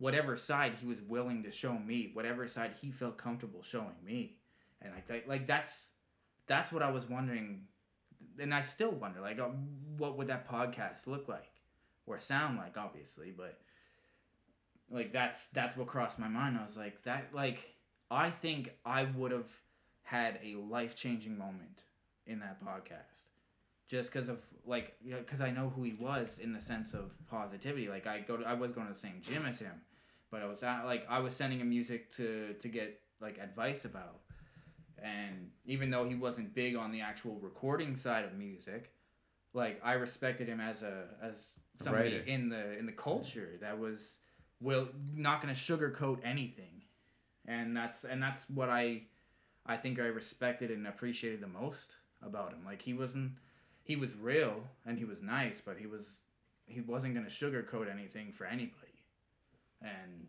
[0.00, 4.32] whatever side he was willing to show me whatever side he felt comfortable showing me.
[4.82, 5.92] And like that, like that's
[6.46, 7.66] that's what I was wondering,
[8.40, 9.50] and I still wonder, like, uh,
[9.98, 11.52] what would that podcast look like?
[12.06, 12.76] Or sound like?
[12.76, 13.60] Obviously, but
[14.90, 16.56] like that's that's what crossed my mind.
[16.58, 17.74] I was like, that like
[18.10, 19.50] I think I would have
[20.02, 21.82] had a life changing moment
[22.26, 23.28] in that podcast,
[23.88, 27.88] just because of like because I know who he was in the sense of positivity.
[27.88, 29.80] Like I go, to, I was going to the same gym as him,
[30.30, 33.84] but I was at, like I was sending him music to to get like advice
[33.84, 34.20] about
[35.02, 38.92] and even though he wasn't big on the actual recording side of music
[39.52, 42.24] like i respected him as a as somebody writer.
[42.24, 44.20] in the in the culture that was
[44.60, 46.82] will not going to sugarcoat anything.
[47.46, 49.02] And that's and that's what i
[49.66, 52.60] i think i respected and appreciated the most about him.
[52.64, 53.32] Like he wasn't
[53.82, 56.20] he was real and he was nice but he was
[56.66, 59.04] he wasn't going to sugarcoat anything for anybody.
[59.82, 60.28] And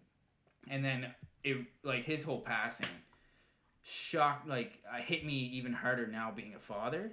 [0.70, 1.14] and then
[1.44, 2.88] it like his whole passing
[3.84, 7.12] shocked like uh, hit me even harder now being a father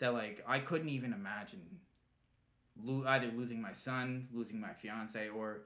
[0.00, 1.78] that like i couldn't even imagine
[2.82, 5.62] lo- either losing my son losing my fiance or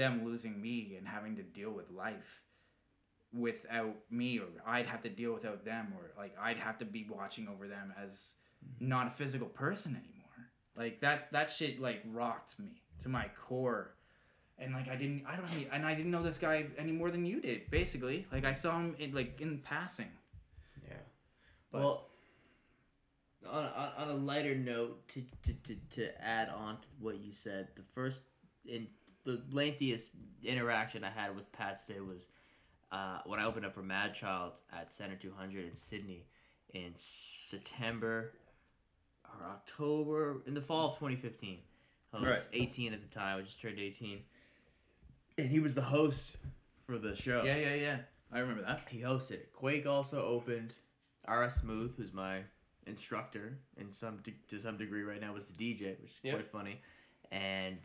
[0.00, 2.42] them losing me and having to deal with life
[3.32, 7.06] without me or i'd have to deal without them or like i'd have to be
[7.08, 8.88] watching over them as mm-hmm.
[8.88, 12.70] not a physical person anymore like that that shit like rocked me
[13.00, 13.92] to my core
[14.60, 17.24] and like I didn't, I don't, and I didn't know this guy any more than
[17.24, 17.70] you did.
[17.70, 20.10] Basically, like I saw him in, like in passing.
[20.86, 20.96] Yeah.
[21.72, 22.06] But- well,
[23.50, 27.32] on, on, on a lighter note, to, to, to, to add on to what you
[27.32, 28.22] said, the first
[28.66, 28.86] in
[29.24, 30.10] the lengthiest
[30.44, 32.28] interaction I had with Pat Stay was
[32.92, 36.26] uh, when I opened up for Madchild at Centre 200 in Sydney
[36.72, 38.32] in September
[39.24, 41.58] or October in the fall of 2015.
[42.12, 42.38] I was Right.
[42.52, 43.38] 18 at the time.
[43.38, 44.20] I just turned 18,
[45.38, 46.36] and he was the host
[46.86, 47.44] for the show.
[47.44, 47.96] Yeah, yeah, yeah.
[48.32, 48.82] I remember that.
[48.88, 49.52] He hosted it.
[49.52, 50.74] Quake also opened.
[51.28, 52.40] RS Smooth, who's my
[52.86, 56.34] instructor in some de- to some degree right now, was the DJ, which is Yep.
[56.34, 56.80] quite funny.
[57.30, 57.78] And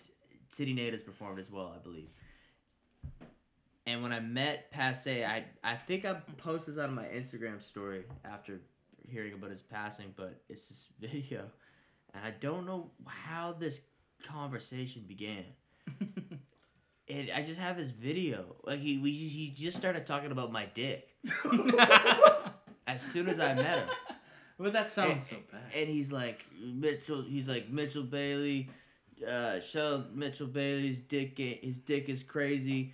[0.50, 2.10] City Nate has performed as well, I believe.
[3.88, 7.62] And when I met Pat Stay, I I think I posted this on my Instagram
[7.62, 8.62] story after
[9.08, 11.46] hearing about his passing, but it's this video,
[12.14, 13.82] and I don't know how this
[14.28, 15.44] conversation began.
[17.08, 18.56] And I just have this video.
[18.64, 21.08] Like he, we just, he just started talking about my dick
[22.88, 23.88] as soon as I met him,
[24.58, 25.62] but that sounds so bad.
[25.76, 27.22] and he's like Mitchell.
[27.22, 28.70] He's like Mitchell Bailey.
[29.28, 31.38] Uh, show Mitchell Bailey's dick.
[31.38, 32.94] His dick is crazy.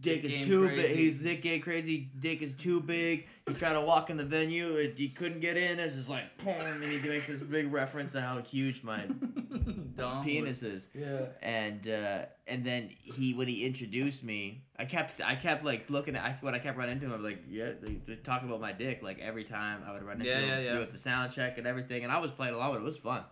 [0.00, 0.96] Dick, Dick is too big.
[0.96, 2.08] His dick ain't crazy.
[2.18, 3.26] Dick is too big.
[3.46, 4.76] He tried to walk in the venue.
[4.76, 5.78] It, he couldn't get in.
[5.78, 9.04] It's just like, boom, and he makes this big reference to how huge my
[9.96, 10.24] Dumb.
[10.24, 10.88] penis is.
[10.94, 11.26] Yeah.
[11.42, 16.16] and uh, and then he when he introduced me, I kept I kept like looking
[16.16, 18.48] at I, when I kept running into him, I was like, yeah, they, they're talking
[18.48, 20.84] about my dick like every time I would run into Yeah, him, yeah, yeah.
[20.86, 22.84] the sound check and everything, and I was playing along with it.
[22.84, 23.22] It was fun,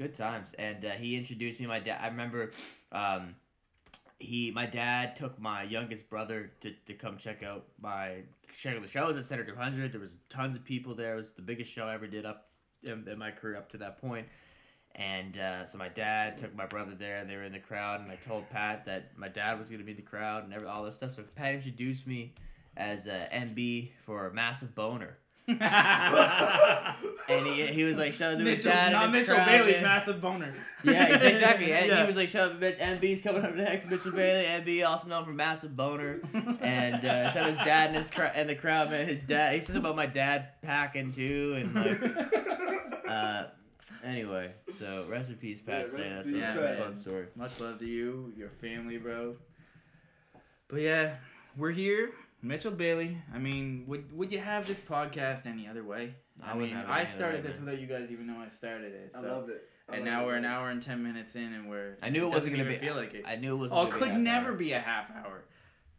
[0.00, 0.54] good times.
[0.54, 1.66] And uh, he introduced me.
[1.66, 2.50] My dad, I remember.
[2.90, 3.34] Um,
[4.18, 8.22] he, my dad took my youngest brother to, to come check out my
[8.58, 9.92] check out the shows at Centre 200.
[9.92, 11.14] There was tons of people there.
[11.14, 12.48] It was the biggest show I ever did up
[12.82, 14.26] in, in my career up to that point.
[14.94, 18.00] And uh, so my dad took my brother there, and they were in the crowd.
[18.00, 20.52] And I told Pat that my dad was going to be in the crowd and
[20.52, 21.12] every, all this stuff.
[21.12, 22.34] So Pat introduced me
[22.76, 25.18] as uh, MB for Massive Boner,
[27.28, 29.48] and he, he was like, "Shout out to his dad not and his Mitchell crowd."
[29.48, 29.82] Bailey, man.
[29.82, 30.54] massive boner.
[30.84, 31.72] Yeah, exactly.
[31.72, 32.00] And Yeah.
[32.02, 35.32] he was like, "Shut up, MB's coming up next." Mitchell Bailey, MB, also known for
[35.32, 36.20] Massive Boner,
[36.60, 39.06] and uh, shout out his dad and his cr- and the crowd, man.
[39.06, 39.54] His dad.
[39.54, 42.26] He says about my dad packing too, and like.
[43.10, 43.48] Uh,
[44.04, 45.96] anyway, so rest in peace, Pat Yeah, Stay.
[45.96, 47.26] rest in That's, peace, that's a fun story.
[47.34, 49.34] Much love to you, your family, bro.
[50.68, 51.16] But yeah,
[51.56, 52.12] we're here.
[52.42, 53.18] Mitchell Bailey.
[53.34, 56.14] I mean, would would you have this podcast any other way?
[56.42, 59.12] I I, mean, have I started this without you guys even know I started it.
[59.16, 59.28] I So.
[59.28, 59.68] loved it.
[59.88, 61.98] I and loved now it, we're an hour and ten minutes in, and we're.
[62.02, 62.86] I knew it doesn't wasn't gonna even be.
[62.86, 63.24] feel like it.
[63.26, 63.80] I knew it wasn't.
[63.80, 64.56] Oh, gonna could be a half never hour.
[64.56, 65.44] be a half hour.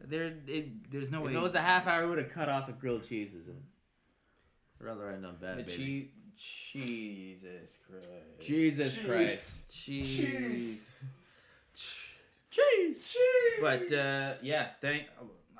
[0.04, 1.30] There, it, there's no way.
[1.30, 3.62] If it was a half hour, we would have cut off the grilled cheeses and
[4.80, 5.72] rather end on bad the baby.
[5.76, 8.40] che- Jesus Christ.
[8.40, 9.04] Jesus Cheese.
[9.06, 9.70] Christ.
[9.70, 10.92] Cheese.
[12.50, 13.12] Cheese.
[13.12, 13.16] Cheese.
[13.60, 15.04] But uh, yeah, thank.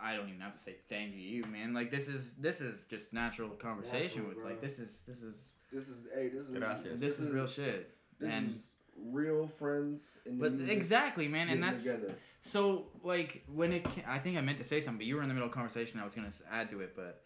[0.02, 1.72] I don't even have to say thank you, man.
[1.74, 4.46] Like this is this is just natural conversation natural, with bro.
[4.48, 7.00] like this is this is This is hey, this is Gracias.
[7.00, 7.90] this is real shit.
[8.18, 8.72] This and- is
[9.02, 12.14] real friends in the But music exactly, man, and that's together.
[12.40, 13.86] so like when it.
[14.06, 15.98] I think I meant to say something, but you were in the middle of conversation.
[16.00, 17.22] I was gonna add to it, but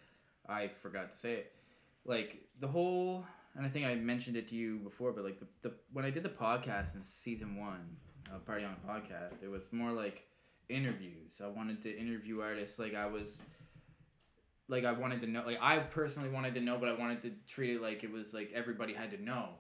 [0.49, 1.53] I forgot to say it.
[2.05, 3.25] Like the whole,
[3.57, 6.11] and I think I mentioned it to you before, but like the, the when I
[6.11, 7.97] did the podcast in season one,
[8.33, 10.23] uh, Party on a Podcast, it was more like
[10.69, 11.41] interviews.
[11.43, 12.79] I wanted to interview artists.
[12.79, 13.43] Like I was,
[14.69, 15.43] like I wanted to know.
[15.47, 18.35] Like I personally wanted to know, but I wanted to treat it like it was
[18.35, 19.51] like everybody had to know.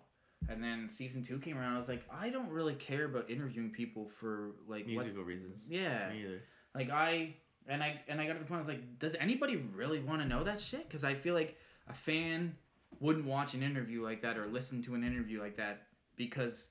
[0.49, 1.74] And then season two came around.
[1.74, 5.65] I was like, I don't really care about interviewing people for like what Musical reasons.
[5.69, 6.43] yeah, Me either.
[6.74, 7.35] like I
[7.66, 8.59] and I and I got to the point.
[8.59, 10.87] I was like, does anybody really want to know that shit?
[10.89, 11.57] Because I feel like
[11.89, 12.57] a fan
[13.01, 15.83] wouldn't watch an interview like that or listen to an interview like that
[16.16, 16.70] because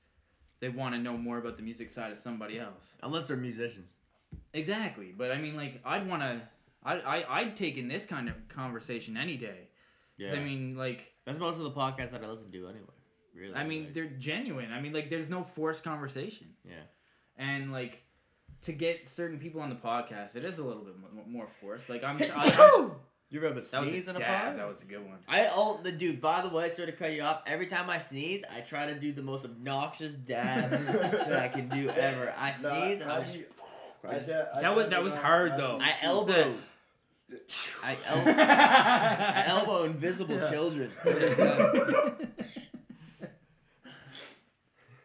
[0.59, 2.97] they want to know more about the music side of somebody else.
[3.03, 3.93] Unless they're musicians.
[4.53, 6.41] Exactly, but I mean, like, I'd want to.
[6.83, 9.69] I, I I'd take in this kind of conversation any day.
[10.19, 12.85] 'Cause, I mean, like, that's most of the podcasts that I listen to anyway.
[13.35, 13.53] Really.
[13.53, 14.71] I mean, like, they're genuine.
[14.71, 16.47] I mean, like, there's no forced conversation.
[16.63, 16.75] yeah.
[17.37, 18.01] and like
[18.61, 21.89] to get certain people on the podcast, it is a little bit mo- more forced.
[21.89, 22.91] Like I'm, I, I'm
[23.29, 24.43] You ever have a that was sneeze in a dab.
[24.51, 24.59] pod?
[24.59, 25.17] That was a good one.
[25.27, 26.21] I oh the dude.
[26.21, 27.41] By the way, sorry to cut you off.
[27.45, 31.67] Every time I sneeze, I try to do the most obnoxious dab that I can
[31.67, 32.33] do ever.
[32.37, 33.45] I Nah, sneeze and I I, just, be-
[34.07, 35.79] I I just- I That was- da- that was I- hard, I though.
[35.81, 36.55] I see- elbow.
[37.83, 38.31] I elbow.
[38.31, 40.49] I I elbow invisible Yeah.
[40.51, 40.91] children.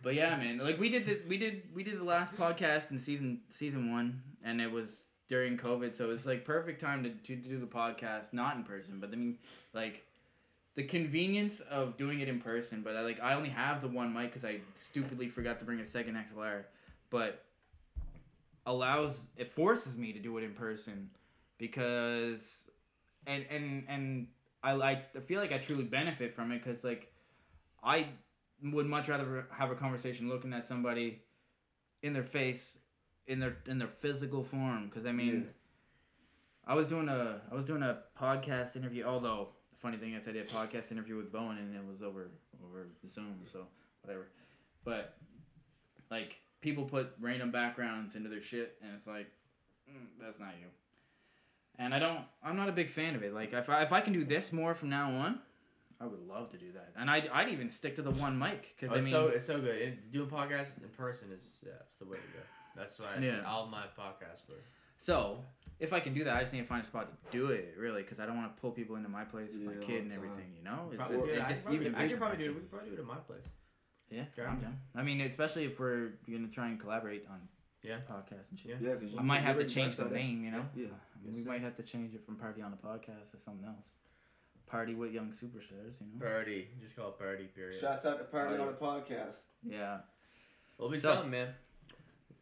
[0.02, 2.98] but yeah, man, like we did the we did we did the last podcast in
[2.98, 7.10] season season one, and it was during COVID, so it was like perfect time to,
[7.10, 8.98] to do the podcast not in person.
[9.00, 9.38] But I mean,
[9.72, 10.04] like
[10.74, 12.82] the convenience of doing it in person.
[12.82, 15.80] But I like I only have the one mic because I stupidly forgot to bring
[15.80, 16.64] a second XLR,
[17.10, 17.44] but
[18.70, 21.10] allows it forces me to do it in person
[21.58, 22.70] because
[23.26, 24.26] and and and
[24.62, 27.12] I like I feel like I truly benefit from it because like
[27.82, 28.06] I
[28.62, 31.22] would much rather have a conversation looking at somebody
[32.02, 32.78] in their face
[33.26, 34.86] in their in their physical form.
[34.88, 35.48] Because I mean
[36.64, 40.28] I was doing a I was doing a podcast interview although the funny thing is
[40.28, 42.30] I did a podcast interview with Bowen and it was over
[42.64, 43.66] over Zoom so
[44.02, 44.28] whatever.
[44.84, 45.16] But
[46.10, 49.26] like people put random backgrounds into their shit and it's like
[49.90, 50.66] mm, that's not you
[51.78, 54.00] and I don't I'm not a big fan of it like if I, if I
[54.00, 55.38] can do this more from now on
[56.00, 58.74] I would love to do that and I'd, I'd even stick to the one mic
[58.76, 59.82] because Oh, I it's mean so it's so good.
[59.82, 62.44] And doing podcasts in person is yeah, it's the way to go.
[62.76, 63.42] That's why Yeah.
[63.46, 64.54] all my podcasts were.
[64.96, 65.44] So,
[65.78, 67.74] if I can do that, I just need to find a spot to do it,
[67.78, 70.02] really, because I don't want to pull people into my place, with Yeah, my kid
[70.04, 70.90] and everything, you know?
[70.92, 71.38] It's, Probably it, it.
[71.38, 72.48] it I just could probably- even I could probably do it.
[72.54, 73.48] We could probably do it at my place.
[74.10, 74.78] Yeah, I'm down.
[74.94, 77.40] I mean, especially if we're going to try and collaborate on
[77.82, 78.00] Yeah.
[78.00, 78.76] podcasts and shit.
[78.80, 78.88] Yeah.
[78.90, 80.18] Yeah, 'cause I might have to change the touched that.
[80.18, 80.66] name, you know?
[80.74, 80.86] Yeah.
[80.88, 83.64] I mean, we might have to change it from Party on the Podcast to something
[83.66, 83.92] else.
[84.66, 86.18] Party with Young Superstars, you know?
[86.18, 86.68] Birdie.
[86.80, 87.44] Just call it Birdie.
[87.46, 87.78] Period.
[87.80, 89.44] Shouts out to Party on the podcast.
[89.62, 90.00] Yeah.
[90.78, 91.54] It'll be So- something, man.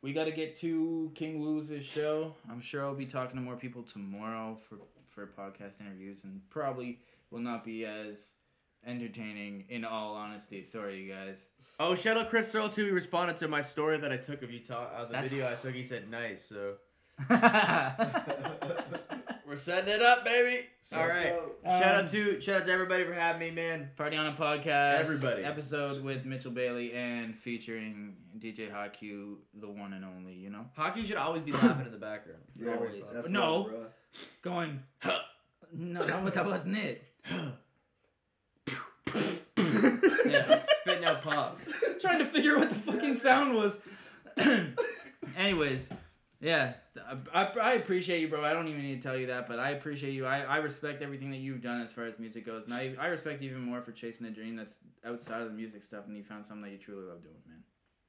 [0.01, 2.37] We got to get to King Woo's show.
[2.49, 4.79] I'm sure I'll be talking to more people tomorrow for
[5.09, 7.01] for podcast interviews, and probably
[7.31, 8.37] will not be as
[8.87, 9.65] entertaining.
[9.69, 11.51] In all honesty, sorry you guys.
[11.81, 12.85] Oh, shout out Chris Searle too.
[12.87, 14.93] He responded to my story that I took of you talk.
[14.97, 15.75] Uh, the That's- video I took.
[15.75, 16.45] He said nice.
[16.45, 16.75] So
[19.47, 20.67] we're setting it up, baby.
[20.93, 21.33] All Shouts right.
[21.33, 21.57] out.
[21.81, 23.91] shout Um, out to shout out to everybody for having me, man.
[23.97, 25.01] Party on a podcast.
[25.01, 25.45] Everybody.
[25.45, 30.33] episode with Mitchell Bailey and featuring DJ Haku, the one and only.
[30.35, 32.41] You know, Haku should always be laughing in the background.
[32.57, 33.29] Yeah, always.
[33.29, 33.71] No.
[34.43, 34.81] going.
[35.73, 37.05] no, that, that wasn't it.
[40.31, 41.59] Yeah, spitting out pop.
[42.01, 43.81] trying to figure out what the fucking sound was.
[45.37, 45.89] Anyways,
[46.41, 46.75] yeah,
[47.33, 48.45] I, I, I appreciate you, bro.
[48.45, 50.27] I don't even need to tell you that, but I appreciate you.
[50.27, 53.07] I, I respect everything that you've done as far as music goes, and I, I
[53.07, 56.17] respect you even more for chasing a dream that's outside of the music stuff, and
[56.17, 57.63] you found something that you truly love doing, man.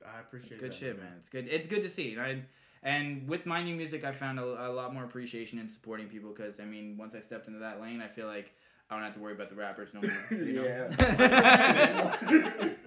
[0.05, 1.13] I appreciate It's good that, shit, man.
[1.19, 1.47] It's good.
[1.49, 2.13] It's good to see.
[2.13, 2.41] And I,
[2.83, 6.31] and with my new music, I found a, a lot more appreciation in supporting people
[6.31, 8.53] because I mean, once I stepped into that lane, I feel like
[8.89, 10.11] I don't have to worry about the rappers no more.
[10.31, 10.63] You know?
[10.63, 10.89] Yeah.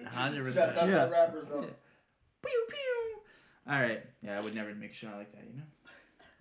[0.09, 0.85] Hundred Shouts out percent.
[0.87, 1.05] to Yeah.
[1.05, 1.61] the rappers though.
[1.61, 1.67] Yeah.
[2.45, 3.21] Pew pew.
[3.73, 4.03] All right.
[4.21, 5.63] Yeah, I would never make a shot like that, you know.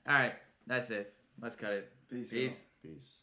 [0.09, 0.35] All right,
[0.67, 1.15] that's it.
[1.41, 1.93] Let's cut it.
[2.11, 2.33] Peace.
[2.33, 2.43] y'all.
[2.43, 2.67] Peace.
[2.83, 3.19] Peace.